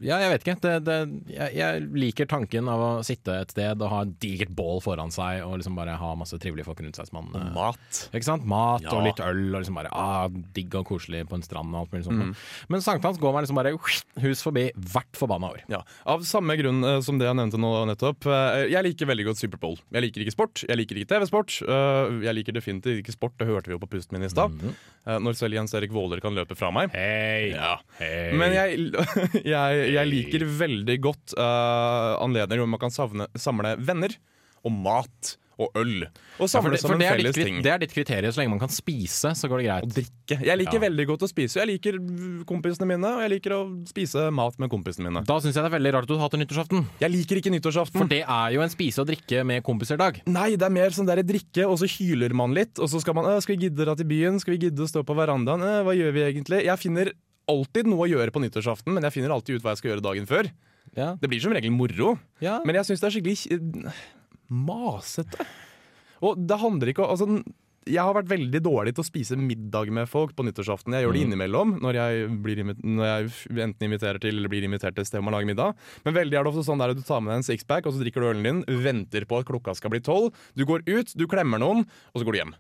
Ja, 0.03 0.19
jeg 0.23 0.33
vet 0.33 0.45
ikke. 0.45 0.57
Det, 0.63 0.73
det, 0.87 0.97
jeg, 1.33 1.55
jeg 1.59 1.83
liker 1.97 2.29
tanken 2.31 2.69
av 2.71 2.83
å 2.83 2.91
sitte 3.07 3.37
et 3.43 3.55
sted 3.55 3.83
og 3.83 3.93
ha 3.93 4.03
et 4.07 4.15
digert 4.23 4.53
bål 4.57 4.83
foran 4.85 5.13
seg 5.15 5.43
og 5.47 5.59
liksom 5.61 5.77
bare 5.79 5.97
ha 6.01 6.13
masse 6.19 6.39
trivelige 6.43 6.67
folk 6.69 6.83
rundt 6.85 6.99
seg. 6.99 7.09
Som 7.11 7.21
man, 7.21 7.31
eh, 7.39 7.51
Mat. 7.55 8.03
ikke 8.13 8.29
sant? 8.29 8.47
Mat 8.49 8.87
Ja. 8.87 8.95
og 8.97 9.07
litt 9.07 9.23
øl 9.23 9.43
og 9.53 9.61
liksom 9.63 9.79
bare 9.79 9.93
ah, 9.93 10.27
digg 10.57 10.75
og 10.79 10.87
koselig 10.91 11.25
på 11.31 11.39
en 11.39 11.45
strand 11.47 11.75
og 11.75 11.85
alt 11.85 11.95
mulig 11.95 12.07
sånt. 12.09 12.25
Mm. 12.33 12.35
Men 12.75 12.85
sankthans 12.85 13.21
går 13.23 13.37
meg 13.37 13.47
liksom 13.47 13.61
bare 13.61 13.75
hus 14.25 14.45
forbi 14.45 14.69
hvert 14.93 15.19
forbanna 15.19 15.53
år. 15.53 15.63
Ja, 15.73 15.83
Av 16.09 16.25
samme 16.27 16.57
grunn 16.61 16.83
uh, 16.85 17.01
som 17.05 17.21
det 17.21 17.29
jeg 17.29 17.39
nevnte 17.39 17.61
nå 17.61 17.73
nettopp. 17.93 18.27
Uh, 18.27 18.65
jeg 18.71 18.87
liker 18.89 19.11
veldig 19.11 19.29
godt 19.31 19.43
Superbowl. 19.43 19.79
Jeg 19.95 20.07
liker 20.07 20.25
ikke 20.27 20.35
sport, 20.35 20.65
jeg 20.69 20.81
liker 20.81 20.99
ikke 21.01 21.13
TV-sport. 21.15 21.61
Uh, 21.69 22.23
jeg 22.25 22.37
liker 22.39 22.57
definitivt 22.57 23.03
ikke 23.05 23.15
sport, 23.15 23.39
det 23.41 23.49
hørte 23.51 23.71
vi 23.71 23.77
jo 23.77 23.83
på 23.83 23.91
pusten 23.95 24.19
min 24.19 24.27
i 24.27 24.33
stad. 24.33 24.59
Eh, 25.03 25.19
når 25.19 25.35
selv 25.35 25.57
Jens 25.57 25.73
Erik 25.75 25.91
Våler 25.95 26.21
kan 26.23 26.35
løpe 26.37 26.55
fra 26.59 26.71
meg. 26.75 26.93
Hei! 26.95 27.51
Ja. 27.51 27.75
Hei! 27.99 28.31
Men 28.39 28.55
jeg, 28.55 28.93
jeg, 29.55 29.92
jeg 29.93 30.11
liker 30.11 30.47
veldig 30.59 30.99
godt 31.05 31.37
uh, 31.39 32.17
anledninger 32.25 32.65
hvor 32.65 32.73
man 32.75 32.83
kan 32.83 32.91
savne, 32.95 33.29
samle 33.39 33.77
venner 33.83 34.17
og 34.65 34.73
mat 34.73 35.37
og 35.63 35.69
øl. 35.77 36.07
Og 36.09 36.09
Ja, 36.09 36.47
for 36.47 36.49
samle 36.49 36.71
det, 36.73 36.79
som 36.81 36.91
en 36.95 36.99
det, 36.99 37.07
er 37.07 37.19
ditt, 37.21 37.27
felles 37.37 37.37
ting. 37.47 37.59
det 37.63 37.71
er 37.71 37.79
ditt 37.83 37.93
kriterium. 37.93 38.33
Så 38.33 38.41
lenge 38.41 38.51
man 38.55 38.59
kan 38.63 38.71
spise, 38.73 39.31
så 39.37 39.47
går 39.53 39.61
det 39.61 39.67
Og 39.69 39.83
greit. 39.85 39.95
drikke. 39.99 40.39
Jeg 40.49 40.59
liker 40.59 40.79
Ja. 40.81 40.83
veldig 40.89 41.07
godt 41.11 41.23
å 41.23 41.29
spise. 41.29 41.61
Jeg 41.61 41.69
liker 41.69 41.99
kompisene 42.49 42.89
mine, 42.89 43.05
og 43.07 43.21
jeg 43.21 43.31
liker 43.35 43.53
å 43.59 43.87
spise 43.87 44.25
mat 44.33 44.57
med 44.59 44.71
kompisene 44.73 45.11
mine. 45.13 45.23
Da 45.29 45.37
syns 45.39 45.55
jeg 45.55 45.63
det 45.63 45.71
er 45.71 45.77
veldig 45.79 45.93
rart 45.93 46.09
at 46.09 46.09
du 46.09 46.17
hater 46.19 46.39
nyttårsaften. 46.41 46.87
Jeg 47.05 47.11
liker 47.13 47.37
ikke 47.43 47.53
nyttårsaften. 47.53 47.99
For 48.01 48.09
det 48.11 48.23
er 48.27 48.49
jo 48.57 48.63
en 48.65 48.73
spise 48.73 48.99
og 49.05 49.07
drikke 49.13 49.45
med 49.47 49.63
kompiser-dag. 49.63 50.23
Nei, 50.27 50.57
det 50.57 50.63
er 50.67 50.71
mer 50.71 50.89
sånn 50.91 51.07
der 51.07 51.23
drikke, 51.23 51.69
og 51.69 51.79
så 51.79 51.87
hyler 51.87 52.33
man 52.35 52.55
litt. 52.57 52.79
Og 52.81 52.89
så 52.89 52.99
skal 53.05 53.15
man 53.15 53.29
Skal 53.45 53.55
vi 53.57 53.69
gidde 53.69 53.85
dra 53.85 53.95
til 53.95 54.07
byen? 54.09 54.41
Skal 54.41 54.57
vi 54.57 54.67
gidde 54.71 54.83
å 54.83 54.89
stå 54.89 55.05
på 55.05 55.15
verandaen? 55.15 55.61
«Øh, 55.63 55.85
Hva 55.85 55.95
gjør 55.95 56.13
vi 56.17 56.21
egentlig? 56.33 56.65
Jeg 56.65 56.79
finner 56.81 57.13
alltid 57.51 57.89
noe 57.91 58.07
å 58.07 58.11
gjøre 58.11 58.31
på 58.35 58.43
nyttårsaften, 58.45 58.93
men 58.95 59.03
jeg 59.07 59.17
finner 59.17 59.35
alltid 59.35 59.57
ut 59.59 59.65
hva 59.65 59.73
jeg 59.75 59.83
skal 59.83 59.91
gjøre 59.95 60.05
dagen 60.05 60.29
før. 60.31 60.51
Ja. 60.99 61.15
Det 61.21 61.29
blir 61.31 61.41
som 61.41 61.53
regel 61.55 61.73
moro, 61.73 62.19
Ja. 62.43 62.61
men 62.67 62.75
jeg 62.77 62.85
syns 62.85 63.01
det 63.01 63.09
er 63.09 63.15
skikkelig 63.17 63.39
eh, 63.55 64.01
masete. 64.53 65.47
Og 66.23 66.39
det 66.39 66.59
handler 66.61 66.93
ikke 66.93 67.03
om 67.07 67.11
altså, 67.17 67.43
Jeg 67.83 67.99
har 67.99 68.15
vært 68.15 68.29
veldig 68.31 68.61
dårlig 68.63 68.93
til 68.95 69.03
å 69.03 69.07
spise 69.09 69.35
middag 69.35 69.89
med 69.91 70.07
folk 70.07 70.37
på 70.39 70.45
nyttårsaften. 70.47 70.95
Jeg 70.95 71.03
gjør 71.03 71.17
det 71.17 71.23
innimellom, 71.25 71.73
når 71.83 71.97
jeg, 71.99 72.29
blir 72.45 72.61
når 72.63 73.09
jeg 73.09 73.57
enten 73.65 73.89
inviterer 73.89 74.21
til 74.23 74.37
eller 74.39 74.53
blir 74.53 74.63
invitert 74.69 74.95
til 74.95 75.03
et 75.03 75.09
sted 75.11 75.25
man 75.27 75.35
lager 75.35 75.51
middag. 75.51 75.75
Men 76.07 76.15
veldig 76.15 76.39
er 76.39 76.45
det 76.47 76.53
ofte 76.53 76.63
sånn 76.69 76.79
der 76.79 76.93
at 76.95 77.01
du 77.01 77.03
tar 77.03 77.19
med 77.25 77.33
deg 77.33 77.41
en 77.41 77.49
sixpack, 77.49 77.89
og 77.91 77.97
så 77.97 78.05
drikker 78.05 78.23
du 78.23 78.29
ølen 78.31 78.47
din, 78.47 78.63
venter 78.87 79.27
på 79.27 79.41
at 79.43 79.49
klokka 79.51 79.75
skal 79.75 79.91
bli 79.91 79.99
tolv. 80.07 80.31
Du 80.55 80.63
går 80.69 80.87
ut, 80.87 81.11
du 81.19 81.27
klemmer 81.27 81.59
noen, 81.59 81.83
og 82.15 82.23
så 82.23 82.29
går 82.29 82.37
du 82.39 82.41
hjem. 82.45 82.55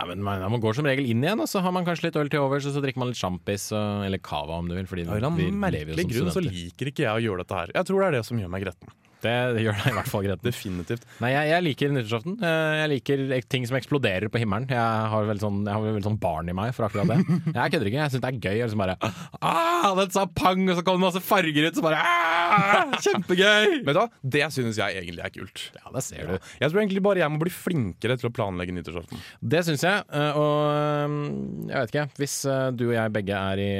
Ja, 0.00 0.06
men 0.08 0.22
man, 0.24 0.40
man 0.48 0.62
går 0.62 0.78
som 0.78 0.86
regel 0.88 1.04
inn 1.12 1.20
igjen, 1.20 1.42
og 1.44 1.48
så 1.50 1.60
har 1.60 1.74
man 1.76 1.84
kanskje 1.84 2.06
litt 2.08 2.16
øl 2.16 2.30
til 2.32 2.40
overs, 2.40 2.64
og 2.70 2.72
så 2.72 2.80
drikker 2.80 3.02
man 3.02 3.10
litt 3.10 3.20
sjampis 3.20 3.66
eller 3.76 4.22
cava 4.24 4.56
om 4.62 4.70
du 4.70 4.72
vil. 4.78 4.88
Fordi 4.88 5.04
Av 5.04 5.18
en 5.18 5.20
eller 5.20 5.36
vi 5.36 5.50
annen 5.50 5.76
lever 5.76 5.92
jo 5.92 5.98
merkelig 6.00 6.16
grunn 6.16 6.32
så 6.32 6.44
liker 6.46 6.90
ikke 6.92 7.04
jeg 7.04 7.12
å 7.12 7.24
gjøre 7.26 7.44
dette 7.44 7.58
her. 7.58 7.74
Jeg 7.76 7.88
tror 7.90 8.00
det 8.00 8.08
er 8.08 8.16
det 8.16 8.22
som 8.30 8.40
gjør 8.40 8.52
meg 8.54 8.64
gretten. 8.64 8.94
Det 9.24 9.32
gjør 9.64 9.76
deg 9.80 9.90
i 9.92 9.96
hvert 9.98 10.10
fall 10.10 10.24
greit. 10.26 10.42
Definitivt. 10.44 11.04
Nei, 11.20 11.30
jeg, 11.34 11.50
jeg 11.52 11.64
liker 11.66 11.92
nyttårsaften. 11.94 12.36
Eh, 12.40 12.76
Jeg 12.80 12.90
liker 12.94 13.24
ting 13.52 13.66
som 13.68 13.76
eksploderer 13.78 14.30
på 14.32 14.40
himmelen. 14.40 14.68
Jeg 14.72 15.10
har 15.14 15.26
vel 15.28 15.40
sånn, 15.42 15.60
jeg 15.66 15.74
har 15.76 15.84
vel 15.98 16.04
sånn 16.06 16.18
barn 16.22 16.48
i 16.48 16.56
meg 16.56 16.72
for 16.76 16.88
akkurat 16.88 17.10
det. 17.10 17.18
Jeg 17.60 17.74
kødder 17.74 17.90
ikke. 17.90 18.00
Jeg 18.00 18.14
syns 18.14 18.24
det 18.24 18.30
er 18.30 18.40
gøy. 18.40 18.60
Liksom 18.64 18.80
bare 18.80 18.96
ah, 19.40 19.90
den 19.98 20.10
sa 20.14 20.24
pang, 20.26 20.62
og 20.70 20.78
så 20.78 20.84
kom 20.86 20.98
det 21.00 21.04
masse 21.06 21.22
farger 21.24 21.68
ut, 21.68 21.76
så 21.78 21.84
bare 21.84 22.00
ah! 22.00 22.94
Kjempegøy! 23.00 23.80
Vet 23.86 23.94
du 23.96 24.00
hva? 24.00 24.06
Det 24.36 24.44
synes 24.54 24.78
jeg 24.80 25.00
egentlig 25.02 25.24
er 25.26 25.34
kult. 25.34 25.64
Ja, 25.76 25.92
det 25.94 26.02
ser 26.06 26.30
du. 26.32 26.34
Jeg 26.60 26.70
tror 26.72 26.80
egentlig 26.82 27.02
bare 27.04 27.22
jeg 27.22 27.32
må 27.34 27.40
bli 27.42 27.52
flinkere 27.54 28.16
til 28.20 28.30
å 28.30 28.32
planlegge 28.34 28.74
nyttårsaften. 28.76 29.20
Det 29.52 29.62
syns 29.68 29.84
jeg. 29.86 30.04
eh, 30.16 30.38
Og 30.40 30.56
eh, 30.72 31.16
jeg 31.70 31.76
vet 31.84 31.94
ikke, 31.94 32.06
hvis 32.20 32.36
eh, 32.50 32.66
du 32.76 32.86
og 32.90 32.94
jeg 32.96 33.14
begge 33.18 33.40
er 33.52 33.62
i, 33.62 33.70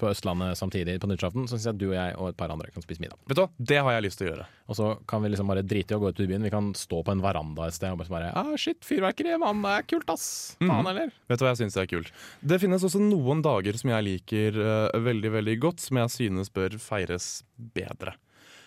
på 0.00 0.10
Østlandet 0.10 0.58
samtidig 0.60 0.96
på 1.02 1.10
nyttårsaften, 1.10 1.48
så 1.50 1.56
syns 1.58 1.68
jeg 1.72 1.80
du 1.82 1.86
og 1.90 1.96
jeg 1.98 2.16
og 2.18 2.30
et 2.32 2.38
par 2.40 2.52
andre 2.54 2.70
kan 2.74 2.84
spise 2.84 3.02
middag. 3.02 3.18
Vet 3.30 3.38
du 3.38 3.44
hva? 3.44 3.50
Det 3.74 3.80
har 3.84 3.96
jeg 3.98 4.06
lyst 4.08 4.20
til 4.20 4.28
å 4.28 4.32
gjøre. 4.32 4.48
Og 4.70 4.78
så 4.78 4.83
kan 5.10 5.22
vi 5.24 5.30
liksom 5.32 5.50
bare 5.50 5.62
drite 5.66 5.94
i 5.94 5.96
å 5.98 6.00
gå 6.02 6.10
ut 6.12 6.20
i 6.24 6.26
byen. 6.30 6.44
Vi 6.46 6.52
kan 6.52 6.72
stå 6.78 7.02
på 7.06 7.14
en 7.14 7.22
veranda 7.24 7.68
et 7.68 7.76
sted 7.76 7.92
og 7.94 8.02
bare 8.12 8.32
ah, 8.36 8.52
Shit, 8.60 8.80
fyrverkeri, 8.86 9.36
mann, 9.42 9.62
det 9.64 9.72
er 9.78 9.86
kult, 9.94 10.10
ass. 10.14 10.26
Faen 10.62 10.88
heller. 10.90 11.14
Vet 11.30 11.40
du 11.40 11.46
hva 11.46 11.52
jeg 11.54 11.62
synes 11.64 11.78
er 11.80 11.88
kult? 11.90 12.12
Det 12.44 12.60
finnes 12.62 12.84
også 12.86 13.02
noen 13.02 13.42
dager 13.44 13.78
som 13.80 13.92
jeg 13.94 14.06
liker 14.10 14.60
uh, 14.60 14.98
veldig 15.04 15.34
veldig 15.38 15.56
godt, 15.66 15.84
som 15.84 16.02
jeg 16.02 16.14
synes 16.14 16.52
bør 16.54 16.78
feires 16.82 17.28
bedre. 17.76 18.16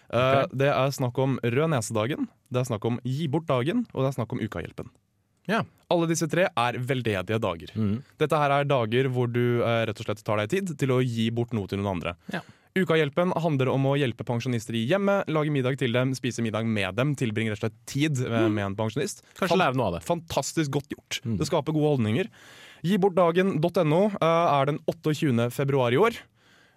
Eh, 0.08 0.46
Det 0.56 0.70
er 0.72 0.94
snakk 0.96 1.18
om 1.20 1.36
Rød 1.44 1.74
nesedagen, 1.74 2.30
det 2.48 2.62
er 2.62 2.70
snakk 2.70 2.86
om 2.88 3.00
Gi 3.04 3.28
bort-dagen, 3.32 3.84
og 3.94 4.04
det 4.06 4.12
er 4.12 4.18
snakk 4.22 4.36
om 4.36 4.40
Ukahjelpen. 4.44 4.92
Ja. 5.48 5.62
Alle 5.92 6.08
disse 6.10 6.28
tre 6.28 6.50
er 6.52 6.78
veldedige 6.84 7.40
dager. 7.40 7.72
Mm. 7.76 8.02
Dette 8.20 8.40
her 8.40 8.54
er 8.58 8.68
dager 8.68 9.08
hvor 9.12 9.30
du 9.32 9.62
eh, 9.64 9.84
rett 9.88 10.00
og 10.04 10.08
slett 10.10 10.24
tar 10.28 10.42
deg 10.42 10.52
tid 10.52 10.74
til 10.80 10.92
å 10.96 11.00
gi 11.04 11.30
bort 11.32 11.56
noe 11.56 11.70
til 11.72 11.80
noen 11.80 11.94
andre. 11.96 12.16
Ja. 12.34 12.42
Ukahjelpen 12.78 13.34
handler 13.42 13.72
om 13.74 13.90
å 13.90 13.96
hjelpe 13.98 14.26
pensjonister 14.28 14.78
i 14.78 14.86
hjemmet, 14.90 15.30
lage 15.34 15.54
middag 15.54 15.80
til 15.82 15.96
dem, 15.96 16.14
spise 16.18 16.46
middag 16.46 16.68
med 16.70 16.96
dem, 17.00 17.16
tilbringe 17.18 17.54
rett 17.54 17.62
og 17.62 17.68
slett 17.68 17.84
tid 17.90 18.24
eh, 18.26 18.48
med 18.48 18.70
en 18.70 18.78
pensjonist. 18.78 19.24
Mm. 19.26 19.36
Kanskje 19.42 19.60
lære 19.64 19.80
noe 19.80 19.90
av 19.90 19.98
det. 19.98 20.06
Mm. 20.06 20.08
Fantastisk 20.14 20.78
godt 20.78 20.96
gjort. 20.96 21.22
Det 21.42 21.50
skaper 21.50 21.76
gode 21.76 21.94
holdninger. 21.96 22.32
Gibortdagen.no 22.86 24.02
uh, 24.22 24.26
er 24.28 24.70
den 24.70 24.82
28. 24.86 25.50
februar 25.56 25.96
i 25.96 26.02
år. 26.02 26.20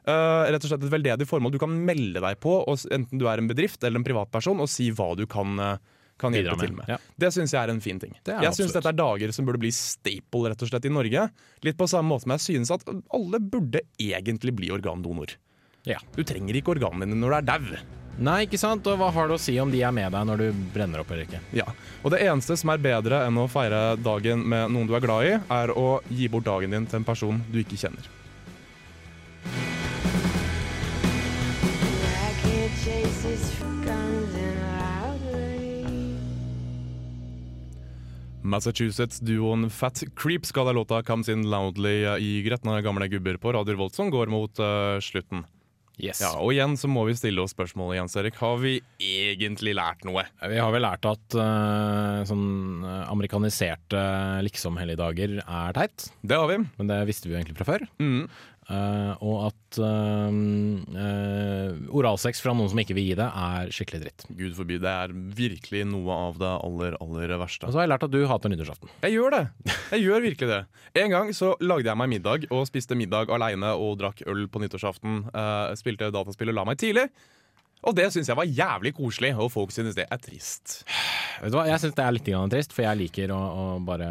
Eh, 0.09 0.51
rett 0.51 0.65
og 0.65 0.71
slett 0.73 0.85
et 0.87 0.93
veldedig 0.93 1.27
formål. 1.29 1.55
Du 1.55 1.61
kan 1.61 1.73
melde 1.87 2.23
deg 2.25 2.39
på, 2.41 2.55
og, 2.65 2.85
enten 2.93 3.21
du 3.21 3.27
er 3.29 3.41
en 3.41 3.51
bedrift 3.51 3.83
eller 3.85 4.01
en 4.01 4.07
privatperson, 4.07 4.63
og 4.63 4.71
si 4.73 4.89
hva 4.97 5.13
du 5.19 5.27
kan, 5.31 5.59
eh, 5.61 5.99
kan 6.21 6.37
hjelpe 6.37 6.55
hjelpe 6.55 6.65
til 6.65 6.75
med, 6.77 6.87
med. 6.87 6.95
ja. 6.95 6.99
Det 7.21 7.33
syns 7.37 7.55
jeg 7.55 7.61
er 7.61 7.73
en 7.73 7.85
fin 7.85 8.01
ting. 8.01 8.17
Det 8.25 8.39
jeg 8.45 8.57
syns 8.57 8.75
dette 8.77 8.89
er 8.89 8.97
dager 8.97 9.33
som 9.37 9.47
burde 9.49 9.61
bli 9.61 9.73
staple 9.75 10.53
rett 10.53 10.65
og 10.65 10.73
slett 10.73 10.89
i 10.89 10.93
Norge. 10.93 11.29
Litt 11.67 11.79
på 11.81 11.89
samme 11.89 12.13
måte 12.13 12.25
som 12.25 12.35
jeg 12.37 12.47
synes 12.47 12.73
at 12.77 12.85
alle 12.89 13.41
burde 13.41 13.85
egentlig 14.01 14.57
bli 14.57 14.73
organdonor. 14.73 15.37
Ja. 15.89 16.01
Du 16.17 16.23
trenger 16.27 16.57
ikke 16.59 16.75
organene 16.75 17.09
dine 17.09 17.21
når 17.21 17.33
du 17.33 17.39
er 17.39 17.49
dau. 17.49 17.81
Nei, 18.21 18.43
ikke 18.45 18.59
sant? 18.61 18.85
Og 18.91 18.99
hva 19.01 19.09
har 19.15 19.31
det 19.31 19.39
å 19.39 19.41
si 19.41 19.55
om 19.63 19.71
de 19.73 19.81
er 19.81 19.95
med 19.97 20.13
deg 20.13 20.27
når 20.29 20.43
du 20.43 20.63
brenner 20.75 21.01
opp 21.01 21.13
eller 21.15 21.25
ikke? 21.25 21.41
Ja. 21.57 21.65
Og 22.05 22.13
det 22.13 22.21
eneste 22.27 22.59
som 22.61 22.73
er 22.73 22.83
bedre 22.83 23.23
enn 23.25 23.39
å 23.41 23.49
feire 23.49 23.97
dagen 23.97 24.43
med 24.45 24.75
noen 24.75 24.91
du 24.91 24.97
er 24.97 25.05
glad 25.05 25.29
i, 25.29 25.37
er 25.41 25.73
å 25.73 26.01
gi 26.13 26.29
bort 26.29 26.49
dagen 26.49 26.75
din 26.77 26.89
til 26.91 27.01
en 27.01 27.07
person 27.09 27.41
du 27.49 27.63
ikke 27.63 27.81
kjenner. 27.81 28.17
Massachusetts-duoen 38.51 39.69
Fat 39.71 40.03
Creep 40.19 40.45
skal 40.49 40.67
ha 40.67 40.73
låta 40.73 41.03
'Comes 41.03 41.29
In 41.29 41.47
Loudly' 41.47 42.19
i 42.19 42.43
Gretne 42.43 42.83
gamle 42.83 43.09
gubber 43.09 43.37
på 43.37 43.53
Radio 43.53 43.77
Volt 43.77 43.95
som 43.95 44.11
går 44.11 44.27
mot 44.27 44.59
uh, 44.59 44.99
slutten. 45.01 45.45
Yes. 46.01 46.21
Ja, 46.25 46.33
Og 46.41 46.55
igjen 46.55 46.77
så 46.81 46.89
må 46.91 47.05
vi 47.09 47.15
stille 47.19 47.43
oss 47.45 47.53
spørsmålet, 47.55 47.99
Jens 48.01 48.17
Erik. 48.21 48.39
Har 48.41 48.57
vi 48.63 48.79
egentlig 49.01 49.75
lært 49.77 50.05
noe? 50.09 50.25
Vi 50.49 50.61
har 50.61 50.73
vel 50.75 50.85
lært 50.87 51.07
at 51.09 51.37
uh, 51.37 52.23
sånn 52.29 52.47
eh, 52.87 53.03
amerikaniserte 53.13 54.01
liksom-helligdager 54.47 55.39
er 55.45 55.77
teit, 55.77 56.09
Det 56.23 56.39
har 56.41 56.49
vi. 56.51 56.61
men 56.79 56.91
det 56.91 57.03
visste 57.11 57.29
vi 57.29 57.35
jo 57.37 57.41
egentlig 57.41 57.59
fra 57.61 57.69
før. 57.75 57.87
Mm. 58.01 58.25
Eh, 58.71 59.23
og 59.27 59.49
at 59.49 59.79
uh, 59.83 60.31
uh, 60.31 61.71
oralsex 61.99 62.39
fra 62.43 62.53
noen 62.55 62.71
som 62.71 62.79
ikke 62.79 62.95
vil 62.95 63.09
gi 63.09 63.17
det, 63.19 63.27
er 63.27 63.73
skikkelig 63.75 64.03
dritt. 64.05 64.27
Gud 64.39 64.55
forby, 64.59 64.79
det 64.83 64.93
er 64.93 65.15
virkelig 65.15 65.83
noe 65.91 66.19
av 66.29 66.39
det 66.39 66.53
aller, 66.53 66.95
aller 67.03 67.35
verste. 67.43 67.67
Og 67.67 67.75
så 67.75 67.81
har 67.81 67.89
jeg 67.89 67.93
lært 67.95 68.07
at 68.07 68.15
du 68.15 68.21
hater 68.31 68.53
nyttårsaften. 68.53 68.93
Jeg 69.03 69.17
gjør 69.17 69.35
det! 69.35 69.43
Jeg 69.91 70.05
gjør 70.05 70.23
virkelig 70.23 70.51
det. 70.53 70.61
En 71.03 71.11
gang 71.11 71.35
så 71.35 71.51
lagde 71.65 71.91
jeg 71.91 71.99
meg 71.99 72.13
middag 72.13 72.47
og 72.55 72.63
spiste 72.69 72.99
middag 72.99 73.33
aleine 73.35 73.73
og 73.75 73.99
drakk 73.99 74.23
øl 74.31 74.47
på 74.47 74.63
nyttårsaften. 74.63 75.25
spilte 75.79 76.13
dataspill 76.15 76.53
og 76.53 76.59
la 76.61 76.67
meg 76.69 76.79
tidlig. 76.79 77.09
Og 77.89 77.97
det 77.97 78.11
syns 78.13 78.29
jeg 78.29 78.37
var 78.37 78.47
jævlig 78.47 78.93
koselig, 78.95 79.33
og 79.41 79.49
folk 79.55 79.73
synes 79.73 79.97
det 79.97 80.05
er 80.05 80.21
trist. 80.21 80.83
Vet 81.41 81.51
du 81.51 81.57
hva, 81.57 81.65
Jeg 81.67 81.81
syns 81.83 81.97
det 81.97 82.05
er 82.05 82.15
litt 82.15 82.31
trist, 82.53 82.77
for 82.77 82.85
jeg 82.85 83.01
liker 83.01 83.33
å, 83.33 83.41
å 83.41 83.67
bare 83.83 84.11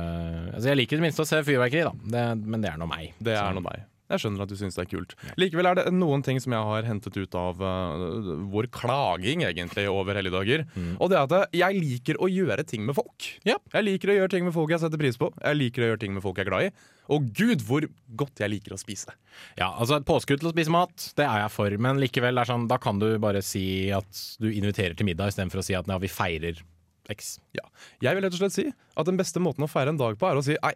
Altså 0.55 0.71
Jeg 0.71 0.81
liker 0.81 0.97
i 0.97 0.99
det 0.99 1.05
minste 1.05 1.23
å 1.23 1.29
se 1.29 1.39
fyrverkeri, 1.45 1.85
da. 1.85 1.93
Det, 2.15 2.25
men 2.43 2.65
det 2.65 2.73
er 2.73 2.81
nå 2.81 2.89
meg. 2.89 3.13
Det 3.21 3.37
er 3.37 3.55
nå 3.55 3.63
meg. 3.63 3.85
Jeg 4.09 4.23
skjønner 4.23 4.45
at 4.45 4.51
du 4.51 4.57
syns 4.57 4.77
det 4.77 4.85
er 4.85 4.91
kult. 4.91 5.15
Likevel 5.37 5.69
er 5.69 5.79
det 5.79 5.85
noen 5.93 6.23
ting 6.25 6.39
som 6.41 6.55
jeg 6.55 6.67
har 6.71 6.87
hentet 6.87 7.17
ut 7.19 7.35
av 7.37 7.61
uh, 7.61 8.31
vår 8.49 8.69
klaging 8.73 9.43
egentlig 9.45 9.85
over 9.91 10.17
helligdager. 10.17 10.65
Og 10.97 11.11
det 11.11 11.19
er 11.19 11.27
at 11.27 11.35
eh, 11.37 11.59
jeg 11.61 11.77
liker 11.77 12.17
å 12.17 12.29
gjøre 12.31 12.65
ting 12.67 12.85
med 12.87 12.97
folk. 12.97 13.27
Ja. 13.47 13.59
Jeg 13.75 13.85
liker 13.85 14.13
å 14.13 14.17
gjøre 14.19 14.33
ting 14.33 14.47
med 14.47 14.55
folk 14.55 14.73
jeg 14.73 14.81
setter 14.81 15.01
pris 15.01 15.19
på. 15.19 15.29
Jeg 15.37 15.59
liker 15.59 15.85
å 15.85 15.91
gjøre 15.91 16.01
ting 16.01 16.15
med 16.15 16.25
folk 16.25 16.41
jeg 16.41 16.47
er 16.47 16.51
glad 16.51 16.69
i. 16.69 16.73
Og 17.13 17.29
gud, 17.37 17.63
hvor 17.65 17.85
godt 18.17 18.41
jeg 18.41 18.53
liker 18.53 18.75
å 18.75 18.81
spise. 18.81 19.13
Ja, 19.57 19.71
altså 19.71 19.97
Et 19.99 20.07
påskudd 20.09 20.41
til 20.41 20.51
å 20.51 20.53
spise 20.53 20.73
mat, 20.73 21.09
det 21.17 21.25
er 21.25 21.43
jeg 21.43 21.53
for. 21.53 21.77
Men 21.81 22.01
likevel, 22.01 22.37
er 22.37 22.49
sånn, 22.49 22.67
da 22.69 22.77
kan 22.81 23.01
du 23.01 23.11
bare 23.21 23.41
si 23.45 23.89
at 23.93 24.25
du 24.41 24.49
inviterer 24.51 24.97
til 24.97 25.09
middag 25.09 25.33
istedenfor 25.33 25.61
å 25.61 25.65
si 25.65 25.77
at 25.77 25.89
ja, 25.89 25.97
vi 26.01 26.11
feirer 26.11 26.61
X. 27.09 27.37
Ja. 27.57 27.65
Jeg 28.05 28.15
vil 28.15 28.25
rett 28.25 28.37
og 28.37 28.41
slett 28.43 28.55
si 28.55 28.69
at 28.69 29.09
den 29.09 29.17
beste 29.19 29.41
måten 29.41 29.65
å 29.65 29.69
feire 29.71 29.93
en 29.93 29.99
dag 29.99 30.17
på, 30.19 30.29
er 30.29 30.37
å 30.37 30.45
si 30.45 30.57
nei, 30.61 30.75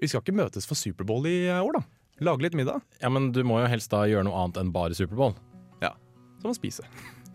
vi 0.00 0.10
skal 0.10 0.24
ikke 0.24 0.36
møtes 0.36 0.68
for 0.68 0.78
Superbowl 0.78 1.26
i 1.30 1.36
eh, 1.48 1.60
år, 1.62 1.78
da. 1.78 1.93
Lage 2.20 2.42
litt 2.42 2.54
middag. 2.54 2.80
Ja, 3.00 3.10
Men 3.10 3.32
du 3.32 3.42
må 3.44 3.58
jo 3.62 3.70
helst 3.70 3.90
da 3.90 4.04
gjøre 4.06 4.26
noe 4.28 4.38
annet 4.44 4.60
enn 4.62 4.72
bare 4.74 4.94
Superbowl. 4.94 5.34
Ja. 5.82 5.94
Som 6.42 6.54
å 6.54 6.56
spise. 6.56 6.86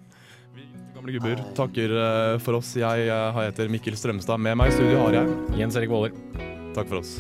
Vi 0.55 0.65
gamle 0.95 1.15
gubber 1.15 1.43
takker 1.57 1.95
eh, 2.03 2.37
for 2.43 2.59
oss. 2.59 2.73
Jeg 2.79 3.09
eh, 3.11 3.41
heter 3.43 3.71
Mikkel 3.71 3.99
Strømstad. 3.99 4.39
Med 4.41 4.59
meg 4.59 4.71
i 4.71 4.77
studio 4.77 5.03
har 5.05 5.21
jeg 5.21 5.59
Jens 5.59 5.79
Erik 5.79 5.91
Våler. 5.91 6.15
Takk 6.75 6.87
for 6.87 7.01
oss. 7.03 7.17